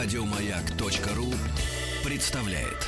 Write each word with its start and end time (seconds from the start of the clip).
Радиомаяк.ру 0.00 1.34
представляет. 2.08 2.86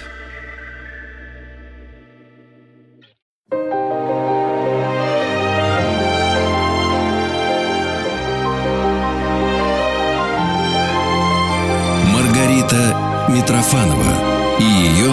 Маргарита 12.12 13.26
Митрофанова 13.28 14.60
и 14.60 14.62
ее 14.62 15.12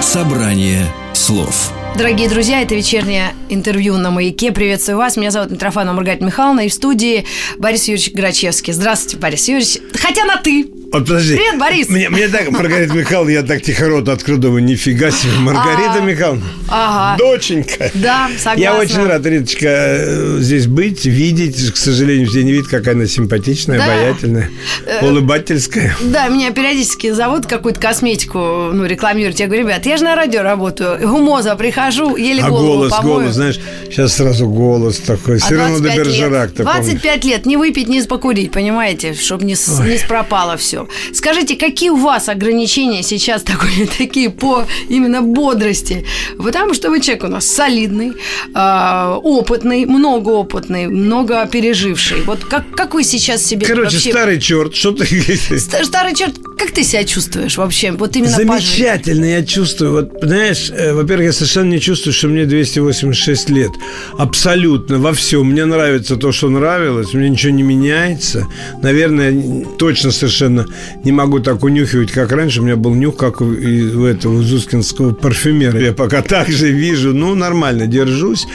собрание 0.00 0.86
слов. 1.12 1.74
Дорогие 1.96 2.28
друзья, 2.28 2.62
это 2.62 2.74
вечернее 2.74 3.34
интервью 3.50 3.98
на 3.98 4.10
«Маяке». 4.10 4.50
Приветствую 4.50 4.96
вас. 4.96 5.18
Меня 5.18 5.30
зовут 5.30 5.50
Митрофанова 5.50 5.94
Маргарита 5.94 6.24
Михайловна. 6.24 6.60
И 6.60 6.68
в 6.70 6.72
студии 6.72 7.26
Борис 7.58 7.84
Юрьевич 7.84 8.14
Грачевский. 8.14 8.72
Здравствуйте, 8.72 9.18
Борис 9.18 9.46
Юрьевич. 9.46 9.78
Хотя 10.00 10.24
на 10.24 10.38
«ты». 10.38 10.71
Вот 10.92 11.06
подожди. 11.06 11.36
Привет, 11.36 11.58
Борис. 11.58 11.88
Мне, 11.88 12.10
мне 12.10 12.28
так, 12.28 12.50
Маргарита 12.50 12.92
Михайловна, 12.94 13.30
я 13.30 13.42
так 13.42 13.62
тихо 13.62 13.88
рот 13.88 14.10
открыл, 14.10 14.36
думаю, 14.36 14.62
нифига 14.62 15.10
себе. 15.10 15.32
Маргарита 15.38 15.94
А, 15.96 16.00
Михайловна. 16.00 16.42
Ага. 16.68 17.16
Доченька. 17.18 17.90
Да, 17.94 18.28
согласна. 18.36 18.60
Я 18.60 18.74
очень 18.78 19.02
рад, 19.06 19.24
Риточка, 19.24 19.68
э, 19.68 20.36
здесь 20.40 20.66
быть, 20.66 21.06
видеть. 21.06 21.72
К 21.72 21.76
сожалению, 21.78 22.28
все 22.28 22.42
не 22.42 22.52
видят, 22.52 22.68
какая 22.68 22.94
она 22.94 23.06
симпатичная, 23.06 23.78
Да. 23.78 23.84
обаятельная, 23.86 24.50
Э, 24.86 25.06
улыбательская. 25.08 25.96
Да, 26.02 26.28
меня 26.28 26.50
периодически 26.50 27.10
зовут 27.12 27.46
какую-то 27.46 27.80
косметику, 27.80 28.38
ну, 28.38 28.84
рекламируют. 28.84 29.40
Я 29.40 29.46
говорю, 29.46 29.64
ребят, 29.66 29.86
я 29.86 29.96
же 29.96 30.04
на 30.04 30.14
радио 30.14 30.42
работаю. 30.42 30.98
Гумоза 31.08 31.56
прихожу, 31.56 32.16
еле 32.16 32.42
А 32.42 32.50
голову 32.50 32.66
голос, 32.66 32.90
помою. 32.92 33.14
голос, 33.20 33.34
знаешь, 33.34 33.58
сейчас 33.86 34.14
сразу 34.16 34.46
голос 34.46 34.98
такой. 34.98 35.38
А 35.38 35.48
до 35.48 35.56
25 35.56 35.96
Бержерак, 35.96 36.48
лет. 36.48 36.56
ты 36.56 36.64
помнишь. 36.64 36.84
25 36.84 37.24
лет, 37.24 37.46
не 37.46 37.56
выпить, 37.56 37.88
не 37.88 38.02
покурить, 38.02 38.52
понимаете, 38.52 39.14
чтобы 39.14 39.44
не, 39.44 39.54
не 39.88 39.96
спропало 39.98 40.58
все. 40.58 40.81
Скажите, 41.14 41.56
какие 41.56 41.90
у 41.90 41.96
вас 41.96 42.28
ограничения 42.28 43.02
сейчас 43.02 43.42
такой, 43.42 43.88
такие 43.98 44.30
по 44.30 44.66
именно 44.88 45.22
бодрости? 45.22 46.04
Потому 46.38 46.74
что 46.74 46.90
вы 46.90 47.00
человек 47.00 47.24
у 47.24 47.28
нас 47.28 47.46
солидный, 47.46 48.12
а, 48.54 49.16
опытный, 49.22 49.86
многоопытный, 49.86 50.86
много 50.88 51.46
переживший. 51.46 52.22
Вот 52.22 52.44
как, 52.44 52.70
как 52.74 52.94
вы 52.94 53.04
сейчас 53.04 53.44
себе 53.44 53.66
Короче, 53.66 53.96
вообще... 53.96 54.10
старый 54.10 54.40
черт, 54.40 54.74
что 54.74 54.92
ты... 54.92 55.06
Ста- 55.58 55.84
Старый 55.84 56.14
черт, 56.14 56.38
как 56.58 56.70
ты 56.70 56.84
себя 56.84 57.04
чувствуешь 57.04 57.56
вообще? 57.56 57.92
Вот 57.92 58.16
именно? 58.16 58.30
Замечательно, 58.30 59.24
я 59.24 59.44
чувствую. 59.44 59.92
Вот, 59.92 60.12
знаешь, 60.22 60.70
э, 60.70 60.92
во-первых, 60.92 61.26
я 61.26 61.32
совершенно 61.32 61.70
не 61.70 61.80
чувствую, 61.80 62.12
что 62.12 62.28
мне 62.28 62.44
286 62.44 63.50
лет. 63.50 63.70
Абсолютно 64.18 64.98
во 64.98 65.12
всем. 65.12 65.50
Мне 65.50 65.64
нравится 65.64 66.16
то, 66.16 66.32
что 66.32 66.48
нравилось, 66.48 67.12
мне 67.14 67.28
ничего 67.28 67.52
не 67.52 67.62
меняется. 67.62 68.46
Наверное, 68.82 69.64
точно 69.78 70.10
совершенно 70.12 70.66
не 71.04 71.12
могу 71.12 71.40
так 71.40 71.62
унюхивать, 71.62 72.12
как 72.12 72.32
раньше. 72.32 72.60
У 72.60 72.64
меня 72.64 72.76
был 72.76 72.94
нюх, 72.94 73.16
как 73.16 73.40
у, 73.40 73.44
у 73.44 74.04
этого 74.04 74.42
Зускинского 74.42 75.12
парфюмера. 75.12 75.80
Я 75.80 75.92
пока 75.92 76.22
так 76.32 76.48
же 76.48 76.70
вижу, 76.70 77.12
ну, 77.12 77.34
нормально, 77.34 77.86
держусь. 77.86 78.46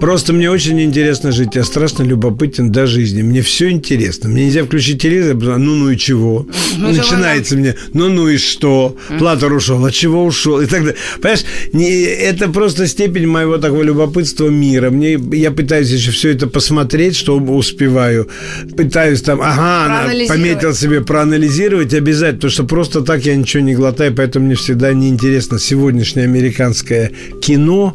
Просто 0.00 0.32
мне 0.32 0.50
очень 0.50 0.80
интересно 0.80 1.32
жить. 1.32 1.54
Я 1.54 1.64
страшно 1.64 2.02
любопытен 2.02 2.70
до 2.70 2.86
жизни. 2.86 3.22
Мне 3.22 3.42
все 3.42 3.70
интересно. 3.70 4.28
Мне 4.28 4.46
нельзя 4.46 4.64
включить 4.64 5.02
телевизор, 5.02 5.34
потому 5.34 5.52
что, 5.52 5.58
ну, 5.58 5.74
ну 5.74 5.90
и 5.90 5.96
чего? 5.96 6.46
Ну, 6.78 6.88
Начинается 6.88 7.56
мне, 7.56 7.74
ну, 7.92 8.08
ну 8.08 8.28
и 8.28 8.36
что? 8.36 8.96
Платер 9.18 9.52
ушел, 9.52 9.84
от 9.84 9.94
чего 9.94 10.24
ушел? 10.24 10.60
И 10.60 10.66
так 10.66 10.80
далее. 10.80 10.96
Понимаешь, 11.20 11.44
не, 11.72 11.90
это 11.90 12.48
просто 12.48 12.86
степень 12.86 13.26
моего 13.26 13.58
такого 13.58 13.82
любопытства 13.82 14.48
мира. 14.48 14.90
Мне, 14.90 15.18
я 15.32 15.50
пытаюсь 15.50 15.90
еще 15.90 16.10
все 16.10 16.30
это 16.30 16.46
посмотреть, 16.46 17.16
что 17.16 17.38
успеваю. 17.38 18.28
Пытаюсь 18.76 19.22
там, 19.22 19.40
ага, 19.42 20.10
пометил 20.28 20.74
себе 20.74 21.00
проанализировать 21.00 21.65
обязательно, 21.74 22.36
потому 22.36 22.50
что 22.50 22.64
просто 22.64 23.00
так 23.02 23.24
я 23.24 23.36
ничего 23.36 23.62
не 23.62 23.74
глотаю, 23.74 24.14
поэтому 24.14 24.46
мне 24.46 24.54
всегда 24.54 24.92
неинтересно 24.92 25.58
сегодняшнее 25.58 26.24
американское 26.24 27.10
кино, 27.40 27.94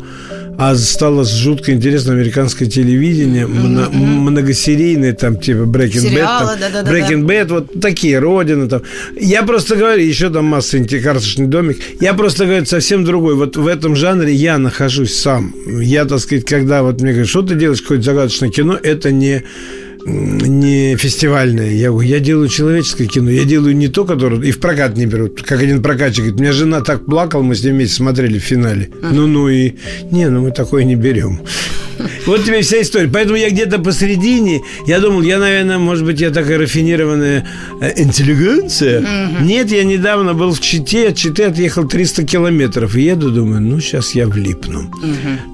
а 0.57 0.75
стало 0.75 1.23
жутко 1.25 1.72
интересно 1.72 2.13
американское 2.13 2.69
телевидение, 2.69 3.47
мно- 3.47 3.90
многосерийное, 3.90 5.13
там, 5.13 5.38
типа 5.40 5.59
Breaking 5.63 5.88
Bad, 5.88 6.00
Сериалы, 6.01 6.47
там, 6.47 6.59
да-да-да-да. 6.59 6.91
Breaking 6.91 7.25
Bad, 7.25 7.47
вот 7.47 7.81
такие, 7.81 8.19
Родина 8.19 8.69
там. 8.69 8.81
Я 9.19 9.44
просто 9.44 9.75
говорю, 9.75 10.03
еще 10.03 10.29
там 10.29 10.45
масса 10.45 10.78
антикарточный 10.78 11.47
домик. 11.47 11.78
Я 12.00 12.13
просто 12.13 12.45
говорю, 12.45 12.66
совсем 12.66 13.03
другой. 13.03 13.35
Вот 13.35 13.57
в 13.57 13.66
этом 13.66 13.95
жанре 13.95 14.34
я 14.34 14.57
нахожусь 14.57 15.16
сам. 15.16 15.56
Я, 15.66 16.06
так 16.06 16.19
сказать, 16.19 16.45
когда 16.45 16.84
вот 16.84 17.01
мне 17.01 17.12
говорят, 17.12 17.29
что 17.29 17.41
ты 17.41 17.56
делаешь, 17.56 17.81
какое-то 17.81 18.03
загадочное 18.03 18.50
кино, 18.50 18.78
это 18.81 19.12
не 19.12 19.44
не 20.06 20.95
фестивальное. 20.95 21.72
Я 21.72 21.89
говорю, 21.89 22.09
я 22.09 22.19
делаю 22.19 22.47
человеческое 22.47 23.07
кино. 23.07 23.29
Я 23.29 23.45
делаю 23.45 23.75
не 23.75 23.88
то, 23.88 24.06
которое 24.06 24.41
и 24.41 24.51
в 24.51 24.59
прокат 24.59 24.97
не 24.97 25.06
берут. 25.06 25.41
Как 25.41 25.62
один 25.62 25.81
прокатчик 25.81 26.19
говорит, 26.19 26.39
у 26.39 26.44
меня 26.44 26.53
жена 26.53 26.81
так 26.81 27.06
плакала, 27.06 27.41
мы 27.41 27.56
с 27.56 27.63
ней 27.63 27.72
вместе 27.72 27.95
смотрели 27.95 28.39
в 28.39 28.44
финале. 28.44 28.89
Ну-ну 29.01 29.50
и... 29.50 29.73
Не, 30.12 30.29
ну 30.29 30.41
мы 30.41 30.51
такое 30.51 30.84
не 30.84 30.95
берем. 30.95 31.41
Вот 32.25 32.46
тебе 32.46 32.62
вся 32.62 32.81
история. 32.81 33.09
Поэтому 33.12 33.38
я 33.38 33.50
где-то 33.50 33.79
посередине, 33.79 34.62
я 34.85 35.00
думал, 35.00 35.22
я, 35.22 35.40
наверное, 35.40 35.78
может 35.78 36.06
быть, 36.06 36.19
я 36.22 36.29
такая 36.29 36.57
рафинированная 36.57 37.47
э, 37.81 38.02
интеллигенция. 38.02 39.03
Нет, 39.41 39.72
я 39.72 39.84
недавно 39.84 40.34
был 40.34 40.53
в 40.53 40.59
Чите, 40.59 41.09
от 41.09 41.16
Читы 41.16 41.44
отъехал 41.44 41.88
300 41.88 42.24
километров. 42.24 42.96
И 42.96 43.01
еду, 43.01 43.31
думаю, 43.31 43.62
ну, 43.62 43.80
сейчас 43.80 44.16
я 44.16 44.28
влипну. 44.28 44.91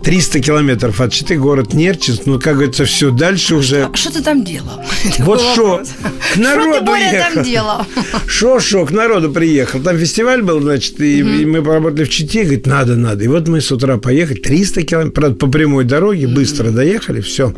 300 0.04 0.40
километров 0.40 1.02
от 1.02 1.12
Читы, 1.14 1.38
город 1.38 1.74
Нерчинск. 1.74 2.24
Ну, 2.26 2.40
как 2.40 2.56
говорится, 2.56 2.86
все, 2.86 3.12
дальше 3.12 3.56
уже... 3.56 3.84
А 3.92 3.96
Что 3.96 4.14
ты 4.14 4.22
там 4.24 4.44
делал? 4.44 4.82
Вот 5.20 5.42
что, 5.42 5.78
к 5.84 6.32
Что 6.32 6.40
народу 6.42 6.80
ты, 6.80 6.86
Боря, 6.86 7.12
там 7.12 7.32
ехал. 7.32 7.44
делал? 7.44 7.82
Шо-шо, 8.28 8.86
к 8.86 8.92
народу 8.92 9.32
приехал. 9.32 9.80
Там 9.82 9.98
фестиваль 9.98 10.42
был, 10.42 10.62
значит, 10.62 11.00
и, 11.02 11.20
и 11.20 11.46
мы 11.46 11.62
поработали 11.62 12.04
в 12.06 12.10
Чите. 12.10 12.44
Говорит, 12.44 12.66
надо, 12.68 12.96
надо. 12.96 13.24
И 13.24 13.28
вот 13.28 13.48
мы 13.48 13.62
с 13.62 13.72
утра 13.72 13.98
поехали. 13.98 14.38
300 14.38 14.82
километров, 14.84 15.14
правда, 15.14 15.36
по 15.36 15.48
прямой 15.48 15.84
дороге, 15.86 16.27
быстро 16.36 16.72
доехали, 16.72 17.22
все. 17.22 17.54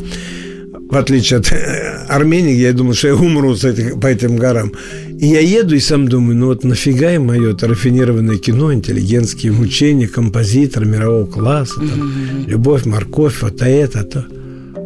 В 0.91 0.95
отличие 0.95 1.39
от 1.39 1.51
э, 1.51 2.05
Армении, 2.09 2.55
я 2.55 2.73
думал, 2.73 2.93
что 2.95 3.09
я 3.09 3.15
умру 3.15 3.55
с 3.55 3.63
этих- 3.63 3.99
по 3.99 4.07
этим 4.07 4.37
горам. 4.37 4.71
И 5.19 5.27
я 5.27 5.39
еду 5.41 5.75
и 5.75 5.79
сам 5.79 6.07
думаю, 6.07 6.37
ну 6.37 6.45
вот 6.47 6.63
нафига 6.63 7.13
им 7.13 7.27
мое 7.27 7.51
это 7.53 7.67
рафинированное 7.67 8.37
кино, 8.37 8.73
интеллигентские 8.73 9.51
мучения, 9.51 10.07
композитор 10.07 10.85
мирового 10.85 11.25
класса, 11.27 11.75
там, 11.75 12.45
любовь, 12.47 12.85
морковь, 12.85 13.41
вот 13.41 13.61
это, 13.61 14.03
то. 14.03 14.25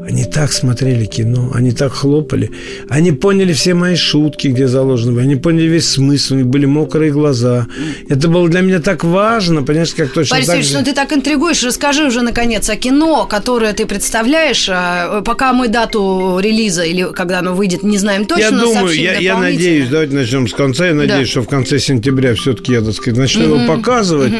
Они 0.06 0.25
так 0.25 0.52
смотрели 0.52 1.06
кино, 1.06 1.52
они 1.53 1.72
так 1.72 1.94
хлопали. 1.94 2.52
Они 2.90 3.12
поняли 3.12 3.53
все 3.53 3.74
мои 3.74 3.96
шутки, 3.96 4.50
где 4.50 4.68
заложены 4.68 5.14
были. 5.14 5.24
Они 5.24 5.36
поняли 5.36 5.68
весь 5.68 5.88
смысл, 5.90 6.34
у 6.34 6.38
них 6.38 6.47
были 6.47 6.66
мокрые 6.66 7.12
глаза. 7.12 7.68
Это 8.09 8.28
было 8.28 8.50
для 8.50 8.62
меня 8.62 8.80
так 8.80 9.03
важно, 9.03 9.64
понимаешь, 9.64 9.94
как 9.94 10.12
точно 10.12 10.36
Борис 10.36 10.47
так 10.47 10.56
Юрьевич, 10.58 10.72
же- 10.74 10.80
ну 10.80 10.86
ты 10.86 10.94
так 10.94 11.14
интригуешь, 11.14 11.64
расскажи 11.64 12.06
уже 12.06 12.22
наконец 12.22 12.69
о 12.69 12.75
кино, 12.75 13.25
которое 13.30 13.74
ты 13.74 13.86
представляешь. 13.86 14.68
А, 14.69 15.22
Пока 15.22 15.53
мы 15.53 15.68
дату 15.69 16.40
релиза 16.41 16.84
или 16.84 17.08
когда 17.14 17.40
оно 17.40 17.53
выйдет, 17.53 17.84
не 17.84 17.97
знаем 17.97 18.25
точно. 18.25 18.41
Я 18.44 18.52
думаю, 18.52 18.94
я, 19.00 19.14
я 19.20 19.38
надеюсь, 19.38 19.88
давайте 19.90 20.16
начнем 20.16 20.47
с 20.47 20.53
конца. 20.53 20.88
Я 20.88 20.94
надеюсь, 20.94 21.30
что 21.30 21.41
в 21.44 21.47
конце 21.47 21.80
сентября 21.80 22.35
все-таки 22.35 22.74
я, 22.74 22.81
так 22.81 22.94
сказать, 22.94 23.18
начну 23.18 23.44
его 23.44 23.68
показывать. 23.68 24.34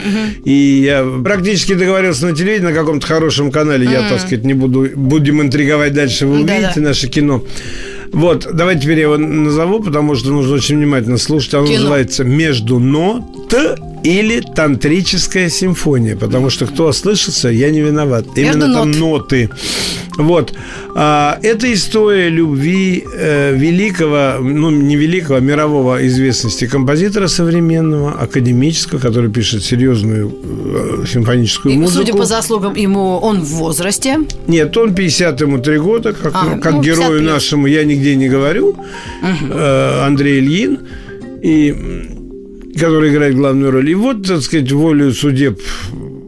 И 0.46 0.54
я 0.86 1.06
практически 1.24 1.74
договорился 1.74 2.26
на 2.28 2.36
телевидении, 2.36 2.68
на 2.72 2.74
каком-то 2.74 3.06
хорошем 3.08 3.52
канале. 3.52 3.90
Я, 3.90 4.10
так 4.10 4.20
сказать, 4.20 4.44
не 4.44 4.54
буду, 4.54 4.90
будем 4.96 5.42
интриговать 5.54 5.94
дальше. 5.94 6.26
Вы 6.26 6.42
увидите 6.42 6.80
наше 6.80 7.08
кино. 7.08 7.44
Вот, 8.12 8.48
давайте 8.54 8.84
теперь 8.84 8.98
я 8.98 9.04
его 9.04 9.18
назову, 9.18 9.82
потому 9.82 10.16
что 10.16 10.30
нужно 10.30 10.54
очень 10.56 10.78
внимательно 10.78 11.18
слушать. 11.18 11.54
Оно 11.56 11.66
Кино. 11.66 11.80
называется 11.80 12.24
«Между 12.24 12.78
нот» 12.78 13.24
или 14.04 14.42
«Тантрическая 14.56 15.50
симфония», 15.50 16.16
потому 16.16 16.52
что 16.52 16.68
кто 16.68 16.86
ослышался, 16.88 17.50
я 17.50 17.72
не 17.72 17.82
виноват. 17.82 18.26
Именно 18.36 18.66
Между 18.66 18.74
там 18.74 18.92
нот. 18.92 19.00
ноты. 19.00 19.50
Вот. 20.18 20.54
А, 20.96 21.40
это 21.42 21.72
история 21.74 22.30
любви 22.30 23.04
э, 23.14 23.56
великого, 23.56 24.42
ну, 24.42 24.70
не 24.70 24.96
великого, 24.96 25.38
а 25.38 25.40
мирового 25.40 26.06
известности 26.08 26.68
композитора 26.68 27.28
современного, 27.28 28.12
академического, 28.12 29.00
который 29.00 29.32
пишет 29.32 29.64
серьезную 29.64 30.32
э, 30.32 31.06
симфоническую 31.08 31.74
И, 31.74 31.78
музыку. 31.78 32.06
Судя 32.06 32.14
по 32.18 32.26
заслугам, 32.26 32.76
ему 32.76 33.18
он 33.18 33.42
в 33.42 33.50
возрасте. 33.56 34.20
Нет, 34.48 34.76
он 34.78 34.94
50 34.94 35.42
ему 35.42 35.58
3 35.58 35.78
года, 35.80 36.14
как, 36.14 36.32
А, 36.36 36.44
ну, 36.46 36.62
как 36.62 36.74
ну, 36.74 36.84
50 36.84 36.98
герою 36.98 37.20
плюс. 37.20 37.34
нашему, 37.34 37.68
я 37.68 37.84
нигде 37.84 38.16
не 38.16 38.30
говорю, 38.30 38.76
э, 39.24 40.06
Андрей 40.06 40.40
Ильин, 40.40 40.80
и, 41.42 41.74
который 42.80 43.10
играет 43.10 43.36
главную 43.36 43.72
роль. 43.72 43.90
И 43.90 43.96
вот, 43.96 44.28
так 44.28 44.42
сказать, 44.42 44.72
волю 44.72 45.12
судеб 45.14 45.60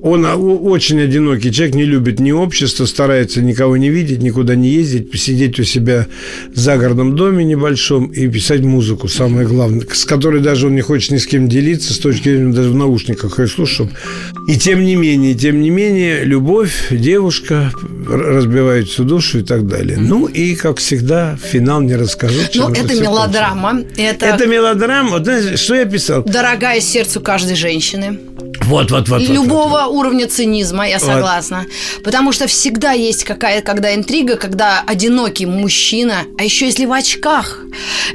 он 0.05 0.23
очень 0.23 1.01
одинокий 1.01 1.51
человек, 1.51 1.75
не 1.75 1.83
любит 1.83 2.19
ни 2.19 2.31
общества, 2.31 2.85
старается 2.85 3.41
никого 3.41 3.75
не 3.75 3.89
видеть, 3.89 4.21
никуда 4.21 4.55
не 4.55 4.69
ездить, 4.69 5.09
посидеть 5.09 5.59
у 5.59 5.63
себя 5.63 6.05
в 6.53 6.59
загородном 6.59 7.15
доме 7.15 7.43
небольшом 7.43 8.05
и 8.07 8.27
писать 8.27 8.61
музыку, 8.61 9.07
самое 9.07 9.47
главное, 9.47 9.83
с 9.91 10.05
которой 10.05 10.41
даже 10.41 10.67
он 10.67 10.75
не 10.75 10.81
хочет 10.81 11.11
ни 11.11 11.17
с 11.17 11.25
кем 11.25 11.49
делиться, 11.49 11.91
с 11.91 11.97
точки 11.97 12.29
зрения 12.29 12.53
даже 12.53 12.69
в 12.69 12.75
наушниках 12.75 13.39
и 13.39 13.47
слушать. 13.47 13.89
И 14.47 14.57
тем 14.57 14.85
не 14.85 14.95
менее, 14.95 15.33
тем 15.33 15.59
не 15.59 15.71
менее, 15.71 16.23
любовь, 16.23 16.87
девушка 16.91 17.71
разбивает 18.07 18.87
всю 18.87 19.05
душу 19.05 19.39
и 19.39 19.43
так 19.43 19.67
далее. 19.67 19.97
Ну 19.97 20.27
и, 20.27 20.53
как 20.53 20.77
всегда, 20.77 21.35
финал 21.41 21.81
не 21.81 21.95
расскажу. 21.95 22.41
Ну, 22.53 22.69
это 22.69 22.87
всё 22.87 23.01
мелодрама. 23.01 23.81
Это. 23.97 24.27
Это 24.27 24.45
мелодрама. 24.45 25.09
Вот 25.09 25.23
знаешь, 25.23 25.59
что 25.59 25.73
я 25.73 25.85
писал? 25.85 26.23
дорогая 26.23 26.79
сердцу 26.79 27.21
каждой 27.21 27.55
женщины. 27.55 28.19
Вот, 28.65 28.91
вот, 28.91 29.09
вот. 29.09 29.21
вот, 29.21 29.29
Любого 29.29 29.83
вот. 29.83 29.95
уровня 29.95 30.27
цинизма, 30.27 30.87
я 30.87 30.99
согласна. 30.99 31.65
Потому 32.03 32.31
что 32.31 32.47
всегда 32.47 32.91
есть 32.91 33.23
какая 33.23 33.61
когда 33.61 33.93
интрига, 33.93 34.37
когда 34.37 34.83
одинокий 34.85 35.45
мужчина, 35.45 36.23
а 36.37 36.43
еще 36.43 36.65
если 36.65 36.85
в 36.85 36.91
очках, 36.91 37.59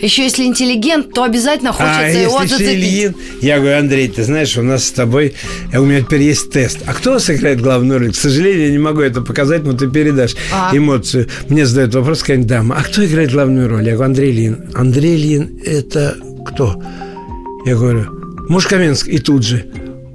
еще 0.00 0.24
если 0.24 0.44
интеллигент, 0.44 1.12
то 1.12 1.22
обязательно 1.22 1.72
хочется 1.72 2.00
А 2.00 2.08
его 2.08 2.42
если 2.42 2.56
зацепить. 2.56 2.74
Ильин, 2.74 3.16
я 3.40 3.58
говорю, 3.58 3.78
Андрей, 3.78 4.08
ты 4.08 4.24
знаешь, 4.24 4.56
у 4.56 4.62
нас 4.62 4.84
с 4.84 4.90
тобой, 4.90 5.34
э, 5.72 5.78
у 5.78 5.84
меня 5.84 6.00
теперь 6.00 6.22
есть 6.22 6.50
тест. 6.50 6.78
А 6.86 6.94
кто 6.94 7.18
сыграет 7.18 7.60
главную 7.60 8.00
роль? 8.00 8.12
К 8.12 8.16
сожалению, 8.16 8.66
я 8.66 8.72
не 8.72 8.78
могу 8.78 9.00
это 9.00 9.20
показать, 9.20 9.64
но 9.64 9.72
ты 9.72 9.88
передашь 9.88 10.34
А. 10.52 10.76
эмоцию. 10.76 11.28
Мне 11.48 11.66
задают 11.66 11.94
вопрос 11.94 12.20
какая-нибудь 12.20 12.48
дама, 12.48 12.76
а 12.78 12.82
кто 12.82 13.04
играет 13.04 13.32
главную 13.32 13.68
роль? 13.68 13.86
Я 13.86 13.94
говорю, 13.94 14.10
Андрей 14.10 14.30
Ильин. 14.32 14.70
Андрей 14.74 15.16
Ильин– 15.16 15.60
это 15.64 16.16
кто? 16.46 16.80
Я 17.66 17.76
говорю, 17.76 18.06
муж 18.48 18.66
Каменск. 18.66 19.08
И 19.08 19.18
тут 19.18 19.44
же, 19.44 19.64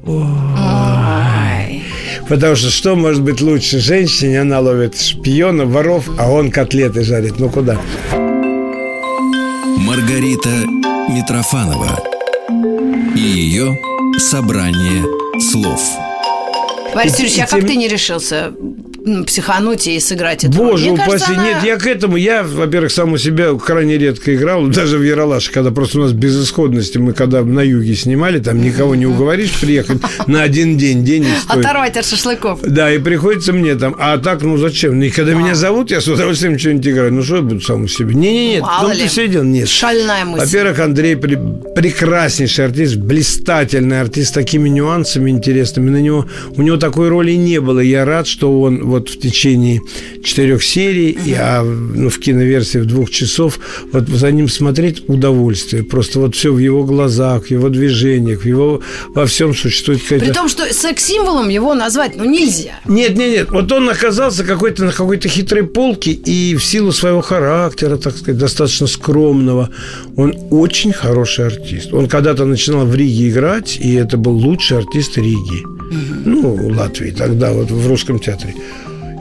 Ой. 0.05 1.83
Потому 2.27 2.55
что 2.55 2.69
что 2.69 2.95
может 2.95 3.21
быть 3.21 3.41
лучше 3.41 3.79
женщине? 3.79 4.41
Она 4.41 4.59
ловит 4.59 4.99
шпионов, 4.99 5.69
воров, 5.69 6.09
а 6.17 6.31
он 6.31 6.51
котлеты 6.51 7.03
жарит. 7.03 7.39
Ну 7.39 7.49
куда? 7.49 7.79
Маргарита 9.77 10.49
Митрофанова 11.09 12.01
и 13.15 13.19
ее 13.19 13.77
собрание 14.17 15.03
слов. 15.39 15.81
Борис 16.93 17.19
Юрьевич, 17.19 17.39
а 17.39 17.47
как 17.47 17.61
ты 17.67 17.75
не 17.75 17.87
решился 17.87 18.53
психануть 19.25 19.87
и 19.87 19.99
сыграть 19.99 20.43
роль? 20.43 20.53
Боже 20.53 20.89
Мне 20.91 20.97
кажется, 20.97 21.25
упаси. 21.31 21.33
она- 21.33 21.43
Нет, 21.49 21.63
я 21.63 21.77
к 21.77 21.85
этому, 21.85 22.17
я, 22.17 22.43
во-первых, 22.43 22.91
сам 22.91 23.13
у 23.13 23.17
себя 23.17 23.53
крайне 23.53 23.97
редко 23.97 24.33
играл, 24.35 24.67
даже 24.67 24.97
в 24.97 25.03
Яралаше, 25.03 25.51
когда 25.51 25.71
просто 25.71 25.99
у 25.99 26.01
нас 26.03 26.11
безысходности, 26.13 26.97
мы 26.97 27.13
когда 27.13 27.43
на 27.43 27.61
юге 27.61 27.95
снимали, 27.95 28.39
там 28.39 28.61
никого 28.61 28.95
не 28.95 29.05
уговоришь 29.05 29.51
приехать 29.59 30.01
на 30.27 30.41
один 30.43 30.77
день, 30.77 31.03
денег 31.03 31.29
стоит. 31.43 31.65
Оторвать 31.65 31.97
от 31.97 32.05
шашлыков. 32.05 32.59
Да, 32.61 32.91
и 32.91 32.97
приходится 32.99 33.53
мне 33.53 33.75
там. 33.75 33.95
А 33.99 34.17
так, 34.17 34.41
ну 34.41 34.57
зачем? 34.57 35.01
И 35.01 35.09
когда 35.09 35.33
меня 35.33 35.55
зовут, 35.55 35.91
я 35.91 36.01
с 36.01 36.07
удовольствием 36.07 36.57
что-нибудь 36.57 36.87
играю. 36.87 37.13
Ну 37.13 37.21
что 37.23 37.37
я 37.37 37.41
буду 37.41 37.61
сам 37.61 37.83
у 37.83 37.87
себя? 37.87 38.13
Не-не-не, 38.13 38.59
ну 38.59 38.89
ты 39.15 39.27
дело. 39.27 39.43
Нет. 39.43 39.67
Шальная 39.67 40.25
мысль. 40.25 40.45
Во-первых, 40.45 40.79
Андрей 40.79 41.15
прекраснейший 41.15 42.65
артист, 42.65 42.95
блистательный 42.95 44.01
артист 44.01 44.29
с 44.29 44.31
такими 44.31 44.69
нюансами 44.69 45.29
интересными. 45.29 45.89
На 45.89 46.01
него, 46.01 46.25
у 46.55 46.61
него 46.61 46.77
такой 46.77 47.09
роли 47.09 47.31
не 47.33 47.59
было. 47.59 47.79
Я 47.79 48.05
рад, 48.05 48.27
что 48.27 48.61
он 48.61 48.94
вот 48.95 49.09
в 49.09 49.19
течение 49.19 49.81
четырех 50.23 50.63
серий, 50.63 51.11
и, 51.11 51.33
а 51.33 51.63
ну, 51.63 52.09
в 52.09 52.19
киноверсии 52.19 52.79
в 52.79 52.85
двух 52.85 53.09
часов, 53.09 53.59
вот 53.91 54.07
за 54.07 54.31
ним 54.31 54.49
смотреть 54.49 55.03
удовольствие. 55.07 55.83
Просто 55.83 56.19
вот 56.19 56.35
все 56.35 56.51
в 56.51 56.59
его 56.59 56.83
глазах, 56.83 57.45
в 57.45 57.51
его 57.51 57.69
движениях, 57.69 58.41
в 58.41 58.45
его 58.45 58.81
во 59.09 59.25
всем 59.25 59.53
существует 59.53 60.01
какая-то... 60.01 60.25
При 60.25 60.33
том, 60.33 60.49
что 60.49 60.73
секс-символом 60.73 61.49
его 61.49 61.73
назвать 61.73 62.15
ну 62.15 62.25
нельзя. 62.25 62.79
Нет, 62.85 63.17
нет, 63.17 63.31
нет. 63.31 63.51
Вот 63.51 63.71
он 63.71 63.89
оказался 63.89 64.43
какой-то 64.43 64.85
на 64.85 64.91
какой-то 64.91 65.27
хитрой 65.27 65.63
полке, 65.63 66.11
и 66.11 66.55
в 66.55 66.63
силу 66.63 66.91
своего 66.91 67.21
характера, 67.21 67.97
так 67.97 68.15
сказать, 68.17 68.37
достаточно 68.37 68.87
скромного, 68.87 69.69
он 70.15 70.35
очень 70.51 70.93
хороший 70.93 71.47
артист. 71.47 71.93
Он 71.93 72.07
когда-то 72.07 72.45
начинал 72.45 72.85
в 72.85 72.95
Риге 72.95 73.29
играть, 73.29 73.77
и 73.81 73.93
это 73.95 74.17
был 74.17 74.33
лучший 74.33 74.77
артист 74.77 75.17
Риги. 75.17 75.74
Ну, 75.91 76.69
Латвии 76.75 77.11
тогда, 77.11 77.51
вот 77.51 77.71
в 77.71 77.87
русском 77.87 78.19
театре. 78.19 78.53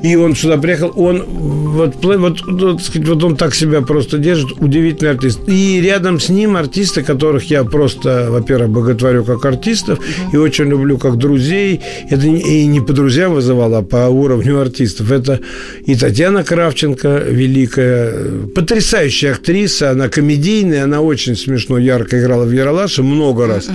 И 0.04 0.16
он 0.16 0.36
сюда 0.36 0.58
приехал, 0.58 0.92
он 0.96 1.22
вот, 1.22 1.94
вот, 2.04 2.42
вот, 2.46 2.80
вот 2.94 3.24
он 3.24 3.36
так 3.36 3.54
себя 3.54 3.80
просто 3.80 4.18
держит, 4.18 4.52
удивительный 4.60 5.12
артист. 5.12 5.40
И 5.46 5.80
рядом 5.80 6.20
с 6.20 6.28
ним 6.28 6.56
артисты, 6.56 7.02
которых 7.02 7.50
я 7.50 7.64
просто, 7.64 8.26
во-первых, 8.28 8.68
боготворю 8.68 9.24
как 9.24 9.42
артистов 9.46 9.98
и 10.30 10.36
очень 10.36 10.66
люблю 10.66 10.98
как 10.98 11.16
друзей. 11.16 11.80
Это 12.10 12.26
и 12.26 12.66
не 12.66 12.80
по 12.80 12.92
друзьям 12.92 13.32
вызывало, 13.32 13.78
а 13.78 13.82
по 13.82 14.08
уровню 14.08 14.60
артистов. 14.60 15.10
Это 15.10 15.40
и 15.86 15.94
Татьяна 15.96 16.44
Кравченко, 16.44 17.24
великая, 17.26 18.12
потрясающая 18.54 19.32
актриса, 19.32 19.92
она 19.92 20.10
комедийная, 20.10 20.84
она 20.84 21.00
очень 21.00 21.34
смешно, 21.34 21.78
ярко 21.78 22.20
играла 22.20 22.44
в 22.44 22.52
Яралаше 22.52 23.02
много 23.02 23.46
раз. 23.46 23.70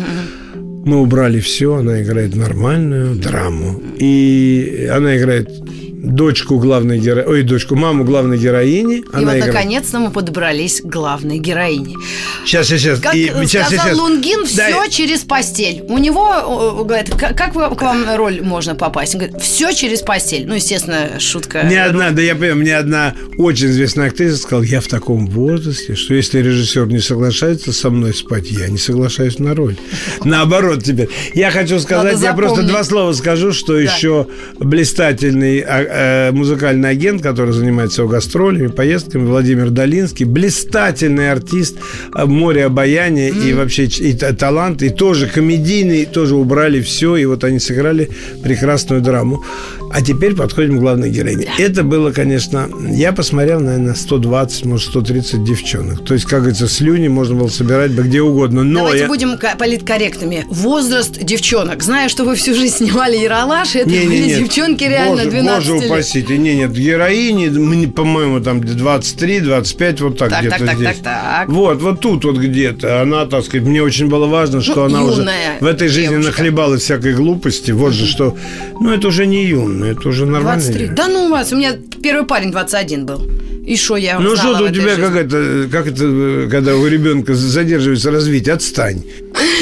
Мы 0.85 1.01
убрали 1.01 1.39
все, 1.39 1.75
она 1.75 2.01
играет 2.01 2.35
нормальную 2.35 3.15
драму. 3.15 3.81
И 3.97 4.89
она 4.91 5.17
играет 5.17 5.49
дочку 6.01 6.57
главной 6.59 6.99
героини, 6.99 7.29
ой, 7.29 7.43
дочку, 7.43 7.75
маму 7.75 8.03
главной 8.03 8.37
героини. 8.37 8.97
И 8.97 9.03
она 9.11 9.31
вот 9.31 9.35
играет. 9.37 9.45
наконец-то 9.47 9.99
мы 9.99 10.11
подобрались 10.11 10.81
к 10.81 10.85
главной 10.85 11.39
героине. 11.39 11.95
Сейчас, 12.45 12.67
сейчас. 12.67 12.99
Как 12.99 13.13
И 13.15 13.27
сейчас, 13.27 13.67
сказал 13.67 13.85
сейчас. 13.85 13.97
Лунгин, 13.97 14.39
Да, 14.55 14.67
все 14.69 14.89
через 14.89 15.19
постель. 15.21 15.83
У 15.89 15.97
него, 15.97 16.83
говорит, 16.85 17.09
«Как- 17.15 17.53
вы- 17.53 17.75
к 17.75 17.81
вам 17.81 18.05
роль 18.15 18.41
можно 18.41 18.75
попасть? 18.75 19.15
Он 19.15 19.21
говорит, 19.21 19.41
все 19.41 19.73
через 19.73 20.01
постель. 20.01 20.45
Ну, 20.47 20.55
естественно, 20.55 21.19
шутка. 21.19 21.61
Мне 21.63 21.83
одна, 21.83 22.11
да 22.11 22.21
я 22.21 22.33
понимаю, 22.35 22.55
мне 22.55 22.77
одна 22.77 23.13
очень 23.37 23.67
известная 23.67 24.07
актриса 24.07 24.37
сказала, 24.37 24.63
я 24.63 24.81
в 24.81 24.87
таком 24.87 25.27
возрасте, 25.27 25.95
что 25.95 26.13
если 26.13 26.39
режиссер 26.39 26.87
не 26.87 26.99
соглашается 26.99 27.73
со 27.73 27.89
мной 27.89 28.13
спать, 28.13 28.49
я 28.51 28.67
не 28.67 28.77
соглашаюсь 28.77 29.37
на 29.39 29.53
роль. 29.53 29.75
Наоборот 30.23 30.83
теперь. 30.83 31.09
Я 31.33 31.51
хочу 31.51 31.79
сказать, 31.79 32.19
я 32.21 32.33
просто 32.33 32.63
два 32.63 32.83
слова 32.83 33.11
скажу, 33.13 33.51
что 33.51 33.77
еще 33.77 34.27
блистательный 34.59 35.59
а, 35.59 35.88
э, 35.89 36.31
музыкальный 36.31 36.89
агент, 36.89 37.21
который 37.21 37.53
занимается 37.53 38.01
его 38.01 38.11
гастролями, 38.11 38.67
поездками, 38.67 39.25
Владимир 39.25 39.69
Долинский, 39.69 40.25
блистательный 40.25 41.31
артист, 41.31 41.77
а, 42.13 42.25
море 42.25 42.65
обаяния 42.65 43.29
и 43.29 43.53
вообще 43.53 43.85
и 43.85 44.13
та- 44.13 44.33
талант, 44.33 44.81
и 44.83 44.89
тоже 44.89 45.27
комедийный, 45.27 46.05
тоже 46.05 46.35
убрали 46.35 46.81
все, 46.81 47.15
и 47.15 47.25
вот 47.25 47.43
они 47.43 47.59
сыграли 47.59 48.09
прекрасную 48.43 49.01
драму. 49.01 49.43
А 49.91 50.01
теперь 50.01 50.35
подходим 50.35 50.77
к 50.77 50.79
главной 50.81 51.09
героине. 51.09 51.47
Это 51.57 51.83
было, 51.83 52.11
конечно, 52.11 52.69
я 52.91 53.11
посмотрел, 53.11 53.59
наверное, 53.59 53.95
120, 53.95 54.65
может, 54.65 54.89
130 54.89 55.43
девчонок. 55.43 56.05
То 56.05 56.13
есть, 56.13 56.25
как 56.25 56.39
говорится, 56.41 56.67
слюни 56.67 57.07
можно 57.07 57.35
было 57.35 57.47
собирать 57.47 57.91
бы 57.91 58.03
где 58.03 58.21
угодно. 58.21 58.63
Но 58.63 58.79
Давайте 58.79 59.03
я... 59.03 59.07
будем 59.07 59.37
политкорректными. 59.57 60.45
Возраст 60.49 61.17
девчонок. 61.23 61.81
Знаю, 61.83 62.09
что 62.09 62.23
вы 62.23 62.35
всю 62.35 62.53
жизнь 62.53 62.75
снимали 62.77 63.17
Яралаш, 63.17 63.75
это 63.75 63.89
Не, 63.89 63.99
не, 63.99 64.05
были 64.07 64.23
нет. 64.27 64.39
девчонки 64.39 64.83
реально 64.83 65.23
Боже, 65.23 65.29
12 65.31 65.69
Боже 65.71 65.85
упаси. 65.87 66.21
ты. 66.21 66.37
Не, 66.37 66.55
нет, 66.55 66.71
героини, 66.71 67.85
по-моему, 67.87 68.39
там 68.41 68.61
23, 68.61 69.39
25, 69.41 70.01
вот 70.01 70.17
так, 70.17 70.29
Так, 70.29 70.39
где-то 70.41 70.57
так, 70.57 70.67
так, 70.67 70.75
здесь. 70.77 70.87
так, 70.87 70.97
так. 71.03 71.49
Вот, 71.49 71.81
вот 71.81 71.99
тут 71.99 72.25
вот 72.25 72.37
где-то. 72.37 73.01
Она, 73.01 73.25
так 73.25 73.43
сказать, 73.45 73.65
мне 73.67 73.81
очень 73.81 74.07
было 74.07 74.27
важно, 74.27 74.61
что 74.61 74.75
Ну, 74.75 74.83
она 74.83 75.03
уже 75.03 75.25
в 75.59 75.65
этой 75.65 75.87
жизни 75.87 76.11
девушка. 76.11 76.31
нахлебалась 76.31 76.81
всякой 76.83 77.13
глупости. 77.15 77.71
Вот 77.71 77.93
же 77.93 78.05
что. 78.05 78.35
Ну, 78.79 78.91
это 78.91 79.07
уже 79.07 79.25
не 79.25 79.45
юная, 79.45 79.78
это 79.85 80.09
уже 80.09 80.25
нормально. 80.25 80.61
23. 80.61 80.87
Да 80.89 81.07
ну 81.07 81.25
у 81.25 81.29
вас, 81.29 81.51
у 81.51 81.57
меня 81.57 81.73
первый 82.01 82.25
парень 82.25 82.51
21 82.51 83.05
был. 83.05 83.21
И 83.65 83.75
что 83.77 83.97
я 83.97 84.19
Ну 84.19 84.35
что 84.35 84.63
у 84.63 84.69
тебя 84.69 84.95
жизни? 84.95 85.01
как 85.01 85.15
это, 85.15 85.67
как 85.71 85.87
это, 85.87 86.03
э, 86.05 86.47
когда 86.49 86.75
у 86.75 86.87
ребенка 86.87 87.35
задерживается 87.35 88.09
развитие? 88.09 88.55
Отстань. 88.55 89.03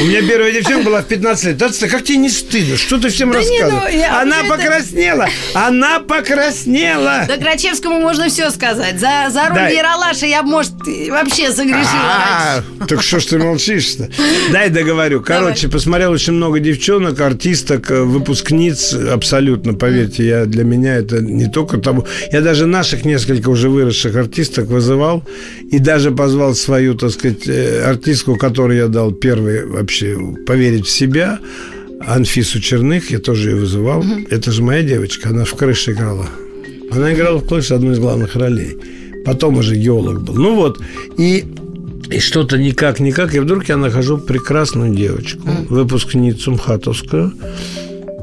У 0.01 0.03
меня 0.05 0.21
первая 0.27 0.51
девчонка 0.51 0.85
была 0.85 1.01
в 1.01 1.05
15 1.05 1.45
лет. 1.45 1.61
Отстань, 1.61 1.89
как 1.89 2.03
тебе 2.03 2.17
не 2.17 2.29
стыдно? 2.29 2.77
Что 2.77 2.99
ты 2.99 3.09
всем 3.09 3.31
Да 3.31 3.41
не, 3.41 3.45
ну, 3.45 3.65
рассказываешь? 3.65 3.93
я- 3.95 4.21
Она 4.21 4.39
это- 4.41 4.49
покраснела! 4.49 5.27
Она 5.53 5.99
покраснела! 5.99 7.25
Да 7.27 7.37
Грачевскому 7.37 7.99
можно 7.99 8.29
все 8.29 8.49
сказать. 8.51 8.99
За, 8.99 9.29
за 9.29 9.47
роль 9.49 9.55
Да. 9.55 9.69
Яралаша 9.69 10.25
я, 10.25 10.43
может, 10.43 10.73
вообще 11.09 11.51
согрешила 11.51 11.87
А. 11.93 12.63
Так 12.87 13.01
что 13.01 13.19
ж 13.19 13.25
ты 13.25 13.37
молчишь-то? 13.39 14.09
Дай 14.51 14.69
договорю. 14.69 15.21
Короче, 15.21 15.67
посмотрел 15.67 16.11
очень 16.11 16.33
много 16.33 16.59
девчонок, 16.59 17.19
артисток, 17.19 17.91
э, 17.91 18.01
выпускниц. 18.01 18.93
Абсолютно, 18.93 19.73
поверьте, 19.73 20.25
я 20.25 20.45
для 20.45 20.63
меня 20.63 20.95
это 20.95 21.19
не 21.21 21.47
только 21.47 21.77
того. 21.77 22.05
Я 22.31 22.41
даже 22.41 22.65
наших 22.65 23.05
несколько 23.05 23.49
уже 23.49 23.69
выросших 23.69 24.15
артисток 24.15 24.67
вызывал 24.67 25.23
и 25.71 25.79
даже 25.79 26.11
позвал 26.11 26.55
свою, 26.55 26.95
так 26.95 27.11
сказать, 27.11 27.47
э, 27.47 27.83
артистку, 27.83 28.35
которой 28.37 28.77
я 28.77 28.87
дал 28.87 29.11
первый 29.11 29.66
вообще 29.67 30.17
поверить 30.45 30.85
в 30.85 30.89
себя. 30.89 31.39
Анфису 32.05 32.59
Черных, 32.61 33.11
я 33.11 33.19
тоже 33.19 33.51
ее 33.51 33.55
вызывал. 33.57 34.03
Это 34.29 34.51
же 34.51 34.61
моя 34.61 34.83
девочка, 34.83 35.29
она 35.29 35.43
в 35.45 35.53
крыше 35.55 35.91
играла. 35.91 36.27
Она 36.91 37.13
играла 37.13 37.37
в 37.39 37.47
крыше 37.47 37.73
одну 37.73 37.91
из 37.91 37.99
главных 37.99 38.35
ролей. 38.35 38.77
Потом 39.25 39.57
уже 39.57 39.75
геолог 39.75 40.21
был. 40.21 40.35
Ну 40.35 40.55
вот, 40.55 40.79
и 41.17 41.45
и 42.09 42.19
что-то 42.19 42.57
никак-никак, 42.57 43.35
и 43.35 43.39
вдруг 43.39 43.67
я 43.67 43.75
нахожу 43.75 44.17
прекрасную 44.17 44.95
девочку, 44.95 45.41
выпускницу 45.69 46.51
МХАТовскую, 46.51 47.33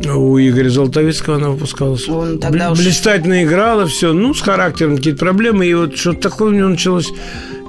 У 0.07 0.39
Игоря 0.39 0.71
Золотовицкого 0.71 1.37
она 1.37 1.51
выпускалась. 1.51 2.09
Он 2.09 2.39
тогда 2.39 2.71
уж- 2.73 2.79
Блистательно 2.79 3.45
играла, 3.45 3.87
все, 3.87 4.13
ну, 4.15 4.33
с 4.35 4.41
характером 4.41 4.97
какие-то 4.97 5.19
проблемы. 5.19 5.67
И 5.67 5.75
вот 5.75 5.97
что-то 5.99 6.21
такое 6.31 6.51
у 6.51 6.55
него 6.55 6.69
началось 6.69 7.13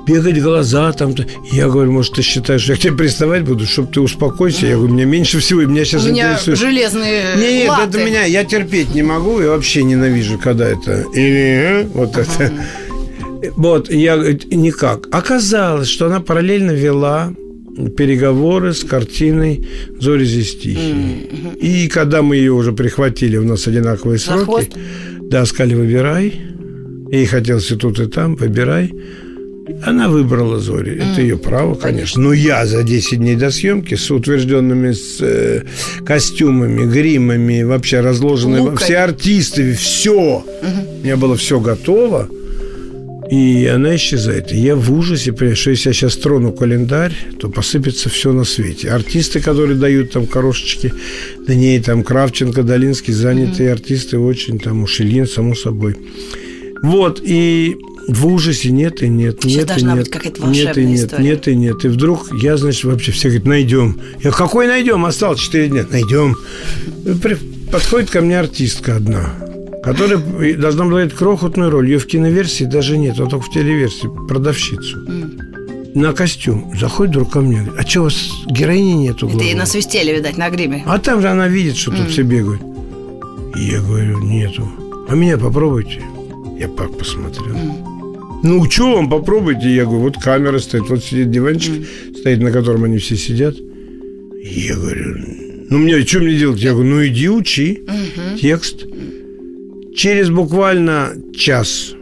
бегать 0.07 0.41
глаза 0.41 0.91
там. 0.93 1.11
-то. 1.11 1.25
Я 1.51 1.67
говорю, 1.67 1.91
может, 1.91 2.13
ты 2.13 2.21
считаешь, 2.21 2.61
что 2.61 2.73
я 2.73 2.77
к 2.77 2.81
тебе 2.81 2.93
приставать 2.93 3.43
буду, 3.43 3.65
чтобы 3.65 3.91
ты 3.93 4.01
успокойся? 4.01 4.67
Я 4.67 4.75
говорю, 4.77 4.93
меня 4.93 5.05
меньше 5.05 5.39
всего, 5.39 5.61
и 5.61 5.65
меня 5.65 5.85
сейчас 5.85 6.05
У 6.05 6.09
меня 6.09 6.31
интересует. 6.33 6.57
железные 6.59 7.23
Нет, 7.37 7.69
латы. 7.69 7.89
это 7.97 8.05
меня, 8.05 8.23
я 8.25 8.43
терпеть 8.43 8.93
не 8.95 9.03
могу, 9.03 9.41
и 9.41 9.45
вообще 9.47 9.83
ненавижу, 9.83 10.37
когда 10.37 10.67
это 10.67 11.05
или 11.13 11.83
э, 11.83 11.83
вот 11.93 12.17
это. 12.17 12.51
Вот, 13.55 13.91
я 13.91 14.15
говорит, 14.17 14.51
никак. 14.51 15.07
Оказалось, 15.11 15.87
что 15.87 16.07
она 16.07 16.19
параллельно 16.19 16.71
вела 16.71 17.31
переговоры 17.97 18.73
с 18.73 18.83
картиной 18.83 19.67
«Зори 19.99 20.25
здесь 20.25 20.55
тихие». 20.57 21.27
И 21.59 21.87
когда 21.87 22.21
мы 22.21 22.37
ее 22.37 22.53
уже 22.53 22.71
прихватили, 22.71 23.37
у 23.37 23.43
нас 23.43 23.67
одинаковые 23.67 24.17
За 24.17 24.25
сроки. 24.25 24.45
хвост? 24.45 24.69
Да, 25.29 25.45
сказали, 25.45 25.75
выбирай. 25.75 26.41
Ей 27.11 27.25
хотелось 27.25 27.69
и 27.71 27.75
тут, 27.75 27.99
и 27.99 28.07
там, 28.07 28.35
выбирай. 28.35 28.93
Она 29.83 30.09
выбрала 30.09 30.59
Зори. 30.59 30.95
Это 30.95 31.21
ее 31.21 31.37
право, 31.37 31.75
конечно. 31.75 32.21
Но 32.21 32.33
я 32.33 32.65
за 32.65 32.83
10 32.83 33.17
дней 33.17 33.35
до 33.35 33.49
съемки 33.49 33.95
с 33.95 34.11
утвержденными 34.11 34.91
с, 34.91 35.17
э, 35.21 35.63
костюмами, 36.05 36.85
гримами, 36.85 37.63
вообще 37.63 38.01
разложенные 38.01 38.61
Луками. 38.61 38.77
все 38.77 38.97
артисты, 38.97 39.73
все. 39.73 40.43
У 40.43 41.03
меня 41.03 41.17
было 41.17 41.35
все 41.35 41.59
готово. 41.59 42.29
И 43.31 43.65
она 43.65 43.95
исчезает. 43.95 44.51
И 44.51 44.57
я 44.57 44.75
в 44.75 44.93
ужасе, 44.93 45.33
что 45.55 45.71
если 45.71 45.89
я 45.89 45.93
сейчас 45.93 46.15
трону 46.15 46.51
календарь, 46.51 47.15
то 47.39 47.49
посыпется 47.49 48.07
все 48.09 48.31
на 48.31 48.43
свете. 48.43 48.91
Артисты, 48.91 49.39
которые 49.39 49.77
дают 49.79 50.11
там 50.11 50.27
корошечки, 50.27 50.93
да 51.47 51.55
не, 51.55 51.79
там 51.79 52.03
Кравченко, 52.03 52.61
Долинский, 52.61 53.13
занятые 53.13 53.71
артисты 53.71 54.19
очень, 54.19 54.59
там 54.59 54.83
Ушелин, 54.83 55.25
само 55.25 55.55
собой. 55.55 55.95
Вот, 56.83 57.19
и 57.23 57.77
в 58.07 58.27
ужасе 58.27 58.71
нет 58.71 59.01
и 59.01 59.09
нет, 59.09 59.39
Сейчас 59.41 59.55
нет 59.55 59.63
и 59.63 59.67
должна 59.67 59.93
нет. 59.95 60.03
быть 60.03 60.11
какая-то 60.11 60.41
Нет 60.47 60.53
и 60.55 60.65
волшебная 60.65 60.85
нет, 60.85 61.05
история. 61.05 61.23
нет 61.23 61.47
и 61.47 61.55
нет. 61.55 61.85
И 61.85 61.87
вдруг 61.87 62.27
я, 62.41 62.57
значит, 62.57 62.83
вообще 62.83 63.11
все 63.11 63.27
говорят, 63.29 63.45
найдем. 63.47 63.99
Я 64.23 64.31
какой 64.31 64.67
найдем? 64.67 65.05
Осталось 65.05 65.39
4 65.39 65.67
дня. 65.69 65.85
Найдем. 65.89 66.35
Подходит 67.71 68.09
ко 68.09 68.21
мне 68.21 68.39
артистка 68.39 68.95
одна, 68.97 69.29
которая 69.83 70.17
должна 70.57 70.85
была 70.85 71.01
играть 71.03 71.13
крохотную 71.17 71.69
роль. 71.71 71.89
Ее 71.89 71.99
в 71.99 72.05
киноверсии 72.05 72.63
даже 72.65 72.97
нет, 72.97 73.19
а 73.19 73.25
только 73.25 73.45
в 73.45 73.51
телеверсии. 73.51 74.09
Продавщицу. 74.27 74.97
На 75.95 76.11
костюм. 76.13 76.71
Заходит 76.79 77.11
вдруг 77.15 77.31
ко 77.31 77.39
мне. 77.41 77.61
говорит, 77.63 77.79
А 77.85 77.89
что, 77.89 78.01
у 78.01 78.03
вас 78.03 78.15
героини 78.47 78.93
нету? 78.93 79.25
Это 79.27 79.35
главной?» 79.35 79.45
ей 79.45 79.55
насвистели, 79.55 80.11
видать, 80.13 80.37
на 80.37 80.49
гриме. 80.49 80.83
А 80.85 80.99
там 80.99 81.21
же 81.21 81.29
она 81.29 81.47
видит, 81.47 81.77
что 81.77 81.91
тут 81.91 82.09
все 82.09 82.21
бегают. 82.23 82.61
И 83.55 83.63
я 83.71 83.79
говорю, 83.79 84.19
нету. 84.21 84.69
А 85.07 85.15
меня 85.15 85.37
попробуйте. 85.37 86.01
Я 86.59 86.67
так 86.67 86.97
посмотрел. 86.97 87.55
Ну, 88.47 88.69
что 88.69 88.93
вам 88.93 89.09
попробуйте? 89.09 89.73
Я 89.73 89.85
говорю, 89.85 90.01
вот 90.01 90.17
камера 90.17 90.59
стоит, 90.59 90.83
вот 90.87 91.03
сидит 91.03 91.31
диванчик, 91.31 91.83
стоит, 92.15 92.39
на 92.41 92.51
котором 92.51 92.83
они 92.83 92.99
все 92.99 93.15
сидят. 93.15 93.55
Я 94.43 94.75
говорю, 94.75 95.15
ну, 95.71 95.79
мне, 95.79 96.05
что 96.05 96.19
мне 96.19 96.37
делать? 96.37 96.61
Я 96.61 96.73
говорю, 96.73 96.89
ну, 96.91 97.07
иди 97.07 97.27
учи 97.27 97.81
текст. 98.39 98.85
Через 99.95 100.29
буквально 100.29 101.13
час 101.35 101.95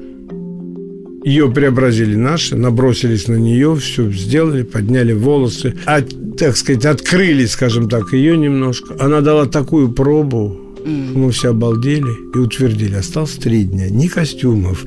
ее 1.24 1.50
преобразили 1.50 2.18
наши, 2.18 2.58
набросились 2.58 3.30
на 3.30 3.36
нее, 3.36 3.78
все 3.78 4.12
сделали, 4.12 4.64
подняли 4.64 5.14
волосы, 5.14 5.76
а, 5.86 6.02
так 6.38 6.58
сказать, 6.58 6.84
открыли, 6.84 7.46
скажем 7.46 7.88
так, 7.88 8.12
ее 8.12 8.36
немножко. 8.36 8.98
Она 9.00 9.22
дала 9.22 9.46
такую 9.46 9.94
пробу, 9.94 10.60
мы 10.86 11.32
все 11.32 11.50
обалдели 11.50 12.12
и 12.34 12.38
утвердили. 12.38 12.96
Осталось 12.96 13.34
три 13.34 13.64
дня. 13.64 13.90
Ни 13.90 14.08
костюмов, 14.08 14.84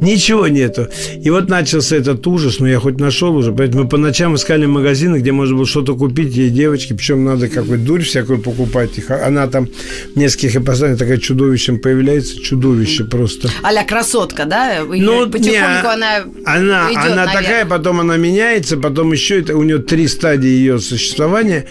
ничего 0.00 0.48
нету. 0.48 0.88
И 1.22 1.30
вот 1.30 1.48
начался 1.48 1.96
этот 1.96 2.26
ужас, 2.26 2.60
но 2.60 2.68
я 2.68 2.78
хоть 2.80 2.98
нашел 3.00 3.34
уже. 3.36 3.52
Поэтому 3.52 3.84
мы 3.84 3.88
по 3.88 3.96
ночам 3.96 4.34
искали 4.34 4.66
магазины, 4.66 5.18
где 5.18 5.32
можно 5.32 5.56
было 5.56 5.66
что-то 5.66 5.94
купить 5.96 6.34
ей 6.36 6.50
девочке. 6.50 6.94
Причем 6.94 7.24
надо 7.24 7.48
какую-то 7.48 7.84
дурь 7.84 8.02
всякую 8.02 8.40
покупать. 8.40 8.98
Их. 8.98 9.10
Она 9.10 9.46
там 9.46 9.68
в 10.14 10.18
нескольких 10.18 10.56
ипостасях 10.56 10.98
такая 10.98 11.18
чудовищем 11.18 11.78
появляется. 11.80 12.40
Чудовище 12.40 13.04
просто. 13.04 13.48
а 13.62 13.84
красотка, 13.84 14.44
да? 14.44 14.76
Её 14.78 15.04
Ну, 15.04 15.30
потихоньку 15.30 15.50
не, 15.50 15.58
она 15.92 16.24
она, 16.44 16.88
идёт 16.90 17.04
она 17.04 17.24
наверх. 17.24 17.32
такая, 17.32 17.66
потом 17.66 18.00
она 18.00 18.16
меняется, 18.16 18.76
потом 18.76 19.12
еще 19.12 19.40
это 19.40 19.56
у 19.56 19.62
нее 19.62 19.78
три 19.78 20.08
стадии 20.08 20.48
ее 20.48 20.78
существования. 20.78 21.66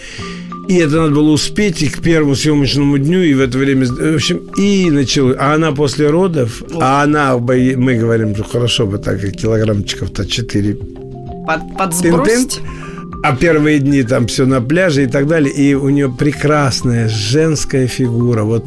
И 0.68 0.76
это 0.76 0.96
надо 0.96 1.14
было 1.14 1.30
успеть 1.30 1.82
и 1.82 1.88
к 1.88 2.02
первому 2.02 2.34
съемочному 2.34 2.98
дню, 2.98 3.22
и 3.22 3.32
в 3.32 3.40
это 3.40 3.56
время, 3.56 3.86
в 3.86 4.14
общем, 4.14 4.40
и 4.58 4.90
началось. 4.90 5.36
А 5.38 5.54
она 5.54 5.72
после 5.72 6.10
родов, 6.10 6.62
а 6.78 7.02
она, 7.02 7.38
мы 7.38 7.94
говорим, 7.94 8.34
что 8.34 8.44
хорошо 8.44 8.86
бы 8.86 8.98
так, 8.98 9.18
килограммчиков-то 9.18 10.26
4 10.26 10.74
под, 11.46 11.78
подсбросить. 11.78 12.60
а 13.22 13.34
первые 13.34 13.78
дни 13.78 14.02
там 14.02 14.26
все 14.26 14.44
на 14.44 14.60
пляже 14.60 15.04
и 15.04 15.06
так 15.06 15.26
далее. 15.26 15.52
И 15.52 15.72
у 15.72 15.88
нее 15.88 16.10
прекрасная 16.10 17.08
женская 17.08 17.86
фигура, 17.86 18.42
вот 18.42 18.66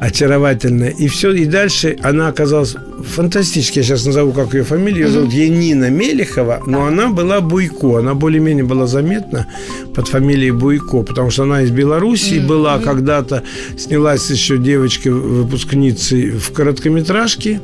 очаровательная. 0.00 0.90
И 0.90 1.08
все, 1.08 1.30
и 1.32 1.44
дальше 1.44 1.96
она 2.02 2.28
оказалась 2.28 2.74
фантастически. 3.04 3.78
Я 3.78 3.84
сейчас 3.84 4.06
назову, 4.06 4.32
как 4.32 4.54
ее 4.54 4.64
фамилию. 4.64 5.06
Ее 5.06 5.12
зовут 5.12 5.32
Енина 5.32 5.90
Мелехова, 5.90 6.62
но 6.66 6.86
она 6.86 7.10
была 7.10 7.40
Буйко. 7.40 7.98
Она 7.98 8.14
более-менее 8.14 8.64
была 8.64 8.86
заметна 8.86 9.46
под 9.94 10.08
фамилией 10.08 10.52
Буйко, 10.52 11.02
потому 11.02 11.30
что 11.30 11.42
она 11.42 11.62
из 11.62 11.70
Белоруссии 11.70 12.40
была 12.40 12.78
когда-то, 12.78 13.42
снялась 13.76 14.30
еще 14.30 14.56
девочкой-выпускницей 14.56 16.30
в 16.30 16.50
короткометражке, 16.52 17.60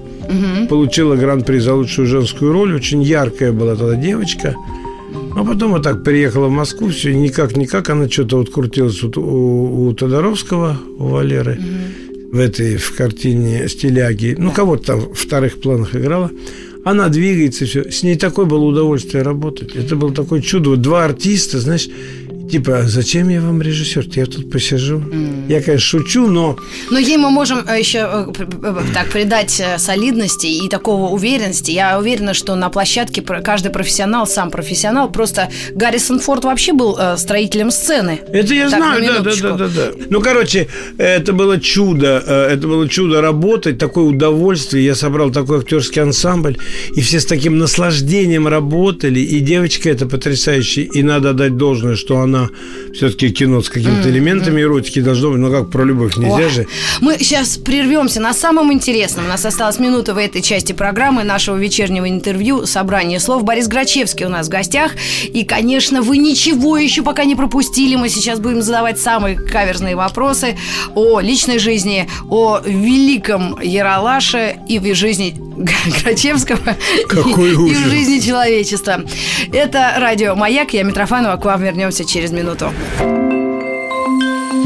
получила 0.68 1.16
гран-при 1.16 1.58
за 1.58 1.74
лучшую 1.74 2.06
женскую 2.06 2.52
роль. 2.52 2.74
Очень 2.74 3.02
яркая 3.02 3.52
была 3.52 3.76
тогда 3.76 3.96
девочка. 3.96 4.54
А 5.34 5.44
потом 5.44 5.72
вот 5.72 5.82
так 5.82 6.02
приехала 6.02 6.46
в 6.46 6.50
Москву, 6.50 6.88
все, 6.88 7.14
никак-никак, 7.14 7.88
она 7.90 8.08
что-то 8.08 8.38
вот 8.38 8.50
крутилась 8.50 9.02
вот 9.02 9.16
у, 9.18 9.86
у 9.88 9.92
Тодоровского, 9.92 10.78
у 10.98 11.08
Валеры, 11.08 11.60
в 12.36 12.38
этой, 12.38 12.76
в 12.76 12.94
картине 12.94 13.68
«Стиляги». 13.68 14.36
Ну, 14.38 14.52
кого-то 14.52 14.84
там 14.84 15.00
в 15.00 15.14
вторых 15.14 15.60
планах 15.60 15.96
играла. 15.96 16.30
Она 16.84 17.08
двигается, 17.08 17.64
все. 17.66 17.90
С 17.90 18.02
ней 18.02 18.16
такое 18.16 18.44
было 18.44 18.64
удовольствие 18.64 19.22
работать. 19.24 19.74
Это 19.74 19.96
было 19.96 20.12
такое 20.12 20.40
чудо. 20.40 20.76
Два 20.76 21.04
артиста, 21.04 21.58
знаешь, 21.58 21.88
типа, 22.50 22.78
«А 22.78 22.82
зачем 22.82 23.28
я 23.28 23.40
вам 23.40 23.60
режиссер? 23.62 24.06
Я 24.14 24.26
тут 24.26 24.50
посижу. 24.50 25.02
Я, 25.48 25.60
конечно, 25.60 25.86
шучу, 25.86 26.26
но 26.26 26.56
Но 26.90 26.98
ей 26.98 27.16
мы 27.16 27.30
можем 27.30 27.64
э, 27.66 27.78
еще 27.78 27.98
э, 28.00 28.82
так 28.94 29.10
придать 29.10 29.60
э, 29.60 29.78
солидности 29.78 30.46
и 30.46 30.68
такого 30.68 31.10
уверенности. 31.10 31.70
Я 31.70 31.98
уверена, 31.98 32.34
что 32.34 32.54
на 32.54 32.68
площадке 32.68 33.22
каждый 33.22 33.70
профессионал 33.70 34.26
сам 34.26 34.50
профессионал. 34.50 35.10
Просто 35.10 35.50
Гаррисон 35.74 36.20
Форд 36.20 36.44
вообще 36.44 36.72
был 36.72 36.98
строителем 37.16 37.70
сцены. 37.70 38.20
Это 38.32 38.54
я 38.54 38.68
Так, 38.70 38.78
знаю, 38.78 39.02
на 39.02 39.20
да, 39.20 39.20
да, 39.20 39.36
да, 39.40 39.56
да, 39.56 39.68
да. 39.68 39.90
Ну, 40.10 40.20
короче, 40.20 40.68
это 40.98 41.32
было 41.32 41.60
чудо, 41.60 42.22
это 42.26 42.66
было 42.66 42.88
чудо 42.88 43.20
работать, 43.20 43.78
такое 43.78 44.04
удовольствие. 44.04 44.84
Я 44.84 44.94
собрал 44.94 45.30
такой 45.30 45.58
актерский 45.58 46.02
ансамбль, 46.02 46.56
и 46.94 47.00
все 47.00 47.20
с 47.20 47.26
таким 47.26 47.58
наслаждением 47.58 48.46
работали, 48.48 49.20
и 49.20 49.40
девочка 49.40 49.90
это 49.90 50.06
потрясающая, 50.06 50.84
и 50.84 51.02
надо 51.02 51.30
отдать 51.30 51.56
должное, 51.56 51.96
что 51.96 52.18
она 52.20 52.35
все-таки 52.94 53.30
кино 53.30 53.62
с 53.62 53.68
какими-то 53.68 54.08
элементами 54.10 54.60
эротики 54.60 55.00
должно 55.00 55.30
быть, 55.30 55.38
ну 55.38 55.50
как 55.50 55.70
про 55.70 55.84
любовь 55.84 56.16
нельзя 56.16 56.46
Ох, 56.46 56.52
же. 56.52 56.66
Мы 57.00 57.18
сейчас 57.18 57.56
прервемся 57.56 58.20
на 58.20 58.34
самом 58.34 58.72
интересном. 58.72 59.26
У 59.26 59.28
нас 59.28 59.44
осталась 59.44 59.78
минута 59.78 60.14
в 60.14 60.18
этой 60.18 60.42
части 60.42 60.72
программы 60.72 61.24
нашего 61.24 61.56
вечернего 61.56 62.08
интервью 62.08 62.66
«Собрание 62.66 63.20
слов». 63.20 63.44
Борис 63.44 63.68
Грачевский 63.68 64.26
у 64.26 64.28
нас 64.28 64.46
в 64.46 64.50
гостях. 64.50 64.92
И, 65.24 65.44
конечно, 65.44 66.02
вы 66.02 66.18
ничего 66.18 66.76
еще 66.76 67.02
пока 67.02 67.24
не 67.24 67.34
пропустили. 67.34 67.96
Мы 67.96 68.08
сейчас 68.08 68.40
будем 68.40 68.62
задавать 68.62 68.98
самые 68.98 69.36
каверзные 69.36 69.96
вопросы 69.96 70.56
о 70.94 71.20
личной 71.20 71.58
жизни, 71.58 72.08
о 72.30 72.60
великом 72.64 73.60
Яралаше 73.60 74.56
и 74.68 74.78
в 74.78 74.94
жизни 74.94 75.34
Грачевского 76.02 76.76
Какой 77.08 77.50
и, 77.50 77.70
и 77.70 77.74
в 77.74 77.88
жизни 77.88 78.20
человечества. 78.20 79.02
Это 79.52 79.94
радио 79.98 80.34
«Маяк». 80.34 80.72
Я 80.72 80.82
Митрофанова. 80.82 81.36
К 81.36 81.44
вам 81.44 81.62
вернемся 81.62 82.04
через 82.04 82.25
минуту. 82.33 82.73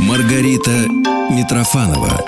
Маргарита 0.01 0.87
Митрофанова 1.31 2.25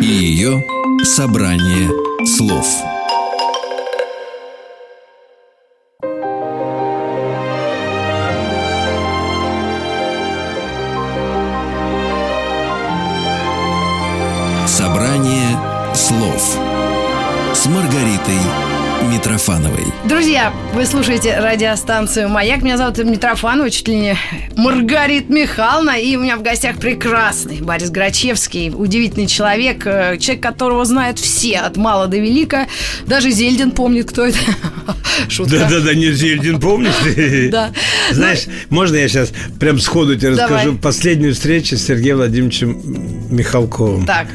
и 0.00 0.06
ее 0.06 0.64
собрание 1.02 1.90
слов. 2.26 2.93
Друзья, 20.44 20.60
вы 20.74 20.84
слушаете 20.84 21.38
радиостанцию 21.38 22.28
«Маяк». 22.28 22.60
Меня 22.60 22.76
зовут 22.76 22.98
Митрофанова, 22.98 23.70
чуть 23.70 23.88
ли 23.88 23.96
не 23.96 24.16
Маргарита 24.56 25.32
Михайловна. 25.32 25.98
И 25.98 26.16
у 26.16 26.20
меня 26.20 26.36
в 26.36 26.42
гостях 26.42 26.76
прекрасный 26.76 27.62
Борис 27.62 27.88
Грачевский. 27.88 28.70
Удивительный 28.74 29.26
человек, 29.26 29.86
э, 29.86 30.18
человек, 30.18 30.42
которого 30.42 30.84
знают 30.84 31.18
все, 31.18 31.60
от 31.60 31.78
мала 31.78 32.08
до 32.08 32.18
велика. 32.18 32.66
Даже 33.06 33.30
Зельдин 33.30 33.70
помнит, 33.70 34.10
кто 34.10 34.26
это. 34.26 34.38
Шутка. 35.30 35.60
Да-да-да, 35.60 35.94
не 35.94 36.12
Зельдин 36.12 36.60
помнишь? 36.60 36.92
Да. 37.50 37.72
Знаешь, 38.10 38.44
можно 38.68 38.96
я 38.96 39.08
сейчас 39.08 39.32
прям 39.58 39.78
сходу 39.78 40.14
тебе 40.14 40.30
расскажу 40.30 40.76
последнюю 40.76 41.32
встречу 41.32 41.78
с 41.78 41.86
Сергеем 41.86 42.16
Владимировичем 42.16 42.82
Михалковым. 43.30 44.04
Так. 44.04 44.26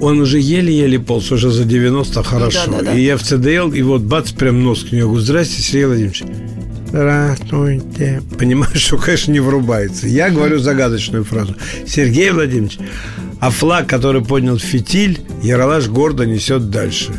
Он 0.00 0.20
уже 0.20 0.38
еле-еле 0.40 0.98
полз, 0.98 1.30
уже 1.30 1.50
за 1.50 1.64
90 1.64 2.22
хорошо. 2.22 2.60
Да, 2.66 2.78
да, 2.78 2.82
да. 2.84 2.94
И 2.94 3.02
я 3.02 3.16
в 3.16 3.22
ЦДЛ, 3.22 3.72
и 3.72 3.82
вот 3.82 4.02
бац, 4.02 4.32
прям 4.32 4.62
нос 4.62 4.84
к 4.84 4.92
нему. 4.92 5.08
Говорю, 5.08 5.20
здрасте, 5.20 5.62
Сергей 5.62 5.86
Владимирович. 5.86 6.22
Здравствуйте. 6.88 8.22
Понимаешь, 8.38 8.80
что, 8.80 8.96
конечно, 8.96 9.32
не 9.32 9.40
врубается. 9.40 10.08
Я 10.08 10.30
говорю 10.30 10.58
загадочную 10.58 11.24
фразу. 11.24 11.54
Сергей 11.86 12.30
Владимирович, 12.30 12.78
а 13.40 13.50
флаг, 13.50 13.86
который 13.86 14.24
поднял 14.24 14.58
фитиль, 14.58 15.20
Яралаш 15.42 15.88
гордо 15.88 16.24
несет 16.24 16.70
дальше. 16.70 17.12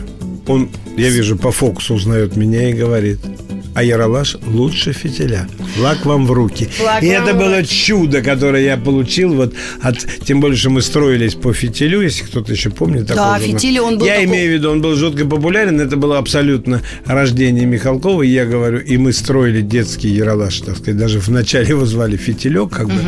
Он, 0.47 0.69
я 0.97 1.09
вижу, 1.09 1.37
по 1.37 1.51
фокусу 1.51 1.93
узнает 1.93 2.35
меня 2.35 2.69
и 2.69 2.73
говорит– 2.73 3.19
а 3.75 3.83
Яралаш 3.83 4.37
лучше 4.45 4.93
фитиля. 4.93 5.47
Флаг 5.75 6.05
вам 6.05 6.25
в 6.25 6.31
руки. 6.31 6.65
Флаг 6.65 7.03
и 7.03 7.07
это 7.07 7.33
было 7.33 7.57
руки. 7.57 7.67
чудо, 7.73 8.21
которое 8.21 8.63
я 8.63 8.77
получил 8.77 9.33
вот 9.33 9.53
от... 9.81 9.97
Тем 10.25 10.39
более, 10.41 10.57
что 10.57 10.69
мы 10.69 10.81
строились 10.81 11.35
по 11.35 11.53
фитилю, 11.53 12.01
если 12.01 12.23
кто-то 12.25 12.51
еще 12.51 12.69
помнит. 12.69 13.05
Да, 13.05 13.15
такой 13.35 13.47
фитиль, 13.47 13.79
он 13.79 13.97
был 13.97 14.05
Я 14.05 14.15
такой- 14.15 14.25
имею 14.25 14.51
в 14.51 14.53
виду, 14.53 14.71
он 14.71 14.81
был 14.81 14.95
жутко 14.95 15.25
популярен. 15.25 15.79
Это 15.79 15.95
было 15.95 16.17
абсолютно 16.17 16.81
рождение 17.05 17.65
Михалкова. 17.65 18.23
И 18.23 18.29
я 18.29 18.45
говорю, 18.45 18.79
и 18.79 18.97
мы 18.97 19.13
строили 19.13 19.61
детский 19.61 20.09
Яралаш, 20.09 20.61
так 20.61 20.77
сказать. 20.77 20.97
Даже 20.97 21.19
вначале 21.19 21.69
его 21.69 21.85
звали 21.85 22.17
фитилек, 22.17 22.69
как 22.71 22.87
бы. 22.87 23.01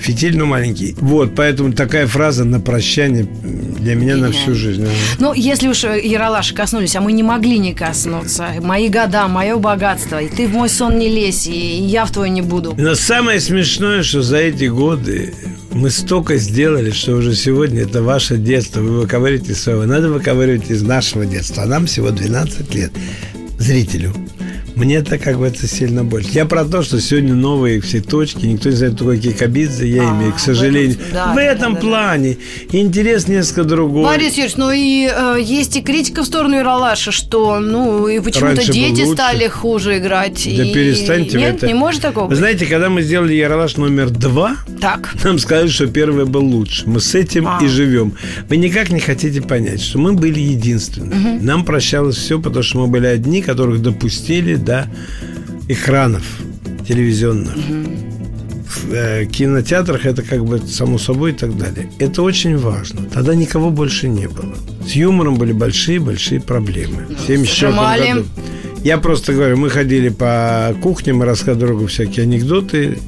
Фитиль, 0.00 0.36
ну, 0.36 0.44
маленький. 0.46 0.94
Вот, 1.00 1.34
поэтому 1.34 1.72
такая 1.72 2.06
фраза 2.06 2.44
на 2.44 2.60
прощание 2.60 3.26
для 3.84 3.94
меня 3.94 4.16
на 4.16 4.32
всю 4.32 4.54
жизнь. 4.54 4.86
Ну, 5.18 5.32
если 5.34 5.68
уж 5.68 5.84
э, 5.84 6.00
Яралаша 6.02 6.54
коснулись, 6.54 6.96
а 6.96 7.00
мы 7.00 7.12
не 7.12 7.22
могли 7.22 7.58
не 7.58 7.74
коснуться. 7.74 8.48
Мои 8.60 8.88
года, 8.88 9.28
мое 9.28 9.56
богатство. 9.56 10.20
И 10.20 10.28
ты 10.28 10.48
в 10.48 10.52
мой 10.52 10.68
сон 10.68 10.98
не 10.98 11.08
лезь, 11.08 11.46
и 11.46 11.52
я 11.52 12.04
в 12.04 12.10
твой 12.10 12.30
не 12.30 12.42
буду. 12.42 12.74
Но 12.76 12.94
самое 12.94 13.38
смешное, 13.40 14.02
что 14.02 14.22
за 14.22 14.38
эти 14.38 14.64
годы 14.64 15.34
мы 15.70 15.90
столько 15.90 16.36
сделали, 16.38 16.90
что 16.90 17.12
уже 17.12 17.34
сегодня 17.34 17.82
это 17.82 18.02
ваше 18.02 18.38
детство. 18.38 18.80
Вы 18.80 19.00
выковыриваете 19.02 19.54
своего. 19.54 19.84
Надо 19.84 20.10
выковыривать 20.10 20.70
из 20.70 20.82
нашего 20.82 21.26
детства. 21.26 21.64
А 21.64 21.66
нам 21.66 21.86
всего 21.86 22.10
12 22.10 22.74
лет. 22.74 22.92
Зрителю. 23.58 24.14
Мне 24.76 24.96
это 24.96 25.18
как 25.18 25.38
бы 25.38 25.46
это 25.46 25.66
сильно 25.66 26.04
больше. 26.04 26.30
Я 26.32 26.46
про 26.46 26.64
то, 26.64 26.82
что 26.82 27.00
сегодня 27.00 27.34
новые 27.34 27.80
все 27.80 28.00
точки, 28.00 28.46
никто 28.46 28.70
не 28.70 28.76
знает, 28.76 28.94
кто 28.94 29.04
такой 29.04 29.18
Кикабидзе, 29.20 29.86
я 29.88 30.02
А, 30.10 30.14
имею, 30.16 30.32
к 30.32 30.36
в 30.36 30.40
сожалению. 30.40 30.96
этом- 30.96 31.12
да, 31.12 31.32
в 31.32 31.36
да, 31.36 31.42
этом 31.42 31.74
да, 31.74 31.80
да. 31.80 31.86
плане 31.86 32.36
интерес 32.72 33.28
несколько 33.28 33.64
другой. 33.64 34.04
Борис 34.04 34.32
Юрьевич, 34.34 34.56
ну 34.56 34.70
и 34.72 35.08
э, 35.14 35.36
есть 35.40 35.76
и 35.76 35.82
критика 35.82 36.22
в 36.22 36.26
сторону 36.26 36.56
Яралаша, 36.56 37.12
что, 37.12 37.60
ну, 37.60 38.08
и 38.08 38.20
почему-то 38.20 38.64
дети 38.72 39.04
стали 39.12 39.46
хуже 39.48 39.98
играть. 39.98 40.42
Да 40.44 40.64
и... 40.64 40.74
перестаньте 40.74 41.38
Нет, 41.38 41.56
это. 41.56 41.66
не 41.68 41.74
может 41.74 42.02
такого 42.02 42.26
Вы 42.28 42.36
знаете, 42.36 42.66
когда 42.66 42.88
мы 42.88 43.02
сделали 43.02 43.34
Яралаш 43.34 43.76
номер 43.76 44.10
два, 44.10 44.56
Так. 44.80 45.14
Нам 45.24 45.38
сказали, 45.38 45.68
что 45.68 45.86
первый 45.86 46.24
был 46.24 46.44
лучше. 46.44 46.82
Мы 46.86 47.00
с 47.00 47.14
этим 47.14 47.46
А. 47.46 47.60
и 47.62 47.68
живем. 47.68 48.14
Вы 48.48 48.56
никак 48.56 48.90
не 48.90 49.00
хотите 49.00 49.40
понять, 49.40 49.80
что 49.80 49.98
мы 49.98 50.12
были 50.14 50.40
единственными. 50.40 51.38
Нам 51.40 51.64
прощалось 51.64 52.16
все, 52.16 52.40
потому 52.40 52.62
что 52.62 52.78
мы 52.78 52.86
были 52.88 53.06
одни, 53.06 53.40
которых 53.42 53.80
допустили 53.82 54.56
до 54.64 54.88
экранов 55.68 56.24
телевизионных. 56.86 57.54
В 57.54 58.92
э, 58.92 59.26
кинотеатрах 59.26 60.04
это 60.04 60.22
как 60.22 60.44
бы 60.44 60.58
само 60.58 60.98
собой 60.98 61.30
и 61.30 61.34
так 61.34 61.56
далее. 61.56 61.90
Это 61.98 62.22
очень 62.22 62.56
важно. 62.58 63.08
Тогда 63.12 63.34
никого 63.34 63.70
больше 63.70 64.08
не 64.08 64.26
было. 64.26 64.54
С 64.86 64.92
юмором 64.92 65.36
были 65.36 65.52
большие-большие 65.52 66.40
проблемы. 66.40 67.06
В 67.06 67.26
74 67.26 67.46
сжимали. 67.46 68.08
году. 68.12 68.26
Я 68.82 68.98
просто 68.98 69.32
говорю, 69.32 69.56
мы 69.56 69.70
ходили 69.70 70.10
по 70.10 70.76
кухням 70.82 71.22
и 71.22 71.26
рассказывали 71.26 71.60
друг 71.60 71.70
другу 71.78 71.86
всякие 71.86 72.24
анекдоты 72.24 72.98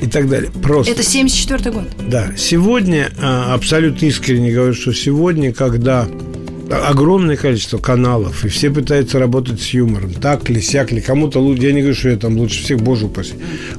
и 0.00 0.06
так 0.08 0.28
далее. 0.28 0.50
Просто. 0.50 0.92
Это 0.92 1.04
74 1.04 1.70
год. 1.70 1.84
Да, 2.08 2.32
сегодня 2.36 3.12
а, 3.20 3.54
абсолютно 3.54 4.06
искренне 4.06 4.50
говорю, 4.50 4.74
что 4.74 4.92
сегодня, 4.92 5.52
когда 5.52 6.08
огромное 6.72 7.36
количество 7.36 7.78
каналов, 7.78 8.44
и 8.44 8.48
все 8.48 8.70
пытаются 8.70 9.18
работать 9.18 9.60
с 9.60 9.68
юмором, 9.70 10.12
так 10.14 10.48
ли, 10.48 10.60
сяк 10.60 10.92
ли, 10.92 11.00
кому-то 11.00 11.40
лучше, 11.40 11.62
я 11.62 11.72
не 11.72 11.80
говорю, 11.80 11.96
что 11.96 12.08
я 12.08 12.16
там 12.16 12.36
лучше 12.36 12.62
всех, 12.62 12.80
боже 12.80 13.06
упаси, 13.06 13.34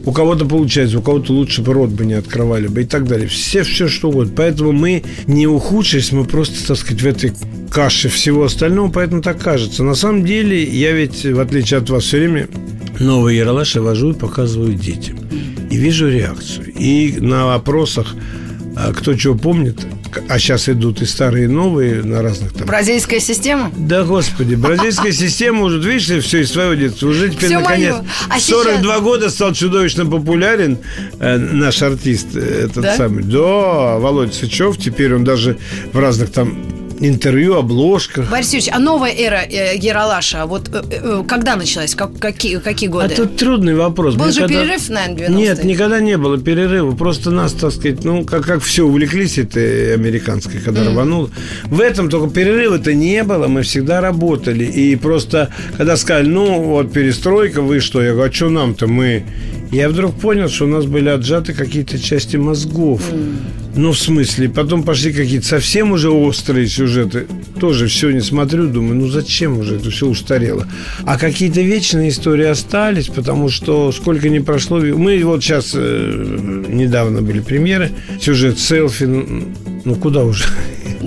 у 0.06 0.12
кого-то 0.12 0.45
получается, 0.45 0.99
у 0.99 1.01
кого-то 1.01 1.34
лучше 1.34 1.62
бы 1.62 1.73
рот 1.73 1.89
бы 1.89 2.06
не 2.06 2.13
открывали 2.13 2.67
бы 2.67 2.82
и 2.82 2.86
так 2.86 3.08
далее, 3.08 3.27
все, 3.27 3.63
все 3.63 3.88
что 3.88 4.10
угодно, 4.10 4.34
поэтому 4.36 4.71
мы 4.71 5.03
не 5.27 5.47
ухудшились, 5.47 6.12
мы 6.12 6.25
просто, 6.25 6.67
так 6.67 6.77
сказать, 6.77 7.01
в 7.01 7.08
этой 7.08 7.34
каше 7.73 8.08
всего 8.08 8.43
остального, 8.43 8.91
поэтому 8.91 9.21
так 9.23 9.41
кажется. 9.41 9.84
На 9.84 9.95
самом 9.95 10.23
деле, 10.23 10.63
я 10.63 10.91
ведь, 10.91 11.25
в 11.25 11.39
отличие 11.39 11.79
от 11.79 11.89
вас, 11.89 12.03
все 12.03 12.19
время 12.19 12.47
новые 12.99 13.39
яралаши 13.39 13.82
вожу 13.82 14.12
и 14.12 14.13
показываю 14.13 14.73
детям. 14.73 15.17
И 15.71 15.77
вижу 15.77 16.08
реакцию. 16.08 16.71
И 16.71 17.15
на 17.19 17.47
вопросах, 17.47 18.15
кто 18.93 19.13
чего 19.15 19.36
помнит, 19.36 19.79
а 20.29 20.39
сейчас 20.39 20.67
идут 20.69 21.01
и 21.01 21.05
старые, 21.05 21.45
и 21.45 21.47
новые 21.47 22.03
на 22.03 22.21
разных 22.21 22.53
там. 22.53 22.67
Бразильская 22.67 23.19
система? 23.19 23.71
Да, 23.77 24.03
господи, 24.03 24.55
бразильская 24.55 25.12
система 25.12 25.63
уже, 25.63 25.79
видишь, 25.79 26.23
все 26.23 26.41
из 26.41 26.51
своего 26.51 26.73
детства. 26.73 27.07
Уже 27.07 27.29
теперь, 27.29 27.49
Всё 27.49 27.59
наконец, 27.59 27.93
моё. 27.93 28.03
А 28.29 28.38
в 28.38 28.41
42 28.41 28.81
сейчас- 28.93 29.01
года 29.01 29.29
стал 29.29 29.53
чудовищно 29.53 30.05
популярен 30.05 30.77
э, 31.19 31.38
наш 31.38 31.81
артист, 31.81 32.27
э, 32.36 32.65
этот 32.65 32.83
Да? 32.83 32.97
самый. 32.97 33.23
Да, 33.23 33.97
Володя 33.99 34.33
Сычев. 34.33 34.77
Теперь 34.77 35.13
он 35.15 35.23
даже 35.23 35.57
в 35.91 35.99
разных 35.99 36.31
там 36.31 36.57
интервью, 37.09 37.55
обложках. 37.55 38.29
Борис 38.29 38.53
Юрьевич, 38.53 38.73
а 38.73 38.79
новая 38.79 39.11
эра 39.11 39.41
э, 39.49 40.45
вот 40.45 40.69
э, 40.73 40.81
э, 40.91 41.23
когда 41.27 41.55
началась? 41.55 41.95
Как- 41.95 42.17
какие, 42.19 42.57
какие 42.57 42.89
А 42.89 42.91
годы? 42.93 43.15
тут 43.15 43.35
трудный 43.37 43.75
вопрос. 43.75 44.15
Был 44.15 44.25
Мне 44.25 44.33
же 44.33 44.39
когда- 44.41 44.53
перерыв, 44.61 44.89
наверное, 44.89 45.27
90-е? 45.27 45.35
Нет, 45.35 45.63
никогда 45.63 45.99
не 45.99 46.17
было 46.17 46.37
перерыва. 46.37 46.91
Просто 46.95 47.31
нас, 47.31 47.53
так 47.53 47.71
сказать, 47.71 48.03
ну, 48.03 48.23
как, 48.25 48.45
как 48.45 48.61
все 48.61 48.83
увлеклись 48.85 49.37
этой 49.37 49.93
американской, 49.93 50.59
когда 50.59 50.83
рвануло. 50.83 51.29
В 51.65 51.79
этом 51.81 52.09
только 52.09 52.33
перерыва-то 52.33 52.93
не 52.93 53.23
было. 53.23 53.47
Мы 53.47 53.61
всегда 53.63 54.01
работали. 54.01 54.65
И 54.65 54.95
просто, 54.95 55.49
когда 55.77 55.97
сказали, 55.97 56.27
ну, 56.27 56.61
вот 56.61 56.91
перестройка, 56.93 57.61
вы 57.61 57.79
что? 57.79 58.01
Я 58.01 58.13
говорю, 58.13 58.29
а 58.31 58.33
что 58.33 58.49
нам-то? 58.49 58.87
Мы... 58.87 59.23
Я 59.71 59.89
вдруг 59.89 60.13
понял, 60.19 60.49
что 60.49 60.65
у 60.65 60.67
нас 60.67 60.85
были 60.85 61.09
отжаты 61.09 61.53
какие-то 61.53 61.97
части 61.97 62.37
мозгов. 62.37 63.01
Ну, 63.75 63.91
в 63.91 63.97
смысле, 63.97 64.49
потом 64.49 64.83
пошли 64.83 65.12
какие-то 65.12 65.47
совсем 65.47 65.91
уже 65.91 66.12
острые 66.12 66.67
сюжеты. 66.67 67.25
Тоже 67.59 67.88
все 67.88 68.12
не 68.12 68.21
смотрю, 68.21 68.67
думаю, 68.67 68.95
ну 68.95 69.07
зачем 69.07 69.57
уже 69.57 69.77
это 69.77 69.89
все 69.89 70.07
устарело. 70.07 70.67
А 71.05 71.17
какие-то 71.17 71.62
вечные 71.62 72.09
истории 72.09 72.45
остались, 72.45 73.07
потому 73.07 73.49
что 73.49 73.91
сколько 73.91 74.29
ни 74.29 74.39
прошло... 74.39 74.79
Мы 74.79 75.23
вот 75.23 75.43
сейчас 75.43 75.71
э, 75.73 76.63
недавно 76.69 77.21
были 77.23 77.39
премьеры, 77.39 77.91
сюжет 78.21 78.59
селфи, 78.59 79.05
ну 79.05 79.95
куда 79.95 80.23
уже? 80.23 80.45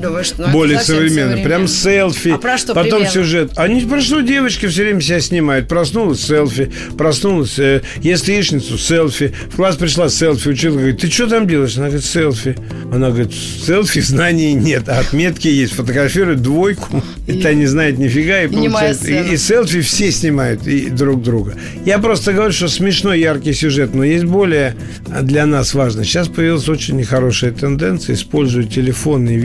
Думаешь, 0.07 0.33
ну, 0.37 0.45
это 0.45 0.53
более 0.53 0.81
современно. 0.81 1.09
современно. 1.11 1.45
Прям 1.45 1.69
селфи. 1.69 2.29
А 2.31 2.39
про 2.39 2.59
что 2.59 2.75
Потом 2.75 3.01
примерно? 3.01 3.13
сюжет. 3.13 3.51
Они 3.57 3.81
про 3.83 4.01
что 4.01 4.21
девочки 4.21 4.67
все 4.67 4.83
время 4.85 5.01
себя 5.01 5.21
снимают. 5.21 5.69
Проснулась 5.69 6.21
селфи, 6.21 6.71
проснулась, 6.97 7.59
э, 7.59 7.83
ест 8.01 8.29
яичницу, 8.29 8.79
селфи. 8.79 9.35
В 9.51 9.57
класс 9.57 9.77
пришла 9.77 10.09
селфи, 10.09 10.49
училка 10.49 10.79
говорит, 10.79 11.01
ты 11.01 11.11
что 11.11 11.27
там 11.27 11.47
делаешь? 11.47 11.77
Она 11.77 11.87
говорит, 11.87 12.05
селфи. 12.05 12.57
Она 12.93 13.11
говорит, 13.11 13.33
селфи 13.35 14.01
знаний 14.01 14.55
нет, 14.55 14.89
а 14.89 15.01
отметки 15.01 15.49
есть. 15.49 15.75
Фотографирует 15.75 16.43
двойку, 16.43 17.03
и, 17.27 17.41
та 17.41 17.53
не 17.53 17.67
знает 17.67 17.99
нифига. 17.99 18.43
И, 18.43 18.49
получается, 18.49 19.11
и, 19.11 19.35
и 19.35 19.37
селфи 19.37 19.81
все 19.81 20.11
снимают 20.11 20.67
и 20.67 20.89
друг 20.91 21.23
друга. 21.23 21.55
Я 21.85 21.99
просто 21.99 22.33
говорю, 22.33 22.53
что 22.53 22.69
смешной, 22.69 23.21
яркий 23.21 23.53
сюжет, 23.53 23.95
но 23.95 24.05
есть 24.05 24.25
более 24.25 24.75
для 25.23 25.47
нас 25.47 25.75
важно. 25.75 26.05
Сейчас 26.05 26.29
появилась 26.29 26.69
очень 26.69 26.97
нехорошая 26.97 27.53
тенденция. 27.53 28.15
Используя 28.15 28.65
телефоны 28.65 29.31
и 29.31 29.39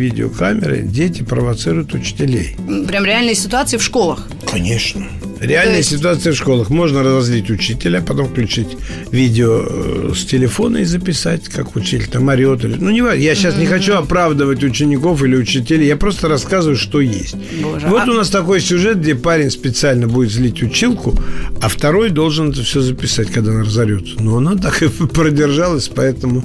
видеокамеры, 0.54 0.82
дети 0.84 1.24
провоцируют 1.24 1.94
учителей. 1.94 2.56
Прям 2.88 3.06
реальные 3.06 3.36
ситуации 3.36 3.78
в 3.78 3.84
школах. 3.84 4.28
Конечно. 4.50 5.08
Реальная 5.40 5.78
есть- 5.78 5.90
ситуация 5.90 6.34
в 6.34 6.36
школах. 6.36 6.70
Можно 6.70 7.02
разозлить 7.02 7.50
учителя, 7.50 8.02
потом 8.02 8.28
включить 8.28 8.68
видео 9.12 9.64
э, 9.68 10.12
с 10.16 10.24
телефона 10.26 10.78
и 10.78 10.84
записать, 10.84 11.46
как 11.50 11.76
учитель 11.76 12.08
там 12.08 12.28
орет. 12.28 12.64
Или... 12.64 12.76
Ну, 12.80 12.92
не 12.92 13.02
важно. 13.02 13.20
Я 13.20 13.34
сейчас 13.34 13.58
не 13.58 13.66
хочу 13.66 13.96
оправдывать 13.96 14.64
учеников 14.64 15.24
или 15.24 15.36
учителей. 15.36 15.88
Я 15.88 15.96
просто 15.98 16.28
рассказываю, 16.28 16.76
что 16.78 17.02
есть. 17.02 17.36
Боже, 17.64 17.88
вот 17.88 18.04
а- 18.08 18.12
у 18.12 18.14
нас 18.14 18.30
такой 18.30 18.62
сюжет, 18.62 19.00
где 19.00 19.16
парень 19.16 19.50
специально 19.50 20.08
будет 20.08 20.30
злить 20.32 20.62
училку, 20.62 21.16
а 21.60 21.70
второй 21.70 22.12
должен 22.12 22.52
это 22.52 22.62
все 22.62 22.82
записать, 22.82 23.32
когда 23.32 23.50
она 23.52 23.62
разорется. 23.62 24.22
Но 24.22 24.38
она 24.38 24.56
так 24.56 24.84
и 24.84 24.88
продержалась, 25.08 25.88
поэтому 25.88 26.44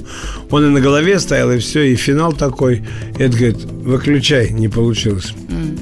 он 0.49 0.65
и 0.65 0.69
на 0.69 0.81
голове 0.81 1.19
стоял, 1.19 1.51
и 1.51 1.59
все, 1.59 1.81
и 1.83 1.95
финал 1.95 2.33
такой. 2.33 2.81
Это 3.19 3.37
говорит, 3.37 3.57
выключай, 3.87 4.49
не 4.51 4.67
получилось. 4.67 5.33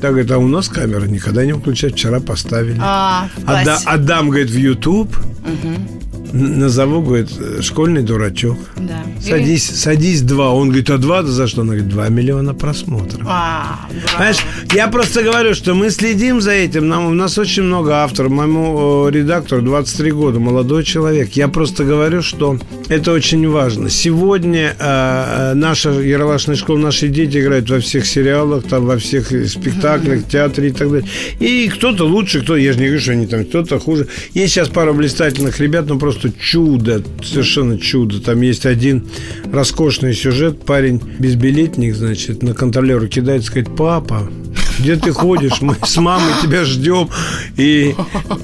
Так 0.02 0.12
говорит, 0.12 0.32
а 0.32 0.38
у 0.38 0.48
нас 0.48 0.70
камера 0.70 1.06
никогда 1.06 1.46
не 1.46 1.54
выключать, 1.54 1.94
вчера 1.94 2.20
поставили. 2.20 2.78
А, 2.80 3.28
классе. 3.44 3.84
отдам, 3.86 4.30
говорит, 4.30 4.50
в 4.50 4.58
YouTube. 4.58 5.15
Н- 5.46 6.60
Назову, 6.60 7.02
говорит, 7.02 7.30
школьный 7.62 8.02
дурачок. 8.02 8.58
Да. 8.76 9.04
Садись, 9.22 9.63
садись 9.70 10.22
два. 10.22 10.52
Он 10.54 10.68
говорит, 10.68 10.89
а 10.89 10.98
два-то 10.98 11.30
за 11.30 11.48
что? 11.48 11.62
Она 11.62 11.74
говорит, 11.74 11.88
два 11.89 12.10
миллиона 12.10 12.54
просмотров. 12.54 13.22
А. 13.26 13.88
Понимаешь, 14.12 14.38
я 14.74 14.88
просто 14.89 15.24
говорю, 15.24 15.56
что 15.56 15.74
мы 15.74 15.89
следим 15.91 16.41
за 16.41 16.52
этим. 16.52 16.89
Нам, 16.89 17.06
у 17.06 17.13
нас 17.13 17.38
очень 17.38 17.63
много 17.63 18.04
авторов. 18.04 18.32
Моему 18.34 19.08
э, 19.08 19.12
редактору 19.12 19.62
23 19.62 20.12
года, 20.12 20.39
молодой 20.39 20.84
человек. 20.84 21.32
Я 21.34 21.48
просто 21.48 21.86
говорю, 21.86 22.22
что 22.22 22.60
это 22.89 23.12
очень 23.12 23.48
важно. 23.50 23.89
Сегодня 23.89 24.76
э, 24.78 25.52
э, 25.52 25.54
наша 25.54 25.89
Ералашная 25.89 26.56
школа, 26.56 26.78
наши 26.78 27.08
дети 27.08 27.39
играют 27.39 27.69
во 27.69 27.80
всех 27.80 28.06
сериалах, 28.06 28.65
там, 28.65 28.86
во 28.86 28.98
всех 28.98 29.28
спектаклях, 29.28 30.28
театре 30.28 30.69
и 30.69 30.71
так 30.71 30.91
далее. 30.91 31.08
И 31.39 31.67
кто-то 31.69 32.06
лучше, 32.06 32.41
кто, 32.41 32.56
я 32.56 32.74
же 32.74 32.80
не 32.80 32.86
говорю, 32.86 33.02
что 33.02 33.12
они 33.12 33.28
там 33.28 33.45
кто-то 33.45 33.80
хуже. 33.80 34.08
Есть 34.34 34.54
сейчас 34.54 34.69
пара 34.69 34.93
блистательных 34.93 35.60
ребят, 35.60 35.86
ну 35.88 35.98
просто 35.98 36.32
чудо, 36.32 37.02
совершенно 37.24 37.80
чудо. 37.80 38.21
Там 38.21 38.41
есть 38.41 38.65
один 38.65 39.08
роскошный 39.52 40.13
сюжет. 40.13 40.63
Парень 40.65 41.02
безбилетник, 41.19 41.95
значит, 41.95 42.43
на 42.43 42.54
контролера 42.54 43.08
кидает, 43.08 43.43
сказать, 43.43 43.67
папа, 43.76 44.30
где 44.79 44.95
ты 44.95 45.11
ходишь? 45.11 45.61
Мы 45.61 45.75
с 45.83 45.97
мамой 45.97 46.33
тебя 46.41 46.65
ждем. 46.65 47.09
И 47.57 47.95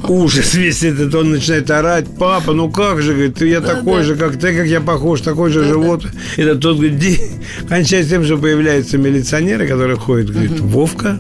ужас 0.08 0.54
весь 0.54 0.84
этот, 0.84 1.14
он 1.16 1.32
начинает 1.32 1.70
орать. 1.72 2.06
Папа, 2.18 2.54
ну 2.54 2.70
как 2.70 3.02
же, 3.02 3.14
говорит, 3.14 3.42
я 3.42 3.62
такой 3.62 4.04
же, 4.04 4.16
как 4.16 4.40
ты, 4.40 4.56
как 4.56 4.68
я 4.68 4.82
похож, 4.82 5.22
такой 5.22 5.52
же 5.52 5.64
живот. 5.64 6.06
Это 6.38 6.56
тот 6.56 6.78
говорит, 6.78 7.00
«Ди». 7.00 7.20
кончается 7.68 8.12
тем, 8.12 8.26
что 8.26 8.38
появляются 8.38 8.98
милиционеры, 8.98 9.68
которые 9.68 9.98
ходят, 9.98 10.32
говорит, 10.32 10.60
Вовка, 10.60 11.20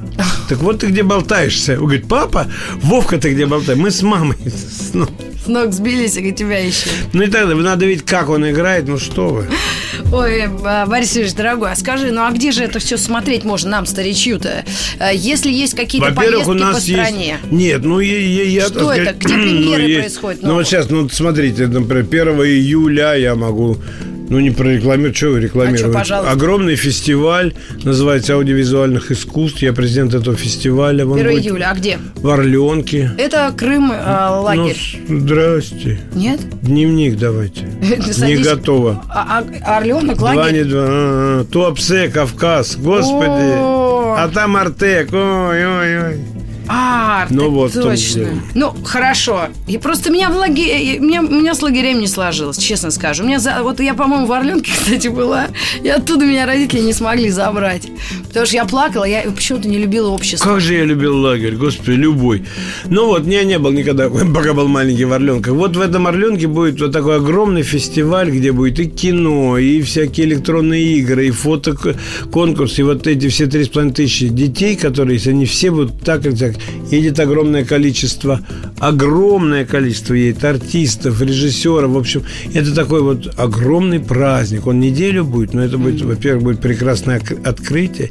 так 0.49 0.59
вот 0.59 0.79
ты 0.79 0.87
где 0.87 1.03
болтаешься. 1.03 1.73
Он 1.73 1.85
говорит, 1.85 2.07
папа, 2.07 2.47
Вовка, 2.81 3.17
ты 3.17 3.33
где 3.33 3.45
болтаешь? 3.45 3.79
Мы 3.79 3.91
с 3.91 4.01
мамой. 4.01 4.37
Ну, 4.93 5.07
С 5.43 5.47
ног 5.47 5.73
сбились, 5.73 6.17
и 6.17 6.31
тебя 6.31 6.59
ищут. 6.59 6.91
ну 7.13 7.23
и 7.23 7.27
так 7.27 7.47
далее. 7.47 7.63
Надо 7.63 7.85
видеть, 7.85 8.05
как 8.05 8.29
он 8.29 8.49
играет. 8.49 8.87
Ну 8.87 8.99
что 8.99 9.29
вы. 9.29 9.47
Ой, 10.13 10.43
а, 10.65 10.85
Борис 10.85 11.15
Ильич, 11.17 11.33
дорогой, 11.33 11.71
а 11.71 11.75
скажи, 11.75 12.11
ну 12.11 12.21
а 12.21 12.31
где 12.31 12.51
же 12.51 12.63
это 12.63 12.79
все 12.79 12.97
смотреть 12.97 13.43
можно 13.43 13.71
нам, 13.71 13.85
старичью-то? 13.85 14.65
А, 14.99 15.11
Если 15.11 15.51
есть 15.51 15.73
какие-то 15.73 16.09
Во-первых, 16.09 16.45
поездки 16.45 16.49
у 16.49 16.53
нас 16.53 16.75
по 16.75 16.81
стране. 16.81 17.37
есть... 17.41 17.51
Нет, 17.51 17.83
ну 17.83 17.99
я, 17.99 18.17
я, 18.17 18.43
я, 18.43 18.65
Что 18.67 18.87
так 18.87 18.97
это? 18.97 19.13
Где 19.13 19.33
премьеры 19.33 19.99
происходят 20.01 20.43
Ну 20.43 20.53
вот 20.55 20.67
сейчас, 20.67 20.89
ну 20.89 21.07
смотрите, 21.09 21.67
например, 21.67 22.29
1 22.29 22.41
июля 22.45 23.13
я 23.15 23.35
могу... 23.35 23.77
Ну, 24.31 24.39
не 24.39 24.49
прорекламировать, 24.49 25.17
что 25.17 25.27
вы 25.31 25.41
рекламируете? 25.41 25.87
А 25.87 25.91
пожалуйста? 25.91 26.31
Огромный 26.31 26.77
фестиваль, 26.77 27.53
называется 27.83 28.35
«Аудиовизуальных 28.35 29.11
искусств». 29.11 29.61
Я 29.61 29.73
президент 29.73 30.13
этого 30.13 30.37
фестиваля. 30.37 31.05
Он 31.05 31.19
1 31.19 31.31
будет 31.31 31.43
июля, 31.43 31.69
а 31.69 31.75
где? 31.75 31.99
В 32.15 32.29
Орленке. 32.29 33.11
Это 33.17 33.53
Крым, 33.57 33.87
Ну, 33.89 34.41
лагерь. 34.41 34.77
с- 34.77 35.09
здрасте. 35.21 35.99
Нет? 36.15 36.39
Дневник 36.61 37.17
давайте. 37.17 37.65
Не 38.25 38.37
готово. 38.37 39.03
А, 39.09 39.43
а 39.65 39.77
Орленок, 39.79 40.17
Два 40.17 40.31
лагерь? 40.33 40.63
не 40.63 40.69
два. 40.69 40.81
А, 40.87 41.41
а, 41.41 41.43
Туапсе, 41.51 42.07
Кавказ. 42.07 42.77
Господи. 42.77 43.51
А 44.13 44.29
там 44.33 44.55
Артек. 44.55 45.11
Ой-ой-ой. 45.11 46.19
А, 46.73 47.27
Ну 47.29 47.49
вот, 47.49 47.73
точно. 47.73 48.27
Ну, 48.55 48.73
хорошо. 48.85 49.47
И 49.67 49.77
просто 49.77 50.09
меня 50.09 50.29
в 50.29 50.37
лагере, 50.37 50.99
меня, 50.99 51.19
меня 51.19 51.53
с 51.53 51.61
лагерем 51.61 51.99
не 51.99 52.07
сложилось, 52.07 52.57
честно 52.57 52.91
скажу. 52.91 53.23
У 53.23 53.27
меня 53.27 53.39
за, 53.39 53.61
вот 53.61 53.81
я, 53.81 53.93
по-моему, 53.93 54.25
в 54.25 54.31
Орленке, 54.31 54.71
кстати, 54.79 55.09
была, 55.09 55.47
и 55.83 55.89
оттуда 55.89 56.25
меня 56.25 56.45
родители 56.45 56.79
не 56.79 56.93
смогли 56.93 57.29
забрать. 57.29 57.89
Потому 58.27 58.45
что 58.45 58.55
я 58.55 58.63
плакала, 58.63 59.03
я 59.03 59.23
почему-то 59.23 59.67
не 59.67 59.79
любила 59.79 60.09
общество. 60.09 60.47
Как 60.47 60.61
же 60.61 60.75
я 60.75 60.85
любил 60.85 61.17
лагерь, 61.17 61.55
господи, 61.55 61.91
любой. 61.91 62.45
Ну 62.85 63.07
вот, 63.07 63.27
я 63.27 63.43
не 63.43 63.59
был 63.59 63.71
никогда, 63.71 64.09
пока 64.33 64.53
был 64.53 64.69
маленький 64.69 65.03
в 65.03 65.11
Орленках. 65.11 65.53
Вот 65.53 65.75
в 65.75 65.81
этом 65.81 66.07
Орленке 66.07 66.47
будет 66.47 66.79
вот 66.79 66.93
такой 66.93 67.17
огромный 67.17 67.63
фестиваль, 67.63 68.31
где 68.31 68.53
будет 68.53 68.79
и 68.79 68.85
кино, 68.85 69.57
и 69.57 69.81
всякие 69.81 70.27
электронные 70.27 70.99
игры, 70.99 71.27
и 71.27 71.31
фотоконкурс, 71.31 72.79
и 72.79 72.83
вот 72.83 73.07
эти 73.07 73.27
все 73.27 73.47
три 73.47 73.65
с 73.65 73.67
половиной 73.67 73.93
тысячи 73.93 74.29
детей, 74.29 74.77
которые, 74.77 75.15
если 75.17 75.31
они 75.31 75.45
все 75.45 75.71
будут 75.71 75.99
так 76.03 76.25
и 76.25 76.31
так, 76.31 76.55
едет 76.89 77.19
огромное 77.19 77.63
количество, 77.65 78.41
огромное 78.79 79.65
количество 79.65 80.13
едет 80.13 80.43
артистов, 80.43 81.21
режиссеров, 81.21 81.91
в 81.91 81.97
общем, 81.97 82.23
это 82.53 82.73
такой 82.73 83.01
вот 83.01 83.33
огромный 83.37 83.99
праздник. 83.99 84.67
Он 84.67 84.79
неделю 84.79 85.23
будет, 85.23 85.53
но 85.53 85.63
это 85.63 85.77
будет, 85.77 86.01
во-первых, 86.01 86.43
будет 86.43 86.61
прекрасное 86.61 87.21
открытие, 87.43 88.09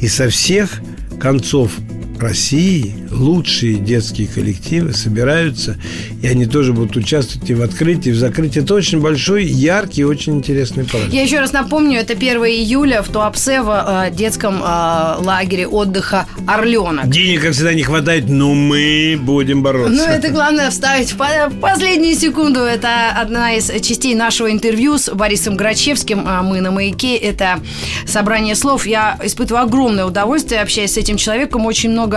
и 0.00 0.08
со 0.08 0.28
всех 0.28 0.80
концов 1.20 1.72
России 2.20 2.94
лучшие 3.10 3.74
детские 3.74 4.26
коллективы 4.26 4.92
собираются, 4.92 5.76
и 6.22 6.26
они 6.26 6.46
тоже 6.46 6.72
будут 6.72 6.96
участвовать 6.96 7.48
и 7.50 7.54
в 7.54 7.62
открытии, 7.62 8.10
и 8.10 8.12
в 8.12 8.16
закрытии. 8.16 8.62
Это 8.62 8.74
очень 8.74 9.00
большой, 9.00 9.44
яркий, 9.44 10.04
очень 10.04 10.36
интересный 10.36 10.84
праздник. 10.84 11.12
Я 11.12 11.22
еще 11.22 11.40
раз 11.40 11.52
напомню, 11.52 11.98
это 11.98 12.14
1 12.14 12.36
июля 12.44 13.02
в 13.02 13.08
Туапсе 13.08 13.62
в 13.62 14.08
э, 14.10 14.14
детском 14.14 14.62
э, 14.62 15.16
лагере 15.18 15.66
отдыха 15.66 16.26
Орленок. 16.46 17.08
Денег, 17.08 17.42
как 17.42 17.52
всегда, 17.52 17.74
не 17.74 17.82
хватает, 17.82 18.28
но 18.28 18.54
мы 18.54 19.18
будем 19.20 19.62
бороться. 19.62 19.92
Ну, 19.92 20.04
это 20.04 20.30
главное 20.30 20.70
вставить 20.70 21.12
в 21.12 21.60
последнюю 21.60 22.14
секунду. 22.16 22.60
Это 22.60 23.10
одна 23.14 23.54
из 23.54 23.70
частей 23.82 24.14
нашего 24.14 24.50
интервью 24.50 24.98
с 24.98 25.10
Борисом 25.10 25.56
Грачевским. 25.56 26.24
А 26.26 26.42
Мы 26.42 26.60
на 26.60 26.70
«Маяке». 26.70 27.16
Это 27.16 27.60
собрание 28.06 28.54
слов. 28.54 28.86
Я 28.86 29.18
испытываю 29.22 29.64
огромное 29.64 30.04
удовольствие, 30.04 30.60
общаясь 30.60 30.92
с 30.92 30.96
этим 30.96 31.16
человеком. 31.16 31.66
Очень 31.66 31.90
много 31.90 32.11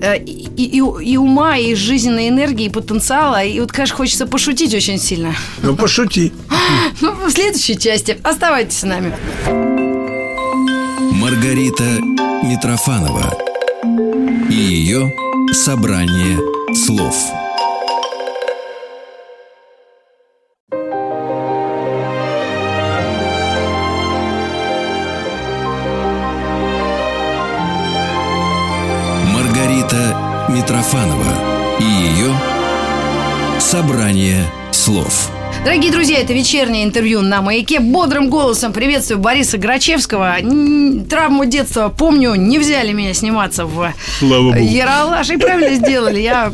э, 0.00 0.18
и, 0.18 0.48
и- 0.56 0.82
и 1.12 1.16
ума, 1.16 1.56
и 1.56 1.74
жизненной 1.74 2.28
энергии, 2.28 2.66
и 2.66 2.68
потенциала. 2.70 3.42
И 3.44 3.58
вот, 3.60 3.72
конечно, 3.72 3.96
хочется 3.96 4.26
пошутить 4.26 4.74
очень 4.74 4.98
сильно. 4.98 5.34
Ну, 5.62 5.76
пошути. 5.76 6.32
Ну, 7.00 7.12
в 7.12 7.30
следующей 7.30 7.76
части. 7.78 8.18
Оставайтесь 8.22 8.78
с 8.78 8.82
нами. 8.84 9.12
Маргарита 11.12 11.84
Митрофанова 12.42 13.36
и 14.50 14.54
ее 14.54 15.12
собрание 15.52 16.38
слов. 16.74 17.14
Митрофанова 30.48 31.78
и 31.80 31.84
ее 31.84 32.32
собрание 33.58 34.46
слов. 34.72 35.30
Дорогие 35.64 35.90
друзья, 35.90 36.18
это 36.20 36.34
вечернее 36.34 36.84
интервью 36.84 37.22
на 37.22 37.40
«Маяке». 37.40 37.80
Бодрым 37.80 38.28
голосом 38.28 38.74
приветствую 38.74 39.18
Бориса 39.18 39.56
Грачевского. 39.56 40.36
Травму 41.08 41.46
детства 41.46 41.88
помню, 41.88 42.34
не 42.34 42.58
взяли 42.58 42.92
меня 42.92 43.14
сниматься 43.14 43.64
в 43.64 43.92
Слава 44.18 44.52
богу. 44.52 44.58
Яралаш. 44.58 45.30
И 45.30 45.36
правильно 45.38 45.74
сделали. 45.86 46.20
Я 46.20 46.52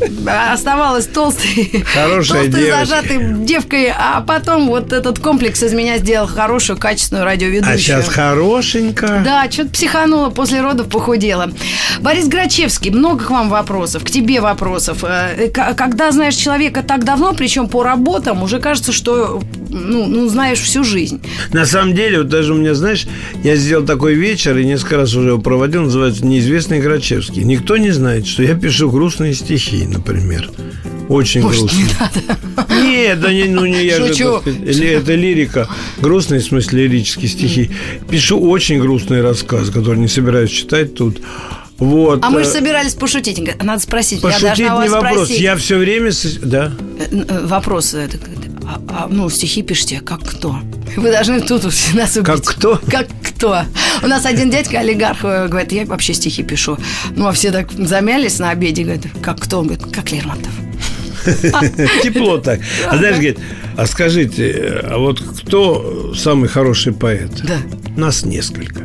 оставалась 0.53 1.07
толстой, 1.07 1.83
Хорошая 1.93 2.43
толстой 2.43 2.61
девочка. 2.63 2.85
зажатой 2.85 3.17
девкой. 3.45 3.93
А 3.95 4.21
потом 4.21 4.67
вот 4.67 4.93
этот 4.93 5.19
комплекс 5.19 5.61
из 5.61 5.73
меня 5.73 5.97
сделал 5.97 6.25
хорошую, 6.27 6.79
качественную 6.79 7.25
радиоведущую. 7.25 7.75
А 7.75 7.77
сейчас 7.77 8.07
хорошенько. 8.07 9.21
Да, 9.25 9.45
что-то 9.51 9.71
психанула, 9.71 10.29
после 10.29 10.61
родов 10.61 10.87
похудела. 10.87 11.51
Борис 11.99 12.27
Грачевский, 12.29 12.91
много 12.91 13.25
к 13.25 13.29
вам 13.29 13.49
вопросов, 13.49 14.05
к 14.05 14.09
тебе 14.09 14.39
вопросов. 14.39 15.03
Э, 15.03 15.49
к- 15.53 15.73
Когда 15.73 16.11
знаешь 16.11 16.35
человека 16.35 16.81
так 16.81 17.03
давно, 17.03 17.33
причем 17.33 17.67
по 17.67 17.83
работам, 17.83 18.41
уже 18.41 18.59
кажется, 18.59 18.93
что 18.93 19.00
ну, 19.05 20.07
ну, 20.07 20.27
знаешь 20.27 20.59
всю 20.59 20.83
жизнь. 20.83 21.21
На 21.51 21.65
самом 21.65 21.95
деле, 21.95 22.19
вот 22.19 22.29
даже 22.29 22.53
у 22.53 22.57
меня, 22.57 22.75
знаешь, 22.75 23.07
я 23.43 23.55
сделал 23.55 23.85
такой 23.85 24.15
вечер 24.15 24.57
и 24.57 24.65
несколько 24.65 24.97
раз 24.97 25.15
уже 25.15 25.29
его 25.29 25.39
проводил, 25.39 25.83
называется 25.83 26.25
«Неизвестный 26.25 26.79
Грачевский». 26.79 27.43
Никто 27.43 27.77
не 27.77 27.91
знает, 27.91 28.27
что 28.27 28.43
я 28.43 28.55
пишу 28.55 28.89
грустные 28.91 29.33
стихи, 29.33 29.85
например. 29.85 30.49
Очень 31.09 31.41
грустные. 31.41 31.85
Нет, 32.69 33.19
да 33.19 33.33
не, 33.33 33.45
ну 33.45 33.65
не 33.65 33.85
я 33.85 33.97
же, 33.97 34.07
Шучу. 34.09 34.41
так 34.43 34.53
сказать, 34.53 34.77
это 34.79 35.15
лирика. 35.15 35.67
Грустные, 35.99 36.39
в 36.39 36.43
смысле, 36.43 36.83
лирические 36.83 37.27
стихи. 37.27 37.71
Пишу 38.09 38.39
очень 38.39 38.79
грустные 38.79 39.21
рассказы, 39.21 39.71
которые 39.71 39.99
не 39.99 40.07
собираюсь 40.07 40.51
читать 40.51 40.95
тут. 40.95 41.21
Вот. 41.81 42.23
А 42.23 42.29
мы 42.29 42.43
же 42.43 42.49
э, 42.49 42.53
собирались 42.53 42.93
пошутить. 42.93 43.41
Надо 43.61 43.81
спросить. 43.81 44.21
Пошутить 44.21 44.59
я 44.59 44.83
не 44.83 44.87
вопрос. 44.87 45.13
спросить. 45.13 45.39
Я 45.39 45.55
все 45.55 45.77
время... 45.77 46.11
Да. 46.43 46.71
Э, 47.11 47.47
а- 48.65 48.81
а, 48.89 49.07
ну, 49.09 49.29
стихи 49.29 49.61
пишите, 49.63 50.01
как 50.01 50.21
кто? 50.23 50.55
Вы 50.97 51.11
должны 51.11 51.41
тут 51.41 51.63
нас 51.93 52.15
убить. 52.15 52.25
Как 52.25 52.43
кто? 52.43 52.79
Как 52.89 53.07
кто? 53.23 53.63
У 54.03 54.07
нас 54.07 54.25
один 54.25 54.49
дядька, 54.49 54.79
олигарх, 54.79 55.23
э, 55.23 55.47
говорит, 55.47 55.71
я 55.71 55.85
вообще 55.85 56.13
стихи 56.13 56.43
пишу. 56.43 56.77
Ну, 57.15 57.27
а 57.27 57.31
все 57.31 57.51
так 57.51 57.71
замялись 57.71 58.39
на 58.39 58.49
обеде, 58.51 58.83
говорят, 58.83 59.05
как 59.21 59.39
кто? 59.39 59.59
Он 59.59 59.67
говорит, 59.67 59.85
как 59.93 60.11
Лермонтов. 60.11 60.51
Тепло 62.03 62.37
так. 62.39 62.59
А 62.87 62.97
знаешь, 62.97 63.15
говорит, 63.15 63.39
а 63.77 63.85
скажите, 63.85 64.81
а 64.83 64.97
вот 64.97 65.21
кто 65.21 66.13
самый 66.15 66.49
хороший 66.49 66.93
поэт? 66.93 67.31
Да. 67.43 67.57
Нас 67.95 68.25
несколько. 68.25 68.81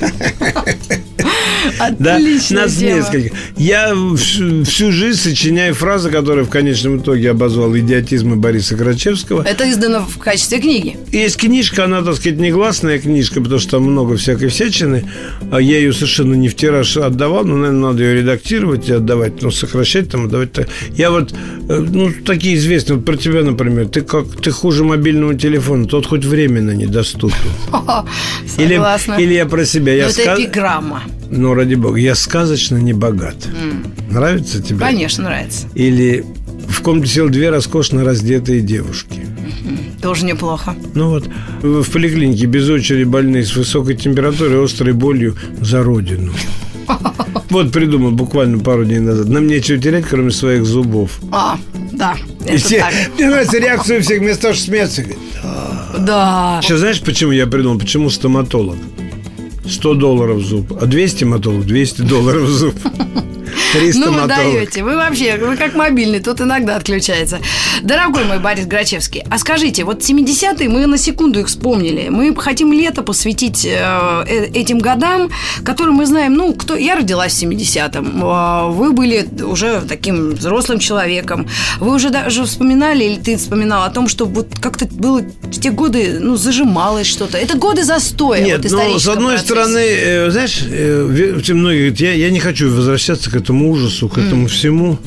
Да, 1.98 2.16
Отличная 2.16 2.62
нас 2.64 2.80
несколько. 2.80 3.34
Я 3.56 3.94
всю, 4.16 4.92
жизнь 4.92 5.20
сочиняю 5.20 5.74
фразы, 5.74 6.10
которые 6.10 6.44
в 6.44 6.50
конечном 6.50 6.98
итоге 6.98 7.30
обозвал 7.30 7.76
идиотизмы 7.76 8.36
Бориса 8.36 8.76
Грачевского. 8.76 9.42
Это 9.42 9.68
издано 9.70 10.06
в 10.06 10.18
качестве 10.18 10.60
книги. 10.60 10.96
Есть 11.12 11.36
книжка, 11.36 11.84
она, 11.84 12.02
так 12.02 12.16
сказать, 12.16 12.38
негласная 12.38 12.98
книжка, 12.98 13.40
потому 13.40 13.58
что 13.60 13.72
там 13.72 13.84
много 13.84 14.16
всякой 14.16 14.48
всячины. 14.48 15.08
А 15.50 15.60
я 15.60 15.78
ее 15.78 15.92
совершенно 15.92 16.34
не 16.34 16.48
в 16.48 16.56
тираж 16.56 16.96
отдавал, 16.96 17.44
но, 17.44 17.56
наверное, 17.56 17.88
надо 17.92 18.02
ее 18.02 18.14
редактировать 18.20 18.88
и 18.88 18.92
отдавать, 18.92 19.42
ну, 19.42 19.50
сокращать 19.50 20.10
там, 20.10 20.26
отдавать. 20.26 20.50
Я 20.96 21.10
вот, 21.10 21.32
э, 21.68 21.78
ну, 21.78 22.10
такие 22.24 22.56
известные, 22.56 22.96
вот 22.96 23.04
про 23.04 23.16
тебя, 23.16 23.42
например, 23.42 23.88
ты 23.88 24.00
как, 24.02 24.40
ты 24.40 24.50
хуже 24.50 24.84
мобильного 24.84 25.34
телефона, 25.34 25.86
тот 25.86 26.06
хоть 26.06 26.24
временно 26.24 26.70
недоступен. 26.72 27.36
Или, 28.58 28.74
Согласна. 28.74 29.14
или 29.14 29.34
я 29.34 29.46
про 29.46 29.64
себя. 29.64 29.92
Но 29.92 29.98
Я 29.98 30.04
это 30.08 30.22
ска- 30.22 30.42
эпиграмма. 30.42 31.02
Ну, 31.36 31.54
ради 31.54 31.74
бога, 31.74 31.98
я 31.98 32.14
сказочно 32.14 32.76
не 32.76 32.92
богат. 32.92 33.36
Нравится 34.10 34.62
тебе? 34.62 34.78
Конечно, 34.78 35.24
нравится. 35.24 35.66
Или 35.74 36.24
в 36.68 36.80
комнате 36.82 37.08
сел 37.12 37.28
две 37.28 37.50
роскошно 37.50 38.04
раздетые 38.04 38.60
девушки. 38.60 39.26
Тоже 40.00 40.24
неплохо. 40.26 40.74
Ну 40.94 41.08
вот, 41.10 41.28
в 41.62 41.90
поликлинике 41.90 42.46
без 42.46 42.68
очереди 42.68 43.04
больные 43.04 43.44
с 43.44 43.56
высокой 43.56 43.96
температурой 43.96 44.64
острой 44.64 44.92
болью 44.92 45.36
за 45.60 45.82
родину. 45.82 46.32
Вот 47.50 47.70
придумал 47.70 48.10
буквально 48.10 48.58
пару 48.58 48.84
дней 48.84 48.98
назад. 48.98 49.28
Нам 49.28 49.46
нечего 49.46 49.78
терять, 49.78 50.06
кроме 50.06 50.32
своих 50.32 50.64
зубов. 50.64 51.20
А, 51.30 51.56
да, 51.92 52.16
И 52.50 52.56
все, 52.56 52.80
так. 52.80 52.92
мне 53.16 53.28
нравится 53.30 53.58
реакцию 53.58 54.02
всех, 54.02 54.18
вместо 54.20 54.42
того, 54.42 54.54
чтобы 54.54 54.66
смеяться. 54.72 55.04
Да. 56.00 56.58
Сейчас 56.62 56.80
знаешь, 56.80 57.00
почему 57.00 57.30
я 57.30 57.46
придумал? 57.46 57.78
Почему 57.78 58.10
стоматолог? 58.10 58.76
100 59.66 59.94
долларов 59.94 60.42
зуб, 60.42 60.72
а 60.80 60.86
200 60.86 61.16
стоматолог, 61.16 61.66
200 61.66 62.02
долларов 62.02 62.48
зуб. 62.48 62.74
Три 63.74 63.92
Ну, 63.94 64.12
вы 64.12 64.28
даете. 64.28 64.84
Вы 64.84 64.96
вообще, 64.96 65.36
вы 65.36 65.56
как 65.56 65.74
мобильный, 65.74 66.20
тут 66.20 66.40
иногда 66.40 66.76
отключается. 66.76 67.40
Дорогой 67.82 68.24
мой 68.24 68.38
Борис 68.38 68.66
Грачевский, 68.66 69.24
а 69.28 69.38
скажите, 69.38 69.82
вот 69.84 70.00
70-е, 70.00 70.68
мы 70.68 70.86
на 70.86 70.96
секунду 70.96 71.40
их 71.40 71.48
вспомнили. 71.48 72.08
Мы 72.08 72.34
хотим 72.36 72.72
лето 72.72 73.02
посвятить 73.02 73.64
э, 73.64 74.24
э, 74.28 74.46
этим 74.54 74.78
годам, 74.78 75.30
которые 75.64 75.94
мы 75.94 76.06
знаем, 76.06 76.34
ну, 76.34 76.54
кто... 76.54 76.76
Я 76.76 76.94
родилась 76.94 77.34
в 77.34 77.42
70-м. 77.42 78.22
э, 78.22 78.70
Вы 78.70 78.92
были 78.92 79.26
уже 79.42 79.82
таким 79.88 80.34
взрослым 80.34 80.78
человеком. 80.78 81.48
Вы 81.80 81.94
уже 81.94 82.10
даже 82.10 82.44
вспоминали, 82.44 83.04
или 83.04 83.16
ты 83.16 83.36
вспоминал 83.36 83.82
о 83.82 83.90
том, 83.90 84.06
что 84.06 84.26
вот 84.26 84.48
как-то 84.60 84.86
было 84.86 85.20
в 85.42 85.60
те 85.60 85.70
годы, 85.70 86.18
ну, 86.20 86.36
зажималось 86.36 87.08
что-то. 87.08 87.38
Это 87.38 87.58
годы 87.58 87.82
застоя. 87.82 88.40
Нет, 88.40 88.70
вот, 88.70 88.72
ну, 88.72 88.98
с 89.00 89.08
одной 89.08 89.34
процесса. 89.34 89.44
стороны, 89.44 89.78
э, 89.78 90.30
знаешь, 90.30 90.60
э, 90.62 91.40
многие 91.48 91.78
говорят, 91.78 92.00
я, 92.00 92.12
я 92.12 92.30
не 92.30 92.40
хочу 92.40 92.70
возвращаться 92.70 93.30
к 93.30 93.36
этому 93.36 93.63
ужасу, 93.68 94.08
к 94.08 94.18
этому 94.18 94.46
всему, 94.46 94.98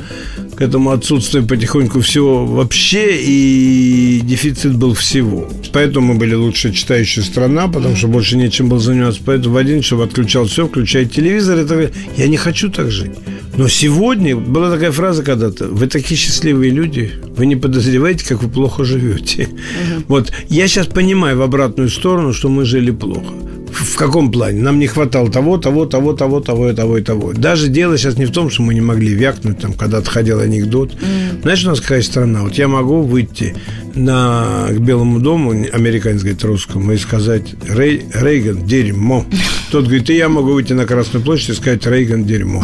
к 0.58 0.62
этому 0.62 0.89
отсутствию 0.89 1.46
потихоньку 1.46 2.02
всего 2.02 2.43
вообще, 2.46 3.17
и 3.22 4.22
дефицит 4.24 4.76
был 4.76 4.96
всего. 4.96 5.48
Поэтому 5.72 6.13
мы 6.13 6.20
были 6.20 6.34
лучшая 6.34 6.74
читающая 6.74 7.22
страна, 7.22 7.67
потому 7.67 7.96
что 7.96 8.08
больше 8.08 8.38
нечем 8.38 8.67
было 8.67 8.80
заниматься. 8.80 9.22
Поэтому 9.24 9.54
в 9.54 9.58
один 9.58 9.82
часов 9.82 10.02
отключал 10.02 10.46
все, 10.46 10.67
включая 10.67 11.06
телевизор. 11.06 11.60
Это, 11.60 11.91
я 12.17 12.28
не 12.28 12.38
хочу 12.38 12.72
так 12.72 12.89
жить. 12.89 13.12
Но 13.56 13.67
сегодня 13.67 14.36
была 14.36 14.72
такая 14.72 14.91
фраза 14.91 15.22
когда-то: 15.22 15.67
вы 15.67 15.86
такие 15.86 16.17
счастливые 16.17 16.72
люди, 16.72 17.12
вы 17.36 17.46
не 17.46 17.56
подозреваете, 17.56 18.26
как 18.26 18.41
вы 18.41 18.50
плохо 18.50 18.84
живете. 18.84 19.50
Вот 20.08 20.32
я 20.50 20.67
сейчас 20.67 20.88
понимаю 20.88 21.38
в 21.38 21.43
обратную 21.43 21.89
сторону, 21.89 22.34
что 22.34 22.50
мы 22.50 22.65
жили 22.65 22.89
плохо. 22.89 23.34
В 23.72 23.96
каком 23.96 24.32
плане? 24.32 24.62
Нам 24.62 24.80
не 24.80 24.88
хватало 24.88 25.32
того, 25.32 25.58
того, 25.58 25.86
того, 25.86 26.13
того, 26.13 26.39
того 26.39 26.70
и 26.70 26.74
того 26.74 26.98
и 26.98 27.04
того. 27.04 27.34
Даже 27.34 27.67
дело 27.67 27.98
сейчас 27.98 28.17
не 28.17 28.26
в 28.26 28.32
том, 28.32 28.50
что 28.50 28.63
мы 28.63 28.74
не 28.74 28.82
могли 28.82 29.13
вякнуть, 29.13 29.60
там, 29.60 29.74
когда-то 29.74 30.10
ходил 30.10 30.39
анекдот. 30.47 30.91
Знаешь, 31.41 31.63
у 31.65 31.69
нас 31.69 31.81
какая 31.81 32.01
страна? 32.01 32.41
Вот 32.41 32.55
я 32.55 32.67
могу 32.67 33.01
выйти 33.03 33.55
на, 33.95 34.67
к 34.69 34.79
Белому 34.79 35.19
дому, 35.19 35.51
американец 35.51 36.21
говорит 36.21 36.43
русскому, 36.43 36.91
и 36.91 36.97
сказать 36.97 37.53
«Рей- 37.67 38.05
Рейган, 38.13 38.65
дерьмо. 38.65 39.25
Тот 39.71 39.86
говорит, 39.86 40.10
и 40.10 40.15
я 40.15 40.29
могу 40.29 40.53
выйти 40.53 40.73
на 40.73 40.86
Красную 40.86 41.23
площадь 41.23 41.49
и 41.49 41.53
сказать 41.53 41.86
Рейган, 41.86 42.25
дерьмо. 42.25 42.63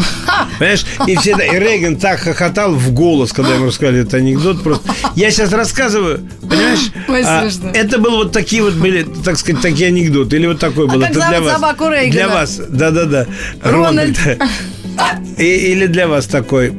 Понимаешь? 0.59 0.85
И 1.07 1.15
все 1.15 1.31
и 1.31 1.57
Рейган 1.59 1.95
так 1.97 2.19
хохотал 2.19 2.73
в 2.73 2.91
голос, 2.93 3.33
когда 3.33 3.55
ему 3.55 3.65
рассказали 3.67 4.01
этот 4.01 4.13
анекдот. 4.15 4.61
Просто 4.63 4.91
я 5.15 5.31
сейчас 5.31 5.51
рассказываю, 5.51 6.19
понимаешь? 6.41 6.91
Ой, 7.07 7.23
а, 7.25 7.49
это 7.73 7.97
было 7.97 8.17
вот 8.17 8.31
такие 8.31 8.61
вот 8.61 8.73
были, 8.75 9.05
так 9.25 9.37
сказать, 9.37 9.61
такие 9.61 9.87
анекдоты. 9.87 10.35
Или 10.35 10.45
вот 10.47 10.59
такой 10.59 10.87
был. 10.87 11.01
как 11.01 11.11
это 11.11 11.27
для 11.29 11.41
вас. 11.41 11.53
собаку 11.55 11.89
Рейгана? 11.89 12.11
Для 12.11 12.27
вас, 12.29 12.61
да-да-да. 12.69 13.25
Рональд. 13.63 14.17
И- 15.37 15.43
или 15.71 15.87
для 15.87 16.07
вас 16.07 16.27
такой 16.27 16.71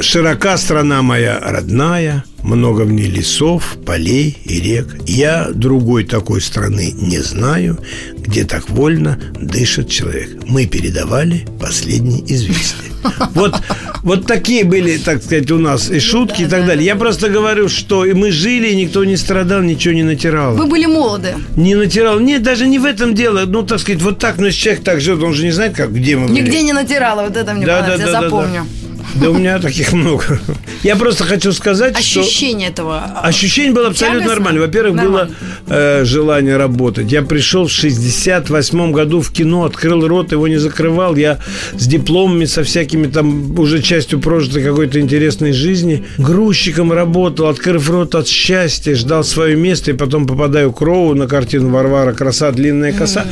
«Широка 0.00 0.56
страна 0.56 1.02
моя 1.02 1.38
родная, 1.40 2.24
много 2.42 2.82
в 2.82 2.92
ней 2.92 3.08
лесов, 3.08 3.76
полей 3.84 4.36
и 4.44 4.60
рек. 4.60 4.96
Я 5.06 5.48
другой 5.52 6.04
такой 6.04 6.40
страны 6.40 6.92
не 6.92 7.18
знаю, 7.18 7.78
где 8.16 8.44
так 8.44 8.70
вольно 8.70 9.18
дышит 9.38 9.88
человек. 9.88 10.30
Мы 10.46 10.66
передавали 10.66 11.46
последние 11.60 12.22
известия». 12.32 12.88
Вот, 13.34 13.54
вот 14.02 14.26
такие 14.26 14.64
были, 14.64 14.96
так 14.98 15.22
сказать, 15.22 15.50
у 15.50 15.58
нас 15.58 15.90
и 15.90 16.00
шутки 16.00 16.42
и 16.42 16.46
так 16.46 16.66
далее. 16.66 16.84
Я 16.84 16.96
просто 16.96 17.28
говорю, 17.28 17.68
что 17.68 18.04
и 18.04 18.12
мы 18.12 18.30
жили, 18.32 18.68
и 18.68 18.76
никто 18.76 19.04
не 19.04 19.16
страдал, 19.16 19.62
ничего 19.62 19.94
не 19.94 20.02
натирал. 20.02 20.54
Вы 20.54 20.66
были 20.66 20.86
молоды. 20.86 21.34
Не 21.56 21.74
натирал. 21.74 22.18
Нет, 22.18 22.42
даже 22.42 22.66
не 22.66 22.78
в 22.78 22.84
этом 22.84 23.14
дело. 23.14 23.44
Ну, 23.46 23.62
так 23.62 23.78
сказать, 23.78 24.02
вот 24.02 24.18
так, 24.18 24.38
но 24.38 24.46
если 24.46 24.60
человек 24.60 24.84
так 24.84 25.00
живет, 25.00 25.22
он 25.22 25.34
же 25.34 25.44
не 25.44 25.52
знает, 25.52 25.76
как, 25.76 25.92
где 25.92 26.16
мы 26.16 26.28
были. 26.28 26.40
Нигде 26.40 26.62
не 26.62 26.72
натирала, 26.72 27.22
вот 27.22 27.36
это 27.36 27.54
мне 27.54 27.66
Да, 27.66 27.80
понравилось, 27.80 28.00
да, 28.00 28.06
я 28.06 28.12
да, 28.12 28.20
да, 28.20 28.30
запомню. 28.30 28.66
Да 29.14 29.30
у 29.30 29.34
меня 29.34 29.58
таких 29.58 29.92
много. 29.92 30.40
Я 30.82 30.96
просто 30.96 31.24
хочу 31.24 31.52
сказать, 31.52 31.98
что... 31.98 32.20
Ощущение 32.20 32.68
этого. 32.68 33.02
Ощущение 33.22 33.72
было 33.72 33.88
абсолютно 33.88 34.20
Тягостно? 34.20 34.34
нормально. 34.34 34.60
Во-первых, 34.60 34.94
Нормально. 34.94 35.34
было 35.66 35.76
э, 35.76 36.04
желание 36.04 36.56
работать. 36.56 37.10
Я 37.10 37.22
пришел 37.22 37.66
в 37.66 37.72
68 37.72 38.92
году 38.92 39.20
в 39.20 39.32
кино, 39.32 39.64
открыл 39.64 40.06
рот, 40.06 40.32
его 40.32 40.46
не 40.46 40.58
закрывал. 40.58 41.16
Я 41.16 41.38
с 41.76 41.86
дипломами, 41.86 42.44
со 42.44 42.62
всякими 42.62 43.06
там 43.06 43.58
уже 43.58 43.82
частью 43.82 44.20
прожитой 44.20 44.62
какой-то 44.62 45.00
интересной 45.00 45.52
жизни. 45.52 46.04
Грузчиком 46.18 46.92
работал, 46.92 47.46
открыв 47.48 47.88
рот 47.90 48.14
от 48.14 48.28
счастья, 48.28 48.94
ждал 48.94 49.24
свое 49.24 49.56
место, 49.56 49.90
и 49.90 49.94
потом 49.94 50.26
попадаю 50.26 50.72
к 50.72 50.80
Роу 50.80 51.14
на 51.14 51.26
картину 51.26 51.70
«Варвара. 51.70 52.12
Краса. 52.12 52.52
Длинная 52.52 52.92
коса». 52.92 53.26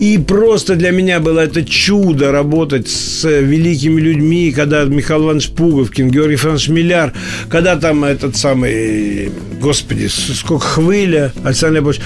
И 0.00 0.18
просто 0.18 0.74
для 0.74 0.90
меня 0.90 1.20
было 1.20 1.40
это 1.40 1.64
чудо 1.64 2.32
работать 2.32 2.88
с 2.88 3.24
э, 3.24 3.42
великими 3.42 4.00
людьми, 4.00 4.52
когда 4.52 4.84
Михаил 4.84 5.17
Иванович 5.24 5.50
Пуговкин, 5.50 6.10
Георгий 6.10 6.36
Францович 6.36 6.68
Миляр, 6.70 7.12
когда 7.50 7.76
там 7.76 8.04
этот 8.04 8.36
самый, 8.36 9.30
господи, 9.60 10.06
сколько 10.08 10.64
Хвыля, 10.64 11.32
Александр 11.44 11.76
Леопольдович, 11.76 12.02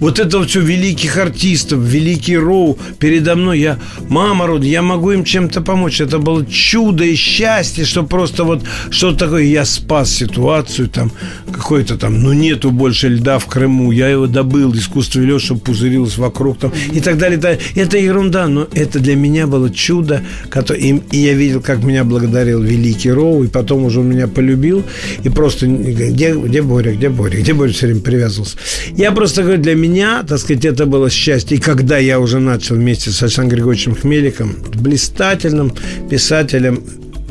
вот 0.00 0.18
это 0.18 0.42
все 0.44 0.60
великих 0.60 1.16
артистов, 1.16 1.80
великий 1.80 2.36
Роу 2.36 2.78
передо 2.98 3.34
мной. 3.36 3.60
Я, 3.60 3.78
мама 4.08 4.46
родная, 4.46 4.68
я 4.70 4.82
могу 4.82 5.12
им 5.12 5.24
чем-то 5.24 5.60
помочь. 5.60 6.00
Это 6.00 6.18
было 6.18 6.44
чудо 6.46 7.04
и 7.04 7.14
счастье, 7.14 7.84
что 7.84 8.02
просто 8.02 8.44
вот 8.44 8.62
что 8.90 9.12
такое. 9.12 9.42
Я 9.44 9.64
спас 9.64 10.10
ситуацию 10.10 10.88
там, 10.88 11.12
какой-то 11.52 11.96
там, 11.96 12.22
ну 12.22 12.32
нету 12.32 12.70
больше 12.70 13.08
льда 13.08 13.38
в 13.38 13.46
Крыму. 13.46 13.92
Я 13.92 14.08
его 14.08 14.26
добыл, 14.26 14.74
искусство 14.74 15.20
лед, 15.20 15.40
чтобы 15.40 15.60
пузырилось 15.60 16.18
вокруг 16.18 16.58
там 16.58 16.72
и 16.92 17.00
так 17.00 17.18
далее. 17.18 17.38
и. 17.38 17.80
Это 17.80 17.98
ерунда, 17.98 18.48
но 18.48 18.66
это 18.74 18.98
для 19.00 19.16
меня 19.16 19.46
было 19.46 19.70
чудо. 19.70 20.22
которое- 20.50 20.80
И, 20.80 21.00
и 21.10 21.18
я 21.18 21.32
видел, 21.34 21.60
как 21.60 21.82
меня 21.82 22.04
благодарил 22.04 22.60
великий 22.62 23.10
Роу, 23.10 23.44
и 23.44 23.48
потом 23.48 23.84
уже 23.84 24.00
он 24.00 24.08
меня 24.10 24.26
полюбил. 24.28 24.84
И 25.24 25.28
просто, 25.28 25.66
где, 25.66 26.32
где 26.34 26.62
Боря, 26.62 26.92
где 26.92 27.08
Боря, 27.08 27.40
где 27.40 27.52
Боря 27.54 27.72
все 27.72 27.86
время 27.86 28.00
привязывался. 28.02 28.56
Я 28.96 29.12
просто 29.12 29.42
говорю, 29.42 29.62
для 29.62 29.74
меня, 29.74 29.85
так 30.26 30.38
сказать, 30.38 30.64
это 30.64 30.86
было 30.86 31.10
счастье. 31.10 31.56
И 31.56 31.60
когда 31.60 31.98
я 31.98 32.20
уже 32.20 32.38
начал 32.38 32.76
вместе 32.76 33.10
с 33.10 33.22
Александром 33.22 33.56
Григорьевичем 33.56 33.94
Хмеликом, 33.94 34.56
блистательным 34.74 35.72
писателем, 36.10 36.82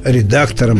редактором, 0.03 0.79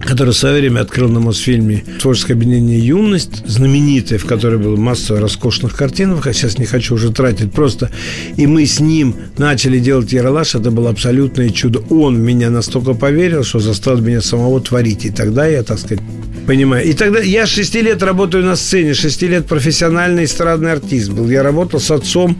который 0.00 0.30
в 0.30 0.36
свое 0.36 0.60
время 0.60 0.80
открыл 0.80 1.08
на 1.08 1.20
Мосфильме 1.20 1.82
творческое 2.00 2.34
объединение 2.34 2.78
«Юность», 2.78 3.46
знаменитое, 3.46 4.18
в 4.18 4.26
которой 4.26 4.58
было 4.58 4.76
масса 4.76 5.18
роскошных 5.18 5.74
картин, 5.74 6.16
я 6.24 6.32
сейчас 6.32 6.58
не 6.58 6.66
хочу 6.66 6.94
уже 6.94 7.12
тратить, 7.12 7.52
просто 7.52 7.90
и 8.36 8.46
мы 8.46 8.66
с 8.66 8.80
ним 8.80 9.14
начали 9.38 9.78
делать 9.78 10.12
«Яралаш», 10.12 10.54
это 10.54 10.70
было 10.70 10.90
абсолютное 10.90 11.50
чудо. 11.50 11.82
Он 11.90 12.16
в 12.16 12.20
меня 12.20 12.50
настолько 12.50 12.94
поверил, 12.94 13.44
что 13.44 13.60
заставил 13.60 14.00
меня 14.00 14.20
самого 14.20 14.60
творить, 14.60 15.04
и 15.04 15.10
тогда 15.10 15.46
я, 15.46 15.62
так 15.62 15.78
сказать, 15.78 16.00
понимаю. 16.46 16.86
И 16.86 16.92
тогда 16.92 17.20
я 17.20 17.46
6 17.46 17.74
лет 17.76 18.02
работаю 18.02 18.44
на 18.44 18.56
сцене, 18.56 18.94
6 18.94 19.22
лет 19.22 19.46
профессиональный 19.46 20.24
эстрадный 20.24 20.72
артист 20.72 21.10
был. 21.10 21.28
Я 21.28 21.42
работал 21.42 21.80
с 21.80 21.90
отцом 21.90 22.36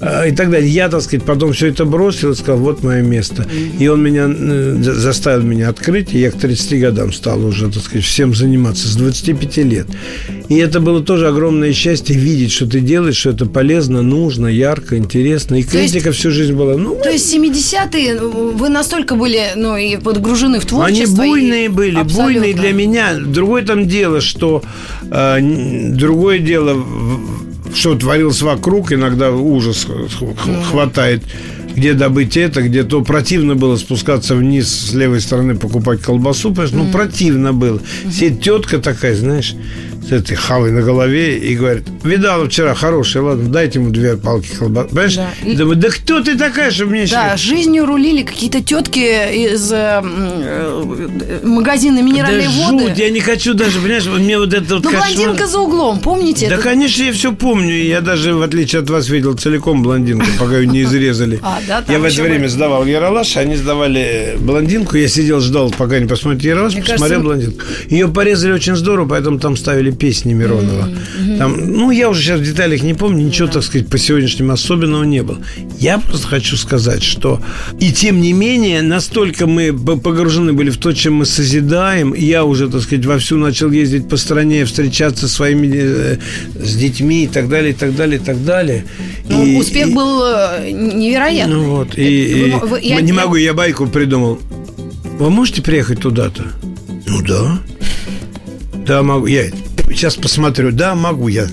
э, 0.00 0.30
и 0.30 0.32
так 0.32 0.50
далее. 0.50 0.68
Я, 0.68 0.88
так 0.88 1.02
сказать, 1.02 1.24
потом 1.24 1.52
все 1.52 1.68
это 1.68 1.84
бросил 1.84 2.32
и 2.32 2.34
сказал, 2.34 2.58
вот 2.60 2.82
мое 2.82 3.02
место. 3.02 3.46
И 3.78 3.88
он 3.88 4.02
меня 4.02 4.26
э, 4.28 4.76
заставил 4.80 5.42
меня 5.42 5.68
открыть, 5.68 6.14
и 6.14 6.18
я 6.18 6.30
к 6.30 6.38
30 6.38 6.80
годам 6.80 7.12
стал 7.12 7.44
уже, 7.44 7.70
так 7.70 7.82
сказать, 7.82 8.04
всем 8.04 8.34
заниматься 8.34 8.88
с 8.88 8.96
25 8.96 9.56
лет. 9.58 9.86
И 10.48 10.56
это 10.56 10.80
было 10.80 11.02
тоже 11.02 11.28
огромное 11.28 11.72
счастье 11.72 12.16
видеть, 12.16 12.52
что 12.52 12.66
ты 12.66 12.80
делаешь, 12.80 13.16
что 13.16 13.30
это 13.30 13.46
полезно, 13.46 14.02
нужно, 14.02 14.46
ярко, 14.48 14.98
интересно. 14.98 15.56
И 15.56 15.62
критика 15.62 16.08
есть, 16.08 16.18
всю 16.18 16.30
жизнь 16.30 16.52
была. 16.52 16.76
Ну, 16.76 16.98
то 17.02 17.10
есть 17.10 17.34
70-е 17.34 18.18
вы 18.18 18.68
настолько 18.68 19.14
были 19.14 19.42
ну, 19.56 19.76
и 19.76 19.96
подгружены 19.96 20.60
в 20.60 20.66
творчество? 20.66 21.22
Они 21.22 21.32
буйные 21.32 21.64
и... 21.66 21.68
были, 21.68 21.98
Абсолютно. 21.98 22.40
буйные 22.40 22.54
для 22.54 22.72
меня. 22.72 23.14
Другое 23.42 23.64
там 23.64 23.88
дело, 23.88 24.20
что 24.20 24.62
э, 25.10 25.38
другое 25.40 26.38
дело, 26.38 26.80
что 27.74 27.96
творилось 27.96 28.40
вокруг, 28.40 28.92
иногда 28.92 29.32
ужас 29.32 29.84
хватает. 30.70 31.24
Где 31.74 31.94
добыть 31.94 32.36
это, 32.36 32.62
где 32.62 32.84
то. 32.84 33.02
Противно 33.02 33.56
было 33.56 33.74
спускаться 33.76 34.36
вниз 34.36 34.68
с 34.68 34.94
левой 34.94 35.20
стороны 35.20 35.56
покупать 35.56 36.02
колбасу, 36.02 36.50
потому 36.50 36.68
что, 36.68 36.76
ну, 36.76 36.92
противно 36.92 37.52
было. 37.52 37.80
Сидит 38.12 38.42
тетка 38.42 38.78
такая, 38.78 39.16
знаешь, 39.16 39.56
с 40.06 40.12
этой 40.12 40.34
халой 40.36 40.72
на 40.72 40.82
голове 40.82 41.38
и 41.38 41.54
говорит, 41.54 41.84
видала 42.02 42.46
вчера 42.48 42.74
хороший, 42.74 43.20
ладно, 43.20 43.48
дайте 43.48 43.78
ему 43.78 43.90
две 43.90 44.16
палки 44.16 44.48
колбасы. 44.58 44.88
Понимаешь? 44.88 45.16
Да. 45.16 45.30
И 45.44 45.56
думаю, 45.56 45.76
да 45.76 45.88
кто 45.90 46.20
ты 46.20 46.36
такая, 46.36 46.70
чтобы 46.70 46.92
мне... 46.92 47.06
Да, 47.06 47.36
жизнью 47.36 47.86
рулили 47.86 48.22
какие-то 48.22 48.62
тетки 48.62 48.98
из 48.98 49.70
э, 49.72 50.02
э, 50.02 51.40
магазина 51.44 52.00
минеральной 52.02 52.46
да 52.46 52.70
воды. 52.72 52.88
жуть, 52.88 52.98
я 52.98 53.10
не 53.10 53.20
хочу 53.20 53.54
даже, 53.54 53.78
понимаешь, 53.80 54.06
мне 54.06 54.38
вот 54.38 54.52
это 54.52 54.74
вот 54.74 54.84
Ну, 54.84 54.90
кошмар... 54.90 55.14
блондинка 55.14 55.46
за 55.46 55.58
углом, 55.60 56.00
помните? 56.00 56.48
Да, 56.48 56.54
это? 56.54 56.62
конечно, 56.64 57.02
я 57.02 57.12
все 57.12 57.32
помню. 57.32 57.74
Я 57.82 58.00
даже, 58.00 58.34
в 58.34 58.42
отличие 58.42 58.82
от 58.82 58.90
вас, 58.90 59.08
видел 59.08 59.34
целиком 59.34 59.82
блондинку, 59.82 60.26
пока 60.38 60.58
ее 60.58 60.66
не 60.66 60.82
изрезали. 60.82 61.40
А, 61.52 61.60
да, 61.66 61.84
я 61.92 61.98
в 61.98 62.04
это 62.04 62.22
время 62.22 62.48
сдавал 62.48 62.86
Яралаш, 62.86 63.36
они 63.36 63.56
сдавали 63.56 64.36
блондинку. 64.38 64.96
Я 64.96 65.08
сидел, 65.08 65.40
ждал, 65.40 65.70
пока 65.76 65.98
не 65.98 66.06
посмотрит 66.06 66.42
Яралаш, 66.44 66.74
посмотрел 66.76 67.20
блондинку. 67.22 67.64
Ее 67.88 68.08
порезали 68.08 68.52
очень 68.52 68.74
здорово, 68.76 69.08
поэтому 69.08 69.38
там 69.38 69.56
ставили 69.56 69.91
песни 69.92 70.32
Миронова. 70.32 70.88
Mm-hmm. 70.88 71.38
Там, 71.38 71.72
ну, 71.72 71.90
я 71.90 72.08
уже 72.08 72.22
сейчас 72.22 72.40
в 72.40 72.44
деталях 72.44 72.82
не 72.82 72.94
помню, 72.94 73.24
ничего, 73.24 73.48
yeah. 73.48 73.52
так 73.52 73.62
сказать, 73.62 73.88
по 73.88 73.98
сегодняшнему 73.98 74.52
особенного 74.52 75.04
не 75.04 75.22
было. 75.22 75.38
Я 75.78 75.98
просто 75.98 76.28
хочу 76.28 76.56
сказать, 76.56 77.02
что 77.02 77.40
и 77.80 77.92
тем 77.92 78.20
не 78.20 78.32
менее, 78.32 78.82
настолько 78.82 79.46
мы 79.46 79.72
погружены 79.72 80.52
были 80.52 80.70
в 80.70 80.78
то, 80.78 80.92
чем 80.92 81.14
мы 81.14 81.26
созидаем, 81.26 82.14
я 82.14 82.44
уже, 82.44 82.68
так 82.68 82.82
сказать, 82.82 83.04
вовсю 83.06 83.36
начал 83.36 83.70
ездить 83.70 84.08
по 84.08 84.16
стране, 84.16 84.64
встречаться 84.64 85.28
со 85.28 85.34
своими 85.34 85.70
э, 85.74 86.18
с 86.54 86.74
детьми 86.76 87.24
и 87.24 87.26
так 87.26 87.48
далее, 87.48 87.72
и 87.72 87.74
так 87.74 87.94
далее, 87.96 88.20
и 88.20 88.24
так 88.24 88.44
далее. 88.44 88.84
Ну, 89.28 89.44
и, 89.44 89.56
успех 89.56 89.88
и, 89.88 89.92
был 89.92 90.22
э, 90.24 90.70
невероятный. 90.70 91.54
Ну 91.54 91.70
вот, 91.76 91.98
и, 91.98 92.54
вы, 92.60 92.66
вы, 92.66 92.80
я, 92.82 93.00
не 93.00 93.08
я... 93.08 93.14
могу, 93.14 93.36
я 93.36 93.54
байку 93.54 93.86
придумал. 93.86 94.38
Вы 95.18 95.30
можете 95.30 95.62
приехать 95.62 96.00
туда-то? 96.00 96.44
Ну 97.06 97.22
да. 97.22 97.58
Да, 98.86 99.02
могу. 99.02 99.26
Я 99.26 99.50
сейчас 99.90 100.16
посмотрю. 100.16 100.72
Да, 100.72 100.94
могу 100.94 101.28
я. 101.28 101.46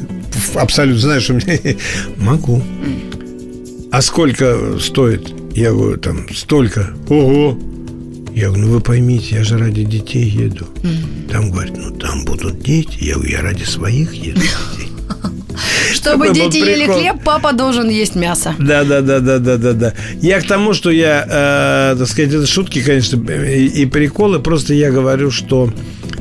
Абсолютно 0.55 1.01
знаю, 1.01 1.21
что 1.21 1.33
мне... 1.33 1.77
Могу. 2.17 2.61
А 3.91 4.01
сколько 4.01 4.77
стоит? 4.79 5.33
Я 5.53 5.71
говорю, 5.71 5.97
там, 5.97 6.27
столько. 6.33 6.93
Ого! 7.09 7.57
Я 8.33 8.47
говорю, 8.47 8.67
ну 8.67 8.73
вы 8.73 8.79
поймите, 8.79 9.35
я 9.35 9.43
же 9.43 9.57
ради 9.57 9.83
детей 9.83 10.23
еду. 10.23 10.65
Там 11.31 11.51
говорит, 11.51 11.75
ну 11.75 11.91
там 11.97 12.23
будут 12.25 12.61
дети. 12.61 12.97
Я 13.01 13.15
говорю, 13.15 13.31
я 13.31 13.41
ради 13.41 13.63
своих 13.63 14.13
еду 14.13 14.39
детей. 14.39 14.89
Чтобы 15.93 16.33
дети 16.33 16.57
ели 16.57 16.85
хлеб, 16.85 17.23
папа 17.23 17.51
должен 17.53 17.89
есть 17.89 18.15
мясо. 18.15 18.55
Да, 18.59 18.83
да, 18.83 19.01
да, 19.01 19.19
да, 19.19 19.39
да, 19.39 19.57
да, 19.57 19.73
да. 19.73 19.93
Я 20.21 20.39
к 20.39 20.47
тому, 20.47 20.73
что 20.73 20.89
я, 20.91 21.25
э, 21.93 21.97
так 21.97 22.07
сказать, 22.07 22.33
это 22.33 22.45
шутки, 22.47 22.81
конечно, 22.81 23.17
и, 23.31 23.65
и 23.65 23.85
приколы. 23.85 24.39
Просто 24.39 24.73
я 24.73 24.91
говорю, 24.91 25.31
что 25.31 25.73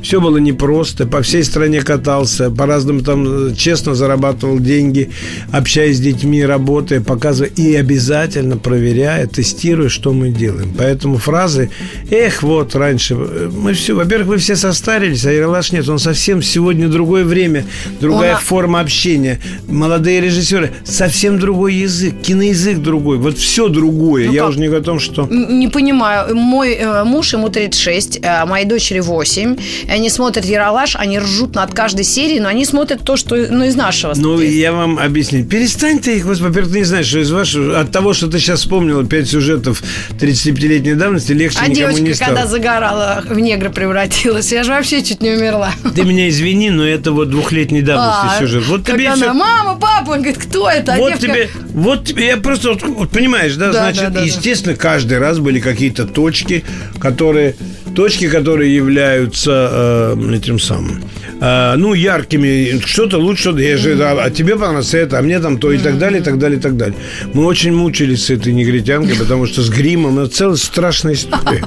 все 0.02 0.20
было 0.20 0.38
непросто. 0.38 1.06
По 1.06 1.22
всей 1.22 1.44
стране 1.44 1.82
катался, 1.82 2.50
по-разному 2.50 3.00
там 3.00 3.54
честно 3.54 3.94
зарабатывал 3.94 4.58
деньги, 4.58 5.10
общаясь 5.52 5.96
с 5.96 6.00
детьми, 6.00 6.44
работая, 6.44 7.00
показывая 7.00 7.50
и 7.50 7.74
обязательно 7.74 8.56
проверяя, 8.56 9.26
тестируя, 9.26 9.88
что 9.88 10.12
мы 10.12 10.30
делаем. 10.30 10.72
Поэтому 10.76 11.16
фразы 11.18 11.70
«Эх, 12.10 12.42
вот 12.42 12.74
раньше...» 12.74 13.14
Мы 13.14 13.72
все... 13.72 13.94
Во-первых, 13.94 14.28
вы 14.28 14.36
все 14.38 14.56
состарились, 14.56 15.24
а 15.24 15.32
Ералаш 15.32 15.72
нет. 15.72 15.88
Он 15.88 15.98
совсем 15.98 16.42
сегодня 16.42 16.88
другое 16.88 17.24
время, 17.24 17.64
другая 18.00 18.34
Он... 18.34 18.40
форма 18.40 18.80
общения. 18.80 19.40
Молодые 19.66 20.20
режиссеры, 20.20 20.72
совсем 20.84 21.38
другой 21.38 21.74
язык, 21.74 22.14
киноязык 22.22 22.78
другой. 22.78 23.18
Вот 23.18 23.38
все 23.38 23.68
другое. 23.68 24.26
Ну, 24.26 24.32
Я 24.32 24.42
как? 24.42 24.50
уже 24.50 24.60
не 24.60 24.66
о 24.66 24.80
том, 24.80 25.00
что... 25.00 25.26
Не 25.26 25.68
понимаю. 25.68 26.36
Мой 26.36 26.74
э, 26.74 27.04
муж, 27.04 27.32
ему 27.32 27.48
36, 27.48 28.20
а 28.22 28.46
моей 28.46 28.66
дочери 28.66 29.00
8 29.00 29.56
они 29.88 30.10
смотрят 30.10 30.44
Яралаш, 30.44 30.96
они 30.96 31.18
ржут 31.18 31.54
над 31.54 31.72
каждой 31.72 32.04
серией, 32.04 32.40
но 32.40 32.48
они 32.48 32.64
смотрят 32.64 33.02
то, 33.02 33.16
что 33.16 33.36
ну, 33.36 33.64
из 33.64 33.74
нашего. 33.74 34.14
Ну, 34.14 34.40
я 34.40 34.72
вам 34.72 34.98
объясню. 34.98 35.44
Перестань 35.44 35.98
ты 35.98 36.16
их, 36.18 36.24
во-первых, 36.24 36.72
ты 36.72 36.78
не 36.78 36.84
знаешь, 36.84 37.06
что 37.06 37.20
из 37.20 37.30
вашего... 37.30 37.80
От 37.80 37.90
того, 37.90 38.12
что 38.12 38.28
ты 38.28 38.38
сейчас 38.38 38.60
вспомнила 38.60 39.04
пять 39.06 39.28
сюжетов 39.28 39.82
35-летней 40.20 40.94
давности, 40.94 41.32
легче 41.32 41.58
а 41.60 41.68
никому 41.68 41.96
девочка, 41.96 42.02
не 42.02 42.14
стало. 42.14 42.28
когда 42.30 42.46
загорала, 42.46 43.24
в 43.26 43.38
негра 43.38 43.70
превратилась, 43.70 44.52
я 44.52 44.62
же 44.62 44.72
вообще 44.72 45.02
чуть 45.02 45.22
не 45.22 45.30
умерла. 45.30 45.72
Ты 45.94 46.02
меня 46.04 46.28
извини, 46.28 46.70
но 46.70 46.86
это 46.86 47.12
вот 47.12 47.30
двухлетней 47.30 47.82
давности 47.82 48.36
а, 48.36 48.38
сюжет. 48.38 48.66
Вот 48.66 48.84
тебе 48.84 49.08
она, 49.08 49.16
все... 49.16 49.32
мама, 49.32 49.78
папа, 49.80 50.10
он 50.10 50.18
говорит, 50.18 50.38
кто 50.38 50.68
это? 50.68 50.94
А 50.94 50.96
вот 50.98 51.18
девка... 51.18 51.26
тебе, 51.26 51.50
вот 51.72 52.04
тебе, 52.04 52.26
я 52.26 52.36
просто, 52.36 52.70
вот, 52.70 52.82
вот 52.82 53.10
понимаешь, 53.10 53.56
да, 53.56 53.72
да 53.72 53.84
значит, 53.84 54.04
да, 54.04 54.10
да, 54.10 54.22
естественно, 54.22 54.74
да. 54.74 54.80
каждый 54.80 55.18
раз 55.18 55.38
были 55.38 55.60
какие-то 55.60 56.06
точки, 56.06 56.64
которые 57.00 57.56
точки, 57.98 58.28
которые 58.28 58.76
являются 58.76 60.14
э, 60.16 60.36
этим 60.36 60.60
самым, 60.60 61.02
э, 61.40 61.74
ну, 61.76 61.94
яркими, 61.94 62.80
что-то 62.86 63.18
лучше, 63.18 63.40
что-то, 63.40 63.58
я 63.58 63.76
же, 63.76 64.00
а, 64.00 64.22
а 64.22 64.30
тебе 64.30 64.54
понравится 64.54 64.98
это, 64.98 65.18
а 65.18 65.22
мне 65.22 65.40
там 65.40 65.58
то 65.58 65.72
и 65.72 65.78
так 65.78 65.98
далее, 65.98 66.20
и 66.20 66.22
так 66.22 66.38
далее, 66.38 66.60
и 66.60 66.62
так 66.62 66.76
далее. 66.76 66.94
Мы 67.34 67.44
очень 67.44 67.72
мучились 67.72 68.26
с 68.26 68.30
этой 68.30 68.52
негритянкой, 68.52 69.16
потому 69.16 69.46
что 69.46 69.62
с 69.62 69.68
гримом 69.68 70.20
это 70.20 70.30
целая 70.30 70.56
страшная 70.56 71.14
история. 71.14 71.64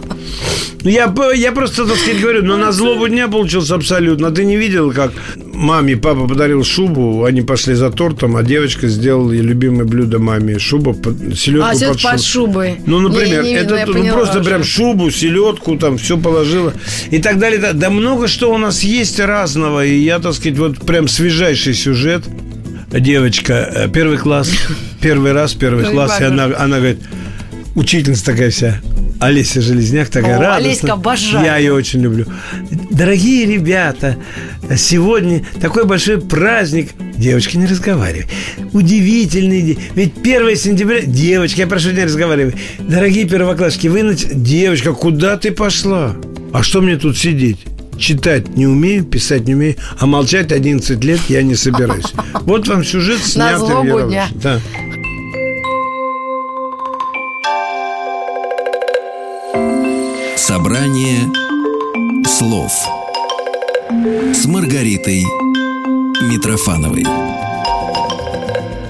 Я, 0.84 1.14
я 1.36 1.52
просто, 1.52 1.86
так 1.86 1.98
сказать, 1.98 2.22
говорю, 2.22 2.44
но 2.46 2.56
на 2.56 2.72
злобу 2.72 3.10
дня 3.10 3.28
получился 3.28 3.76
абсолютно. 3.76 4.30
А 4.30 4.32
ты 4.32 4.46
не 4.46 4.56
видел, 4.56 4.94
как 4.94 5.12
маме 5.62 5.96
папа 5.96 6.28
подарил 6.28 6.64
шубу, 6.64 7.24
они 7.24 7.42
пошли 7.42 7.76
за 7.76 7.90
тортом, 7.92 8.36
а 8.36 8.44
девочка 8.44 8.88
сделала 8.88 9.32
ей 9.32 9.42
любимое 9.42 9.86
блюдо 9.86 10.20
маме. 10.20 10.60
Шуба, 10.60 10.96
селедку 11.36 11.68
а, 11.68 11.90
под, 11.94 12.02
под 12.02 12.22
шубой. 12.22 12.76
Ну, 12.86 13.00
например, 13.00 13.44
не, 13.44 13.52
не, 13.52 13.56
это 13.56 13.86
ну, 13.86 14.14
просто 14.14 14.40
уже. 14.40 14.50
прям 14.50 14.64
шубу, 14.64 15.12
селедку, 15.12 15.78
там 15.78 15.98
все 15.98 16.18
положила 16.18 16.74
и 17.12 17.20
так 17.20 17.40
далее. 17.40 17.60
Да, 17.60 17.74
да 17.74 17.90
много 17.90 18.28
что 18.28 18.54
у 18.54 18.58
нас 18.58 18.84
есть 18.84 19.20
разного. 19.20 19.86
И 19.86 20.00
я, 20.00 20.20
так 20.20 20.34
сказать, 20.34 20.58
вот 20.58 20.80
прям 20.80 21.08
свежайший 21.08 21.74
сюжет. 21.74 22.24
Девочка, 22.92 23.72
э, 23.74 23.90
первый 23.90 24.18
класс, 24.18 24.52
первый 25.02 25.32
раз, 25.32 25.54
первый 25.54 25.86
класс, 25.86 26.20
и 26.20 26.26
она, 26.26 26.52
она 26.58 26.78
говорит, 26.78 27.00
учительница 27.76 28.26
такая 28.26 28.50
вся, 28.50 28.82
Олеся 29.22 29.62
Железняк 29.62 30.10
такая 30.10 30.38
О, 30.38 30.42
радостная. 30.42 30.72
Олеська, 30.72 30.94
обожаю. 30.94 31.46
Я 31.46 31.58
ее 31.58 31.74
очень 31.74 32.02
люблю. 32.02 32.26
Дорогие 32.90 33.46
ребята, 33.46 34.18
сегодня 34.76 35.46
такой 35.62 35.86
большой 35.86 36.20
праздник. 36.20 36.90
Девочки, 37.18 37.56
не 37.56 37.68
разговаривай. 37.68 38.26
Удивительный 38.74 39.62
день. 39.62 39.80
Ведь 39.94 40.18
1 40.18 40.56
сентября... 40.56 41.02
Девочки, 41.02 41.60
я 41.60 41.68
прошу, 41.68 41.92
не 41.92 42.04
разговаривай. 42.04 42.56
Дорогие 42.80 43.28
первоклассники, 43.28 43.88
вы... 43.90 44.02
Нач... 44.02 44.26
Девочка, 44.34 44.94
куда 44.94 45.38
ты 45.38 45.52
пошла? 45.52 46.16
А 46.52 46.64
что 46.64 46.82
мне 46.82 46.98
тут 46.98 47.16
сидеть? 47.16 47.60
читать 48.02 48.58
не 48.58 48.66
умею, 48.66 49.06
писать 49.06 49.48
не 49.48 49.54
умею, 49.54 49.76
а 50.00 50.08
молчать 50.08 50.52
11 50.52 51.04
лет 51.04 51.20
я 51.30 51.44
не 51.44 51.56
собираюсь. 51.56 52.12
Вот 52.42 52.68
вам 52.68 52.84
сюжет 52.84 53.20
снятый 53.20 53.76
в 53.76 54.10
дня. 54.10 54.28
Да. 54.42 54.60
Собрание 60.54 61.32
слов 62.28 62.74
с 64.34 64.46
Маргаритой 64.46 65.24
Митрофановой. 66.24 67.06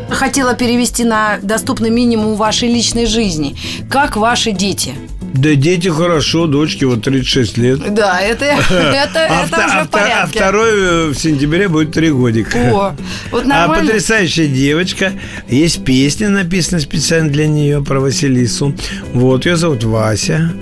Хотела 0.09 0.55
перевести 0.55 1.03
на 1.03 1.37
доступный 1.43 1.91
минимум 1.91 2.33
вашей 2.33 2.67
личной 2.67 3.05
жизни. 3.05 3.55
Как 3.91 4.17
ваши 4.17 4.53
дети? 4.53 4.93
Да 5.35 5.53
дети 5.53 5.87
хорошо, 5.89 6.47
дочке 6.47 6.87
вот 6.87 7.03
36 7.03 7.57
лет. 7.59 7.93
Да, 7.93 8.19
это, 8.19 8.45
это, 8.45 8.65
А 8.71 9.05
это 9.05 9.25
уже 9.31 9.41
а 9.41 9.45
в 9.45 9.51
вта- 9.51 9.81
а 9.83 9.85
порядке. 9.85 10.39
второй 10.39 10.69
э, 10.71 11.07
в 11.09 11.13
сентябре 11.13 11.67
будет 11.67 11.91
три 11.91 12.09
годика. 12.09 12.57
О, 12.57 12.95
вот 13.29 13.43
А 13.43 13.47
нормально. 13.47 13.85
потрясающая 13.85 14.47
девочка. 14.47 15.13
Есть 15.47 15.85
песня, 15.85 16.29
написанная 16.29 16.81
специально 16.81 17.29
для 17.29 17.45
нее 17.45 17.83
про 17.83 17.99
Василису. 17.99 18.73
Вот, 19.13 19.45
ее 19.45 19.57
зовут 19.57 19.83
Вася. 19.83 20.53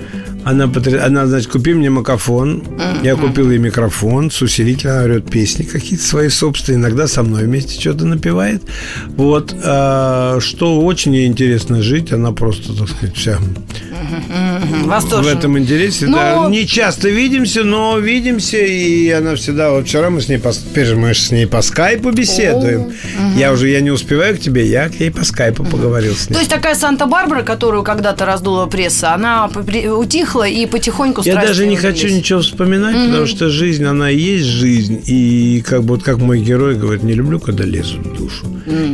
Она, 0.46 0.66
потр- 0.66 1.00
она, 1.00 1.28
значит, 1.28 1.52
купи 1.52 1.74
мне 1.74 1.90
макафон. 1.90 2.64
Я 3.04 3.16
купил 3.16 3.52
ей 3.52 3.60
микрофон 3.60 4.32
с 4.32 4.42
усилителем. 4.42 4.92
Она 4.94 5.04
орет 5.04 5.30
песни 5.30 5.64
какие-то 5.64 6.04
свои 6.04 6.30
собственные. 6.30 6.80
Иногда 6.80 7.08
со 7.08 7.24
мной 7.24 7.44
вместе 7.44 7.80
что-то 7.80 8.06
напевает. 8.06 8.64
Вот. 9.16 9.54
а, 9.64 10.40
что 10.40 10.82
очень 10.82 11.14
ей 11.16 11.28
интересно 11.28 11.82
жить. 11.82 12.12
Она 12.12 12.32
просто, 12.32 12.74
так 12.78 12.88
сказать, 12.90 13.16
вся 13.16 13.38
в 13.38 14.88
Восторженно. 14.88 15.38
этом 15.38 15.58
интересе. 15.58 16.08
Но- 16.08 16.18
Да, 16.18 16.48
не 16.50 16.66
часто 16.66 17.10
видимся, 17.10 17.64
но 17.64 17.98
видимся, 18.00 18.58
и 18.58 19.10
она 19.10 19.36
всегда... 19.36 19.72
Вот 19.72 19.86
вчера 19.88 20.10
мы 20.10 20.22
с 20.22 20.30
ней, 20.30 20.38
по, 20.40 20.52
мы 20.96 21.14
с 21.14 21.32
ней 21.32 21.48
по 21.48 21.62
скайпу 21.62 22.12
беседуем. 22.12 22.92
Я 23.36 23.52
уже 23.52 23.70
я 23.70 23.82
не 23.82 23.92
успеваю 23.92 24.36
к 24.36 24.40
тебе, 24.40 24.66
я 24.68 24.90
к 24.90 24.96
ей 25.00 25.12
по 25.12 25.24
скайпу 25.24 25.64
поговорил 25.64 26.14
с 26.16 26.30
ней. 26.30 26.34
То 26.34 26.40
есть 26.40 26.50
такая 26.52 26.76
Санта-Барбара, 26.76 27.44
которую 27.44 27.84
когда-то 27.84 28.26
раздула 28.26 28.66
пресса, 28.66 29.14
она 29.14 29.48
попри- 29.48 29.88
утихла 30.30 30.48
и 30.48 30.66
потихоньку 30.66 31.22
Я 31.26 31.36
даже 31.36 31.66
не 31.66 31.76
хочу 31.76 32.08
ничего 32.08 32.42
вспоминать, 32.42 32.96
потому 33.08 33.28
что 33.28 33.50
жизнь, 33.50 33.84
она 33.86 34.12
и 34.12 34.18
есть 34.18 34.46
жизнь. 34.46 35.02
И 35.06 35.64
как 35.66 35.84
бы 35.84 35.96
вот 35.96 36.04
как 36.04 36.18
мой 36.18 36.40
герой 36.40 36.76
говорит, 36.76 37.04
не 37.04 37.14
люблю, 37.14 37.40
когда 37.40 37.64
лезут 37.64 38.06
в 38.06 38.18
душу. 38.18 38.46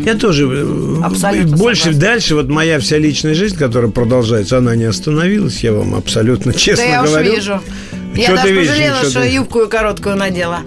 Я 0.06 0.16
тоже 0.16 0.48
э, 0.50 1.02
Абсолютно 1.04 1.58
больше 1.58 1.84
согласна. 1.84 2.02
дальше, 2.02 2.36
вот 2.36 2.48
моя 2.48 2.80
вся 2.80 2.98
личная 2.98 3.34
жизнь, 3.34 3.58
которая 3.58 3.92
продолжается, 3.92 4.58
она 4.58 4.76
не 4.76 4.86
остановилась, 4.86 5.64
я 5.64 5.74
вам 5.74 5.96
абсолютно 5.96 6.54
честно 6.54 6.86
Да 6.86 6.92
я 6.92 7.04
уж 7.04 7.10
говорю. 7.10 7.34
вижу. 7.36 7.62
Я 8.16 8.28
Чё 8.28 8.36
даже 8.36 8.47
ты 8.47 8.53
видишь, 8.53 8.68
пожалела, 8.70 8.95
ничего 8.97 9.09
что 9.11 9.22
ты- 9.22 9.28
юбку 9.30 9.68
короткую 9.68 10.16
надела. 10.16 10.59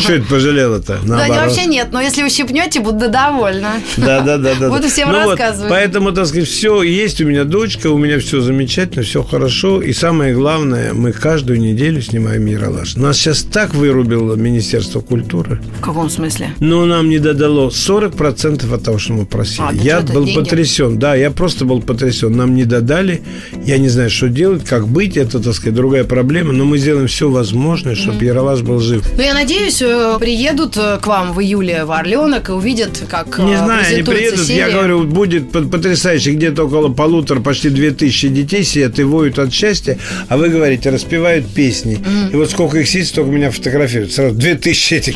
Что 0.00 0.12
это 0.14 0.26
пожалела-то? 0.26 0.98
Да, 1.04 1.28
не, 1.28 1.34
вообще 1.34 1.66
нет, 1.66 1.88
но 1.92 2.00
если 2.00 2.22
вы 2.22 2.30
щипнете, 2.30 2.80
буду 2.80 3.08
довольна. 3.08 3.72
Да, 3.96 4.20
да, 4.20 4.38
да, 4.38 4.54
да. 4.58 4.68
Буду 4.70 4.88
всем 4.88 5.10
Ну 5.12 5.22
вот, 5.24 5.38
рассказывать. 5.38 5.70
поэтому, 5.70 6.12
так 6.12 6.26
сказать, 6.26 6.48
все 6.48 6.82
есть 6.82 7.20
у 7.20 7.26
меня 7.26 7.44
дочка, 7.44 7.88
у 7.90 7.98
меня 7.98 8.18
все 8.18 8.40
замечательно, 8.40 9.02
все 9.04 9.22
хорошо. 9.22 9.82
И 9.82 9.92
самое 9.92 10.34
главное, 10.34 10.92
мы 10.94 11.12
каждую 11.12 11.60
неделю 11.60 12.00
снимаем 12.02 12.46
Яралаш. 12.46 12.96
Нас 12.96 13.16
сейчас 13.18 13.42
так 13.42 13.74
вырубило 13.74 14.34
Министерство 14.34 15.00
культуры, 15.00 15.60
В 15.78 15.82
каком 15.82 16.08
смысле? 16.10 16.54
но 16.60 16.84
нам 16.86 17.08
не 17.08 17.18
додало 17.18 17.70
40% 17.70 18.72
от 18.72 18.82
того, 18.82 18.98
что 18.98 19.12
мы 19.12 19.26
просили. 19.26 19.62
А, 19.68 19.72
да 19.72 19.82
я 19.82 20.00
что 20.02 20.12
был 20.12 20.24
деньги? 20.24 20.38
потрясен. 20.40 20.98
Да, 20.98 21.14
я 21.14 21.30
просто 21.30 21.64
был 21.64 21.80
потрясен. 21.82 22.32
Нам 22.36 22.54
не 22.54 22.64
додали. 22.64 23.22
Я 23.64 23.78
не 23.78 23.88
знаю, 23.88 24.10
что 24.10 24.28
делать, 24.28 24.64
как 24.64 24.86
быть. 24.88 25.16
Это, 25.16 25.38
так 25.40 25.54
сказать, 25.54 25.74
другая 25.74 26.04
проблема. 26.04 26.52
Но 26.52 26.64
мы 26.64 26.78
сделаем 26.94 27.08
все 27.08 27.28
возможное, 27.28 27.94
чтобы 27.96 28.24
Яралаш 28.24 28.60
был 28.62 28.78
жив. 28.78 29.02
Ну, 29.16 29.22
я 29.22 29.34
надеюсь, 29.34 29.82
э, 29.82 30.16
приедут 30.20 30.76
э, 30.76 30.98
к 31.02 31.06
вам 31.08 31.32
в 31.32 31.40
июле 31.40 31.84
в 31.84 31.90
Орленок 31.92 32.48
и 32.50 32.52
увидят, 32.52 33.02
как 33.08 33.38
э, 33.38 33.42
Не 33.42 33.56
знаю, 33.56 33.84
они 33.86 34.02
приедут, 34.04 34.38
я 34.40 34.44
серия. 34.44 34.70
говорю, 34.72 35.02
будет 35.04 35.50
по- 35.50 35.62
потрясающе, 35.62 36.32
где-то 36.32 36.64
около 36.66 36.88
полутора, 36.88 37.40
почти 37.40 37.70
две 37.70 37.90
тысячи 37.90 38.28
детей 38.28 38.62
сидят 38.62 38.98
и 39.00 39.02
воют 39.02 39.38
от 39.40 39.52
счастья, 39.52 39.98
а 40.28 40.36
вы 40.36 40.48
говорите, 40.50 40.90
распевают 40.90 41.46
песни. 41.48 41.98
И 42.32 42.36
вот 42.36 42.50
сколько 42.50 42.78
их 42.78 42.88
сидит, 42.88 43.08
столько 43.08 43.30
меня 43.30 43.50
фотографируют. 43.50 44.12
Сразу 44.12 44.34
две 44.36 44.54
тысячи 44.54 44.94
этих. 44.94 45.14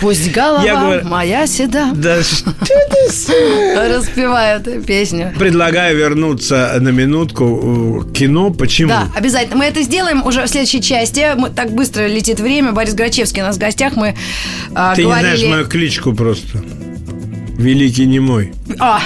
Пусть 0.00 0.30
голова 0.32 0.62
Я 0.64 0.76
говорю- 0.80 1.06
моя 1.08 1.46
седа 1.46 1.90
Да, 1.94 2.22
что 2.22 2.52
ты 2.52 3.10
с- 3.12 3.28
распевают 3.76 4.86
песню. 4.86 5.32
Предлагаю 5.38 5.96
вернуться 5.96 6.76
на 6.80 6.90
минутку 6.90 8.04
к 8.08 8.12
кино. 8.16 8.50
Почему? 8.50 8.90
Да, 8.90 9.08
обязательно. 9.14 9.56
Мы 9.56 9.64
это 9.66 9.82
сделаем 9.82 10.24
уже 10.24 10.42
в 10.44 10.48
следующей 10.48 10.80
части. 10.82 11.34
Мы, 11.36 11.50
так 11.50 11.70
быстро 11.72 12.06
летит 12.06 12.40
время. 12.40 12.72
Борис 12.72 12.94
Грачевский 12.94 13.42
у 13.42 13.46
нас 13.46 13.56
в 13.56 13.58
гостях. 13.58 13.96
Мы 13.96 14.16
а, 14.74 14.94
Ты 14.94 15.02
говорили... 15.02 15.30
не 15.30 15.36
знаешь 15.36 15.50
мою 15.54 15.66
кличку 15.66 16.12
просто. 16.14 16.58
Великий 17.58 18.06
не 18.06 18.20
мой. 18.20 18.52
А, 18.78 19.00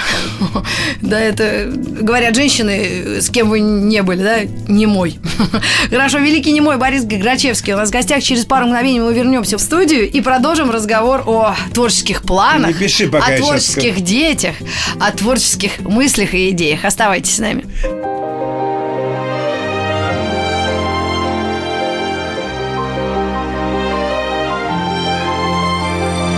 да, 1.00 1.18
это 1.18 1.72
говорят 1.72 2.36
женщины, 2.36 3.18
с 3.22 3.30
кем 3.30 3.48
вы 3.48 3.61
не 3.61 4.03
были, 4.03 4.22
да? 4.22 4.40
Не 4.68 4.84
мой. 4.84 5.18
Хорошо, 5.90 6.18
великий 6.18 6.53
не 6.53 6.61
мой 6.61 6.76
Борис 6.76 7.05
Грачевский 7.05 7.72
у 7.72 7.78
нас 7.78 7.88
в 7.88 7.92
гостях. 7.92 8.22
Через 8.22 8.44
пару 8.44 8.66
мгновений 8.66 9.00
мы 9.00 9.14
вернемся 9.14 9.57
в 9.57 9.61
студию 9.62 10.09
и 10.09 10.20
продолжим 10.20 10.70
разговор 10.70 11.22
о 11.26 11.57
творческих 11.72 12.24
планах, 12.24 12.74
Не 12.74 12.74
пиши, 12.74 13.09
пока 13.09 13.34
о 13.34 13.38
творческих 13.38 14.03
детях, 14.03 14.55
о 15.00 15.11
творческих 15.12 15.80
мыслях 15.80 16.34
и 16.34 16.50
идеях. 16.50 16.84
Оставайтесь 16.84 17.36
с 17.36 17.38
нами. 17.38 17.64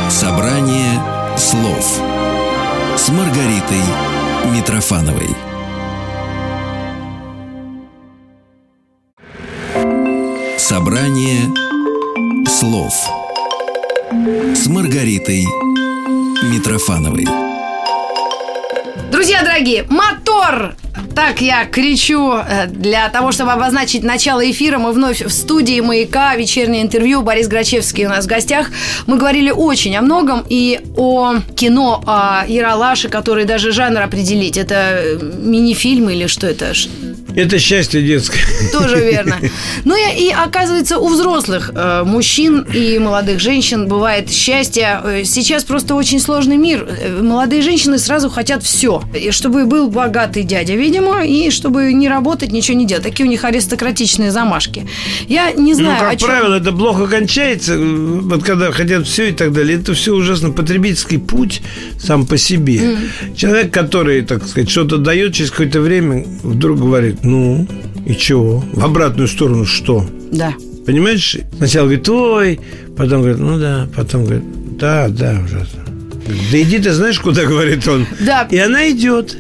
Собрание 0.08 1.13
с 3.04 3.10
Маргаритой 3.10 3.82
Митрофановой. 4.46 5.28
Собрание 10.56 11.52
слов 12.48 12.94
с 14.54 14.66
Маргаритой 14.68 15.44
Митрофановой. 16.44 17.26
Друзья 19.12 19.42
дорогие, 19.42 19.84
мотор! 19.90 20.74
Так 21.14 21.40
я 21.40 21.64
кричу 21.64 22.32
э, 22.32 22.66
для 22.66 23.08
того, 23.08 23.30
чтобы 23.30 23.52
обозначить 23.52 24.02
начало 24.02 24.50
эфира. 24.50 24.78
Мы 24.78 24.92
вновь 24.92 25.22
в 25.22 25.30
студии 25.30 25.80
«Маяка», 25.80 26.34
вечернее 26.34 26.82
интервью. 26.82 27.22
Борис 27.22 27.46
Грачевский 27.46 28.06
у 28.06 28.08
нас 28.08 28.24
в 28.24 28.28
гостях. 28.28 28.70
Мы 29.06 29.16
говорили 29.16 29.50
очень 29.50 29.96
о 29.96 30.02
многом 30.02 30.44
и 30.48 30.80
о 30.96 31.36
кино, 31.54 32.02
о 32.06 32.44
Яралаше, 32.46 33.08
который 33.08 33.44
даже 33.44 33.70
жанр 33.70 34.02
определить. 34.02 34.56
Это 34.56 34.74
э, 34.74 35.18
мини-фильм 35.22 36.10
или 36.10 36.26
что 36.26 36.48
это? 36.48 36.74
Это 37.34 37.58
счастье 37.58 38.02
детское. 38.02 38.40
Тоже 38.72 38.96
верно. 39.00 39.36
Ну 39.84 39.94
и, 39.96 40.26
и 40.28 40.30
оказывается, 40.30 40.98
у 40.98 41.08
взрослых 41.08 41.70
э, 41.74 42.04
мужчин 42.04 42.60
и 42.72 42.98
молодых 42.98 43.40
женщин 43.40 43.86
бывает 43.88 44.30
счастье. 44.30 45.00
Э, 45.04 45.22
Сейчас 45.24 45.64
просто 45.64 45.94
очень 45.94 46.20
сложный 46.20 46.56
мир. 46.56 46.86
Э, 46.88 47.20
Молодые 47.22 47.60
женщины 47.62 47.98
сразу 47.98 48.30
хотят 48.30 48.62
все. 48.62 49.02
И 49.14 49.30
чтобы 49.30 49.66
был 49.66 49.88
богатый 49.90 50.42
дядя, 50.44 50.74
видимо, 50.74 51.24
и 51.24 51.50
чтобы 51.50 51.92
не 51.92 52.08
работать, 52.08 52.52
ничего 52.52 52.78
не 52.78 52.86
делать. 52.86 53.04
Такие 53.04 53.26
у 53.26 53.30
них 53.30 53.44
аристократичные 53.44 54.30
замашки. 54.30 54.86
Я 55.28 55.52
не 55.52 55.72
Ну, 55.72 55.78
знаю, 55.80 56.00
как 56.00 56.12
о 56.12 56.16
чем... 56.16 56.28
правило, 56.28 56.54
это 56.54 56.72
плохо 56.72 57.06
кончается. 57.06 57.76
Вот 57.78 58.42
когда 58.44 58.70
хотят 58.72 59.06
все 59.06 59.28
и 59.30 59.32
так 59.32 59.52
далее. 59.52 59.78
Это 59.78 59.92
все 59.94 60.14
ужасно. 60.14 60.50
Потребительский 60.50 61.18
путь 61.18 61.62
сам 61.98 62.26
по 62.26 62.36
себе. 62.38 62.96
Человек, 63.36 63.72
который, 63.72 64.22
так 64.22 64.46
сказать, 64.46 64.70
что-то 64.70 64.98
дает, 64.98 65.34
через 65.34 65.50
какое-то 65.50 65.80
время 65.80 66.24
вдруг 66.42 66.78
говорит, 66.78 67.23
ну, 67.24 67.66
и 68.06 68.14
чего? 68.14 68.62
В 68.72 68.84
обратную 68.84 69.28
сторону 69.28 69.64
что? 69.64 70.06
Да. 70.30 70.54
Понимаешь? 70.86 71.36
Сначала 71.56 71.86
говорит, 71.86 72.08
ой, 72.08 72.60
потом 72.96 73.20
говорит, 73.22 73.38
ну 73.38 73.58
да, 73.58 73.88
потом 73.96 74.24
говорит, 74.24 74.44
да, 74.78 75.08
да, 75.08 75.40
ужасно. 75.44 75.84
Да 76.50 76.60
иди 76.60 76.78
ты 76.78 76.92
знаешь, 76.92 77.18
куда, 77.20 77.44
говорит 77.46 77.86
он. 77.88 78.06
Да. 78.20 78.46
И 78.50 78.58
она 78.58 78.90
идет. 78.90 79.36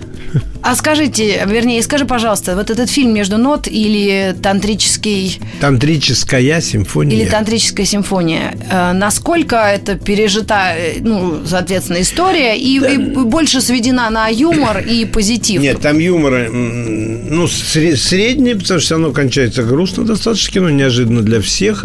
А 0.66 0.74
скажите, 0.76 1.44
вернее, 1.46 1.82
скажи, 1.82 2.06
пожалуйста, 2.06 2.56
вот 2.56 2.70
этот 2.70 2.88
фильм 2.88 3.12
«Между 3.12 3.36
нот» 3.36 3.68
или 3.68 4.34
«Тантрический» 4.42 5.38
Тантрическая 5.60 6.60
симфония. 6.62 7.14
Или 7.18 7.28
тантрическая 7.28 7.84
симфония. 7.84 8.56
Э, 8.70 8.92
Насколько 8.94 9.56
это 9.56 9.96
пережита, 9.96 10.72
э, 10.74 10.94
ну, 11.00 11.40
соответственно, 11.46 12.00
история 12.00 12.56
и, 12.58 12.78
и 12.78 12.96
больше 12.96 13.60
сведена 13.60 14.08
на 14.08 14.28
юмор 14.28 14.78
и 14.78 15.04
позитив? 15.04 15.60
Нет, 15.60 15.80
там 15.80 15.98
юмора, 15.98 16.48
ну, 16.50 17.44
сре- 17.44 17.96
средний, 17.96 18.54
потому 18.54 18.80
что 18.80 18.94
равно 18.94 19.12
кончается 19.12 19.64
грустно 19.64 20.04
достаточно 20.04 20.50
кино, 20.54 20.70
неожиданно 20.70 21.20
для 21.20 21.42
всех. 21.42 21.84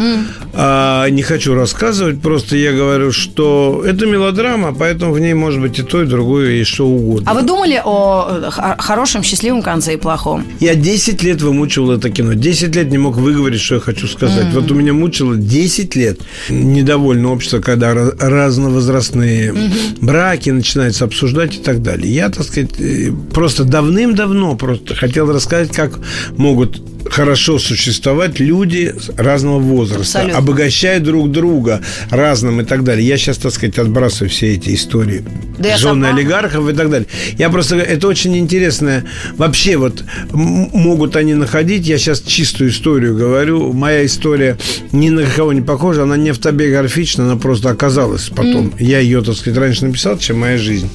А, 0.53 1.09
не 1.09 1.21
хочу 1.21 1.53
рассказывать, 1.53 2.21
просто 2.21 2.55
я 2.55 2.71
говорю, 2.71 3.11
что 3.11 3.83
это 3.85 4.05
мелодрама, 4.05 4.73
поэтому 4.73 5.11
в 5.11 5.19
ней 5.19 5.33
может 5.33 5.59
быть 5.59 5.79
и 5.79 5.83
то, 5.83 6.01
и 6.01 6.05
другое, 6.05 6.51
и 6.61 6.63
что 6.63 6.87
угодно. 6.87 7.29
А 7.29 7.33
вы 7.33 7.41
думали 7.41 7.81
о 7.83 8.49
х- 8.69 8.77
хорошем, 8.79 9.23
счастливом 9.23 9.61
конце 9.61 9.93
и 9.93 9.97
плохом? 9.97 10.45
Я 10.59 10.75
10 10.75 11.23
лет 11.23 11.41
вымучивал 11.41 11.91
это 11.91 12.09
кино. 12.09 12.33
10 12.33 12.75
лет 12.75 12.89
не 12.91 12.97
мог 12.97 13.17
выговорить, 13.17 13.61
что 13.61 13.75
я 13.75 13.81
хочу 13.81 14.07
сказать. 14.07 14.53
Вот 14.53 14.69
у 14.71 14.75
меня 14.75 14.93
мучило 14.93 15.35
10 15.35 15.95
лет 15.95 16.19
недовольно 16.49 17.31
общество, 17.31 17.59
когда 17.59 17.93
разновозрастные 17.93 19.53
браки 20.01 20.49
начинаются 20.49 21.05
обсуждать 21.05 21.55
и 21.55 21.59
так 21.59 21.81
далее. 21.81 22.13
Я, 22.13 22.29
так 22.29 22.43
сказать, 22.45 22.71
э, 22.79 23.11
просто 23.33 23.63
давным-давно 23.63 24.55
просто 24.55 24.95
хотел 24.95 25.31
рассказать, 25.31 25.71
как 25.71 25.99
могут 26.37 26.81
хорошо 27.09 27.59
существовать 27.59 28.39
люди 28.41 28.93
разного 29.15 29.59
возраста, 29.59 30.19
Абсолютно. 30.19 30.37
обогащая 30.37 30.99
друг 30.99 31.31
друга 31.31 31.81
разным 32.11 32.59
и 32.61 32.65
так 32.65 32.83
далее. 32.83 33.07
Я 33.07 33.17
сейчас, 33.17 33.37
так 33.37 33.53
сказать, 33.53 33.77
отбрасываю 33.79 34.29
все 34.29 34.53
эти 34.53 34.75
истории 34.75 35.23
Да 35.57 35.77
жены 35.77 36.07
олигархов 36.07 36.69
и 36.69 36.73
так 36.73 36.89
далее. 36.89 37.07
Я 37.37 37.49
просто 37.49 37.77
это 37.77 38.07
очень 38.07 38.37
интересное. 38.59 39.05
Вообще 39.37 39.77
вот 39.77 40.03
могут 40.31 41.15
они 41.15 41.33
находить, 41.33 41.87
я 41.87 41.97
сейчас 41.97 42.21
чистую 42.21 42.71
историю 42.71 43.15
говорю, 43.15 43.71
моя 43.73 44.05
история 44.05 44.57
ни 44.91 45.09
на 45.09 45.23
кого 45.23 45.53
не 45.53 45.61
похожа, 45.61 46.03
она 46.03 46.17
не 46.17 46.29
автобиографична, 46.29 47.23
она 47.25 47.35
просто 47.37 47.69
оказалась 47.69 48.29
потом. 48.29 48.73
Я 48.77 48.99
ее, 48.99 49.21
так 49.21 49.35
сказать, 49.35 49.57
раньше 49.57 49.85
написал, 49.85 50.17
чем 50.17 50.39
моя 50.39 50.57
жизнь 50.57 50.89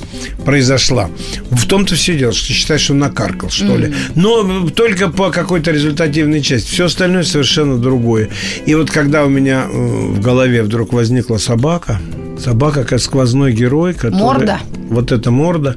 произошла. 0.44 1.10
В 1.50 1.66
том-то 1.66 1.94
все 1.94 2.16
дело, 2.18 2.32
что 2.32 2.52
считаешь, 2.52 2.82
что 2.82 2.94
накаркал, 2.94 3.50
что 3.50 3.76
ли. 3.76 3.94
Но 4.14 4.68
только 4.68 5.08
по 5.08 5.30
какой-то 5.30 5.70
результативной 5.70 6.42
части. 6.42 6.70
Все 6.70 6.86
остальное 6.86 7.22
совершенно 7.22 7.78
другое. 7.78 8.28
И 8.66 8.74
вот 8.74 8.90
когда 8.90 9.24
у 9.24 9.28
меня 9.28 9.66
э, 9.66 9.76
в 9.76 10.20
голове 10.20 10.62
вдруг 10.62 10.92
возникла 10.92 11.38
собака, 11.38 12.00
собака 12.38 12.84
как 12.84 13.00
сквозной 13.00 13.52
герой, 13.52 13.94
который... 13.94 14.18
Морда? 14.18 14.60
Вот 14.90 15.12
эта 15.12 15.30
морда, 15.30 15.76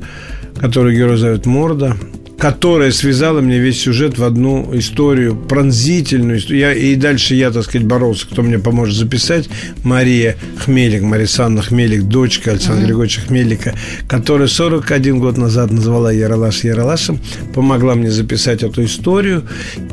которую 0.60 0.96
герой 0.96 1.18
зовет 1.18 1.46
Морда, 1.46 1.96
которая 2.38 2.92
связала 2.92 3.42
мне 3.42 3.58
весь 3.58 3.82
сюжет 3.82 4.18
в 4.18 4.24
одну 4.24 4.70
историю, 4.78 5.36
пронзительную. 5.36 6.38
историю. 6.38 6.60
Я, 6.60 6.74
и 6.74 6.96
дальше 6.96 7.34
я, 7.34 7.50
так 7.52 7.64
сказать, 7.64 7.88
боролся, 7.88 8.28
кто 8.28 8.44
мне 8.44 8.60
поможет 8.60 8.96
записать. 8.96 9.50
Мария 9.84 10.38
Хмелик, 10.58 11.02
Мария 11.02 11.26
Санна 11.26 11.62
Хмелик, 11.64 12.04
дочка 12.04 12.52
Александра 12.52 12.86
Григорьевича 12.86 13.22
Хмелика, 13.22 13.74
которая 14.08 14.48
41 14.48 15.20
год 15.20 15.38
назад 15.38 15.72
назвала 15.72 16.12
Яралаш 16.12 16.64
Яралашем, 16.64 17.20
помогла 17.56 17.96
мне 17.96 18.12
записать 18.12 18.62
эту 18.62 18.86
историю. 18.86 19.44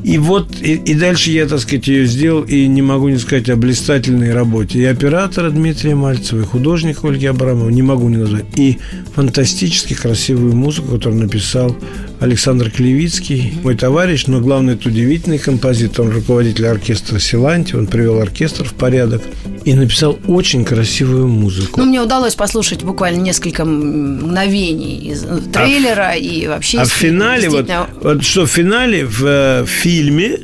И 0.03 0.19
вот, 0.19 0.55
и, 0.61 0.75
и 0.75 0.95
дальше 0.95 1.31
я, 1.31 1.47
так 1.47 1.61
сказать, 1.61 1.89
ее 1.89 2.05
сделал, 2.07 2.43
и 2.43 2.67
не 2.67 2.83
могу 2.83 3.09
не 3.09 3.19
сказать 3.19 3.49
о 3.49 3.57
блистательной 3.57 4.35
работе. 4.35 4.81
И 4.81 4.85
оператора 4.85 5.51
Дмитрия 5.51 5.95
Мальцева, 5.95 6.43
и 6.43 6.45
художника 6.45 7.09
Ольги 7.09 7.27
Абрамова, 7.27 7.71
не 7.71 7.83
могу 7.83 8.11
не 8.11 8.19
назвать. 8.19 8.45
И 8.57 8.79
фантастически 9.15 9.95
красивую 9.95 10.55
музыку, 10.55 10.97
которую 10.97 11.23
написал 11.23 11.75
Александр 12.21 12.71
Клевицкий, 12.71 13.55
мой 13.63 13.77
товарищ, 13.77 14.27
но 14.27 14.41
главное, 14.41 14.75
это 14.75 14.89
удивительный 14.89 15.39
композитор, 15.39 16.07
он 16.07 16.13
руководитель 16.13 16.67
оркестра 16.67 17.19
Силанти, 17.19 17.75
он 17.75 17.87
привел 17.87 18.21
оркестр 18.21 18.65
в 18.65 18.73
порядок 18.75 19.23
и 19.65 19.75
написал 19.75 20.19
очень 20.27 20.65
красивую 20.65 21.29
музыку. 21.29 21.81
Ну, 21.81 21.87
мне 21.87 22.01
удалось 22.01 22.35
послушать 22.35 22.83
буквально 22.83 23.21
несколько 23.21 23.65
мгновений 23.65 25.11
из 25.11 25.25
э, 25.25 25.39
трейлера 25.53 26.13
и 26.13 26.47
вообще... 26.47 26.79
А 26.79 26.85
в 26.85 26.93
финале, 26.93 27.49
вот, 27.49 27.71
вот 28.03 28.25
что 28.25 28.47
в 28.47 28.51
финале 28.51 29.05
в 29.05 29.25
э, 29.25 29.67
фильме 29.67 30.39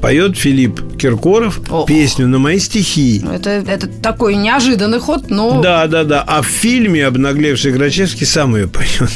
поет 0.00 0.36
Филипп 0.36 0.96
Киркоров 0.96 1.60
Ох. 1.70 1.86
песню 1.86 2.28
на 2.28 2.38
мои 2.38 2.58
стихи. 2.58 3.22
Это, 3.32 3.50
это 3.50 3.88
такой 3.88 4.36
неожиданный 4.36 5.00
ход, 5.00 5.30
но... 5.30 5.60
Да, 5.60 5.86
да, 5.86 6.04
да. 6.04 6.22
А 6.26 6.42
в 6.42 6.46
фильме 6.46 7.06
обнаглевший 7.06 7.72
Грачевский 7.72 8.26
сам 8.26 8.56
ее 8.56 8.68
поет. 8.68 9.10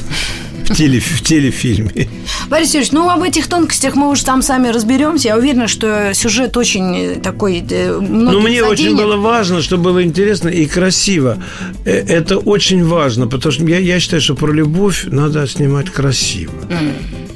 В, 0.69 0.75
теле, 0.75 1.01
в 1.01 1.23
телефильме. 1.23 2.09
Борис 2.49 2.69
Юрьевич, 2.75 2.93
ну 2.93 3.09
об 3.11 3.23
этих 3.23 3.47
тонкостях 3.47 3.95
мы 3.95 4.11
уж 4.11 4.23
там 4.23 4.43
сами 4.43 4.69
разберемся. 4.69 5.29
Я 5.29 5.37
уверена, 5.37 5.69
что 5.69 6.13
сюжет 6.15 6.57
очень 6.57 6.97
э, 6.97 7.15
такой... 7.17 7.65
э, 7.69 7.99
Ну, 8.01 8.41
мне 8.41 8.63
очень 8.63 8.85
заденет. 8.91 9.05
было 9.05 9.17
важно, 9.17 9.61
чтобы 9.63 9.85
было 9.85 10.03
интересно 10.03 10.49
и 10.49 10.67
красиво. 10.67 11.39
Э, 11.85 11.91
Это 11.91 12.39
очень 12.39 12.85
важно, 12.85 13.27
потому 13.27 13.53
что 13.53 13.65
я, 13.65 13.79
я 13.79 14.01
считаю, 14.01 14.23
что 14.23 14.35
про 14.35 14.53
любовь 14.53 15.05
надо 15.07 15.47
снимать 15.47 15.91
красиво. 15.91 16.53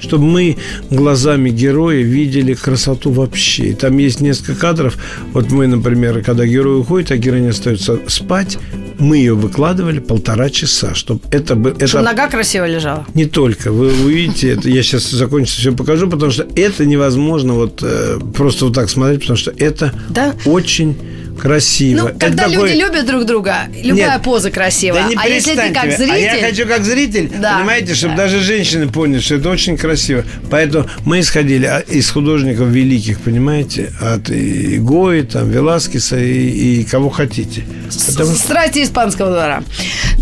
Чтобы 0.01 0.25
мы 0.25 0.57
глазами 0.91 1.51
героя 1.51 2.03
видели 2.03 2.55
красоту 2.55 3.11
вообще. 3.11 3.69
И 3.71 3.75
там 3.75 3.97
есть 3.99 4.21
несколько 4.21 4.55
кадров. 4.55 4.97
Вот 5.33 5.51
мы, 5.51 5.67
например, 5.67 6.23
когда 6.23 6.47
герой 6.47 6.81
уходит, 6.81 7.11
а 7.11 7.17
героиня 7.17 7.51
остается 7.51 7.99
спать, 8.07 8.59
мы 8.99 9.19
ее 9.19 9.35
выкладывали 9.35 9.99
полтора 9.99 10.51
часа, 10.51 10.95
чтобы 10.95 11.21
это 11.31 11.55
бы... 11.55 11.71
Чтобы 11.75 11.85
это... 11.85 12.03
нога 12.03 12.29
красиво 12.29 12.67
лежала. 12.67 13.07
Не 13.15 13.27
только. 13.27 13.71
Вы 13.73 13.89
увидите 13.89 14.51
это. 14.51 14.69
Я 14.69 14.83
сейчас 14.83 15.11
закончу 15.11 15.53
все 15.53 15.73
покажу, 15.73 16.09
потому 16.09 16.33
что 16.33 16.47
это 16.57 16.85
невозможно 16.87 17.55
вот 17.55 17.83
э, 17.83 18.19
просто 18.35 18.67
вот 18.67 18.75
так 18.75 18.91
смотреть, 18.91 19.21
потому 19.21 19.37
что 19.37 19.53
это 19.57 19.93
Да? 20.09 20.35
очень 20.45 20.97
красиво. 21.41 21.99
Ну, 22.03 22.09
Это 22.09 22.19
когда 22.19 22.45
такой- 22.49 22.71
люди 22.73 22.81
любят 22.81 23.07
друг 23.07 23.25
друга, 23.25 23.55
любая 23.83 24.13
Нет. 24.15 24.23
поза 24.23 24.51
красивая. 24.51 25.03
Да 25.05 25.09
не 25.09 25.15
а 25.17 25.27
если 25.29 25.55
ты 25.55 25.73
как 25.73 25.91
зритель... 25.93 26.13
А 26.13 26.17
я 26.17 26.47
хочу 26.47 26.67
как 26.67 26.85
зритель, 26.85 27.31
Да. 27.41 27.59
понимаете, 27.59 27.95
чтобы 27.95 28.17
Да. 28.17 28.23
даже 28.25 28.41
женщины 28.41 28.89
поняли, 28.89 29.21
что 29.21 29.37
это 29.37 29.49
очень 29.51 29.77
красиво. 29.77 30.25
Поэтому 30.51 30.87
мы 31.05 31.21
исходили 31.21 31.71
из 31.89 32.11
художников 32.11 32.69
великих, 32.69 33.21
понимаете, 33.21 33.93
от 34.01 34.31
и 34.31 34.79
Гои, 34.79 35.23
там, 35.23 35.51
Веласкеса 35.51 36.17
и, 36.19 36.81
и 36.81 36.85
кого 36.85 37.11
хотите. 37.11 37.63
Потому 38.09 38.35
Страсти 38.35 38.83
испанского 38.83 39.31
двора. 39.31 39.63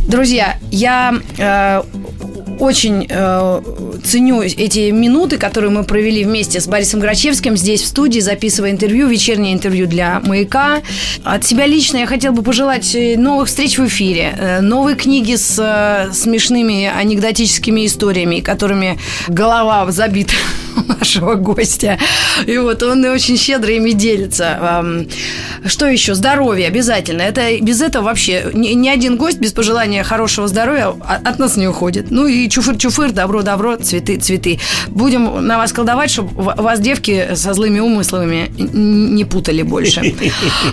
Друзья, 0.09 0.59
я 0.71 1.15
э, 1.39 1.83
очень 2.59 3.07
э, 3.09 3.61
ценю 4.03 4.43
эти 4.43 4.91
минуты, 4.91 5.39
которые 5.39 5.71
мы 5.71 5.85
провели 5.85 6.25
вместе 6.25 6.61
с 6.61 6.67
Борисом 6.67 7.01
Грачевским 7.01 7.57
здесь 7.57 7.83
в 7.83 7.87
студии, 7.87 8.21
записывая 8.21 8.71
интервью, 8.71 9.09
вечернее 9.09 9.53
интервью 9.53 9.87
для 9.87 10.21
«Маяка». 10.21 10.83
От 11.23 11.45
себя 11.45 11.67
лично 11.67 11.99
я 11.99 12.07
хотела 12.07 12.33
бы 12.33 12.43
пожелать 12.43 12.95
э, 12.95 13.17
новых 13.17 13.49
встреч 13.49 13.79
в 13.79 13.87
эфире, 13.87 14.35
э, 14.39 14.61
новые 14.61 14.97
книги 14.97 15.37
с 15.37 15.59
э, 15.59 16.13
смешными 16.13 16.87
анекдотическими 16.87 17.87
историями, 17.87 18.41
которыми 18.41 18.99
голова 19.29 19.91
забита 19.91 20.35
нашего 20.89 21.35
гостя. 21.35 21.99
И 22.47 22.57
вот 22.59 22.83
он 22.83 23.05
и 23.05 23.09
очень 23.09 23.37
щедро 23.37 23.73
ими 23.73 23.93
делится. 23.93 24.85
Что 25.67 25.87
еще? 25.87 26.15
Здоровье 26.15 26.67
обязательно. 26.67 27.23
Это 27.23 27.59
без 27.61 27.81
этого 27.81 28.05
вообще 28.05 28.51
ни, 28.53 28.69
ни 28.69 28.89
один 28.89 29.17
гость 29.17 29.39
без 29.39 29.53
пожелания 29.53 30.03
хорошего 30.03 30.49
здоровья 30.49 30.95
от 31.07 31.39
нас 31.39 31.57
не 31.57 31.69
уходит. 31.69 32.11
Ну 32.11 32.27
и 32.27 32.49
чуфыр-чуфыр, 32.49 33.13
добро-добро, 33.13 33.77
цветы-цветы. 33.85 34.59
Будем 34.89 35.47
на 35.47 35.59
вас 35.59 35.73
колдовать, 35.73 36.11
чтобы 36.11 36.31
вас 36.43 36.81
девки 36.81 37.29
со 37.35 37.55
злыми 37.55 37.81
умыслами 37.81 38.51
не 38.57 39.25
путали 39.25 39.63
больше. 39.63 40.15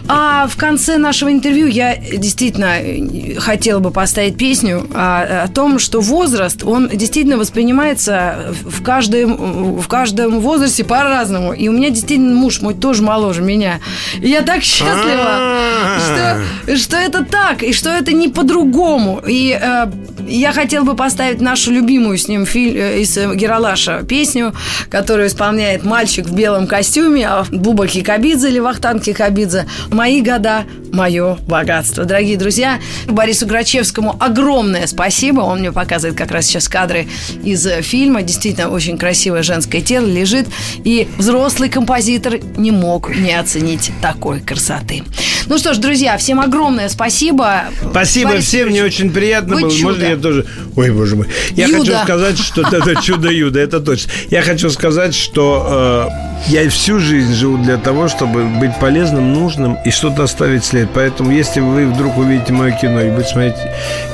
А 0.07 0.47
в 0.47 0.55
конце 0.57 0.97
нашего 0.97 1.31
интервью 1.31 1.67
я 1.67 1.95
действительно 1.95 2.79
э, 2.79 3.35
хотела 3.39 3.79
бы 3.79 3.91
поставить 3.91 4.37
песню 4.37 4.87
о, 4.93 5.43
о 5.43 5.47
том, 5.47 5.79
что 5.79 6.01
возраст, 6.01 6.63
он 6.63 6.89
действительно 6.89 7.37
воспринимается 7.37 8.53
в 8.63 8.81
каждом, 8.83 9.79
в 9.79 9.87
каждом 9.87 10.39
возрасте 10.39 10.83
по-разному. 10.83 11.53
И 11.53 11.67
у 11.67 11.71
меня 11.71 11.89
действительно 11.89 12.35
муж 12.35 12.61
мой 12.61 12.73
тоже 12.73 13.01
моложе 13.01 13.41
меня. 13.41 13.79
И 14.19 14.29
я 14.29 14.41
так 14.41 14.63
счастлива, 14.63 15.57
что, 15.99 16.77
что 16.77 16.97
это 16.97 17.23
так, 17.25 17.63
и 17.63 17.73
что 17.73 17.89
это 17.89 18.13
не 18.13 18.27
по-другому. 18.29 19.21
И 19.27 19.57
э, 19.59 19.91
я 20.27 20.51
хотела 20.51 20.83
бы 20.83 20.95
поставить 20.95 21.41
нашу 21.41 21.71
любимую 21.71 22.17
с 22.17 22.27
ним 22.27 22.45
фильм 22.45 23.00
из 23.01 23.17
э, 23.17 23.35
Гералаша 23.35 24.03
песню, 24.07 24.53
которую 24.89 25.27
исполняет 25.27 25.83
мальчик 25.83 26.25
в 26.25 26.35
белом 26.35 26.67
костюме, 26.67 27.27
а 27.27 27.45
Буба 27.51 27.87
Кикабидзе 27.87 28.49
или 28.49 28.59
Вахтанг 28.59 29.03
Кикабидзе. 29.03 29.65
«Мои 29.89 30.21
года, 30.21 30.63
мое 30.91 31.37
богатство». 31.47 32.05
Дорогие 32.05 32.37
друзья, 32.37 32.79
Борису 33.07 33.45
Грачевскому 33.45 34.15
огромное 34.19 34.87
спасибо. 34.87 35.41
Он 35.41 35.59
мне 35.59 35.71
показывает 35.71 36.17
как 36.17 36.31
раз 36.31 36.45
сейчас 36.45 36.67
кадры 36.67 37.07
из 37.43 37.67
фильма. 37.81 38.21
Действительно, 38.21 38.69
очень 38.69 38.97
красивое 38.97 39.43
женское 39.43 39.81
тело 39.81 40.05
лежит. 40.05 40.47
И 40.83 41.07
взрослый 41.17 41.69
композитор 41.69 42.39
не 42.57 42.71
мог 42.71 43.15
не 43.15 43.33
оценить 43.33 43.91
такой 44.01 44.39
красоты. 44.41 45.03
Ну 45.47 45.57
что 45.57 45.73
ж, 45.73 45.77
друзья, 45.77 46.17
всем 46.17 46.39
огромное 46.39 46.87
спасибо. 46.89 47.65
Спасибо 47.89 48.31
Борис 48.31 48.45
всем, 48.45 48.67
мне 48.67 48.77
Юрьевич, 48.77 48.99
очень 48.99 49.11
приятно 49.11 49.55
было. 49.57 49.71
чудо. 49.71 49.83
Можно 49.83 50.03
я 50.03 50.15
тоже... 50.17 50.45
Ой, 50.75 50.91
боже 50.91 51.15
мой. 51.15 51.27
Я 51.51 51.67
Юда. 51.67 51.79
хочу 51.79 52.03
сказать, 52.03 52.37
что 52.37 52.61
это 52.61 52.90
чудо-юдо, 52.95 53.59
это 53.59 53.79
точно. 53.79 54.11
Я 54.29 54.41
хочу 54.41 54.69
сказать, 54.69 55.13
что 55.13 56.07
э, 56.47 56.51
я 56.51 56.69
всю 56.69 56.99
жизнь 56.99 57.33
живу 57.33 57.57
для 57.57 57.77
того, 57.77 58.07
чтобы 58.07 58.45
быть 58.45 58.77
полезным, 58.79 59.33
нужным 59.33 59.77
и 59.85 59.91
что-то 59.91 60.23
оставить 60.23 60.65
след. 60.65 60.89
Поэтому, 60.93 61.31
если 61.31 61.59
вы 61.59 61.85
вдруг 61.87 62.17
увидите 62.17 62.53
мое 62.53 62.71
кино 62.71 63.01
и 63.01 63.09
будете 63.09 63.29
смотреть 63.29 63.55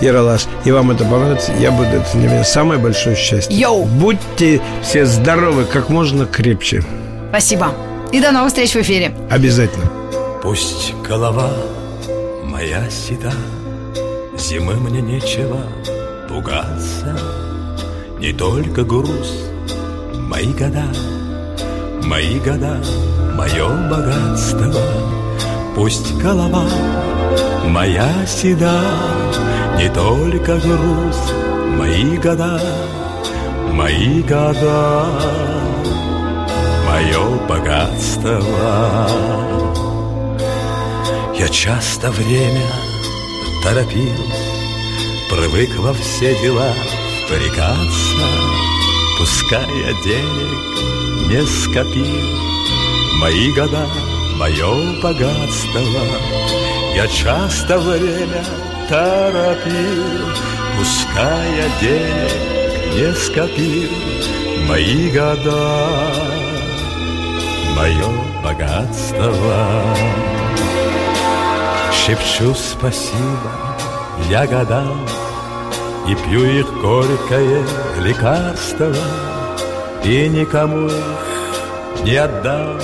Яралаш, 0.01 0.45
и 0.65 0.71
вам 0.71 0.91
это 0.91 1.03
понравится, 1.05 1.51
я 1.59 1.71
буду, 1.71 1.89
это 1.89 2.17
для 2.17 2.30
меня 2.30 2.43
самое 2.43 2.80
большое 2.80 3.15
счастье. 3.15 3.57
Йоу. 3.57 3.86
Будьте 3.86 4.61
все 4.82 5.05
здоровы, 5.05 5.65
как 5.65 5.89
можно 5.89 6.25
крепче. 6.25 6.84
Спасибо. 7.30 7.73
И 8.11 8.21
до 8.21 8.32
новых 8.32 8.49
встреч 8.49 8.71
в 8.71 8.78
эфире. 8.78 9.11
Обязательно. 9.30 9.86
Пусть 10.41 10.93
голова 11.07 11.51
моя 12.43 12.89
седа, 12.89 13.34
Зимы 14.38 14.75
мне 14.75 15.01
нечего 15.01 15.57
пугаться, 16.30 17.17
Не 18.20 18.34
только 18.34 18.84
груз, 18.84 19.45
мои 20.28 20.51
года, 20.51 20.86
Мои 22.03 22.39
года, 22.39 22.82
мое 23.36 23.68
богатство. 23.89 24.74
Пусть 25.76 26.15
голова 26.18 26.65
моя 27.68 28.26
седа, 28.26 28.82
Не 29.78 29.88
только 29.89 30.57
груз, 30.57 31.32
мои 31.78 32.18
года, 32.18 32.59
Мои 33.72 34.24
года, 34.24 35.05
мое 36.88 37.47
богатство. 37.47 38.41
Я 41.38 41.47
часто 41.49 42.09
время 42.09 42.65
торопил, 43.63 44.26
Привык 45.30 45.78
во 45.78 45.93
все 45.93 46.34
дела 46.41 46.74
впрягаться, 47.28 48.28
Пускай 49.19 49.67
я 49.80 49.93
денег 50.03 51.30
не 51.30 51.45
скопил, 51.45 52.05
Мои 53.19 53.51
года, 53.51 53.88
мое 54.38 55.01
богатство. 55.01 55.82
Я 56.95 57.07
часто 57.07 57.80
время 57.80 58.43
торопил, 58.88 60.03
Пускай 60.78 61.55
я 61.57 61.69
денег 61.82 62.95
не 62.95 63.13
скопил, 63.13 63.91
Мои 64.67 65.09
года, 65.09 65.89
мое 67.75 68.07
богатство. 68.43 69.34
Шепчу 71.91 72.55
спасибо 72.55 73.51
я 74.30 74.47
годам 74.47 75.05
И 76.07 76.15
пью 76.15 76.43
их 76.45 76.73
горькое 76.81 77.63
лекарство 77.99 78.93
И 80.03 80.29
никому 80.29 80.87
их 80.87 82.03
не 82.03 82.15
отдам. 82.15 82.79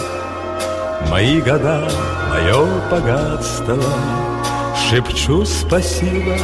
Мои 1.10 1.40
года, 1.42 1.90
мое 2.30 2.66
богатство 2.90 3.78
Шепчу 4.76 5.46
спасибо 5.46 6.36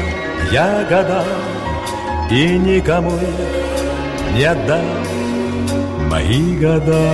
я 0.51 0.86
годам 0.89 1.25
И 2.32 2.57
никому 2.57 3.15
их 3.15 4.36
не 4.36 4.43
отдам. 4.43 4.86
Мои 6.09 6.57
года, 6.57 7.11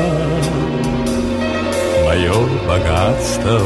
мое 2.05 2.33
богатство 2.67 3.59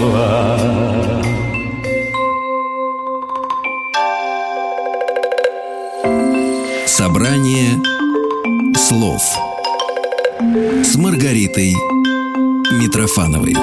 Собрание 6.99 7.81
слов 8.75 9.21
с 10.83 10.97
Маргаритой 10.97 11.73
Митрофановой. 12.73 13.53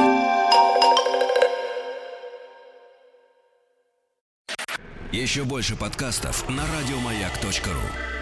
Еще 5.13 5.45
больше 5.45 5.77
подкастов 5.77 6.49
на 6.49 6.63
радиомаяк.ру. 6.79 8.16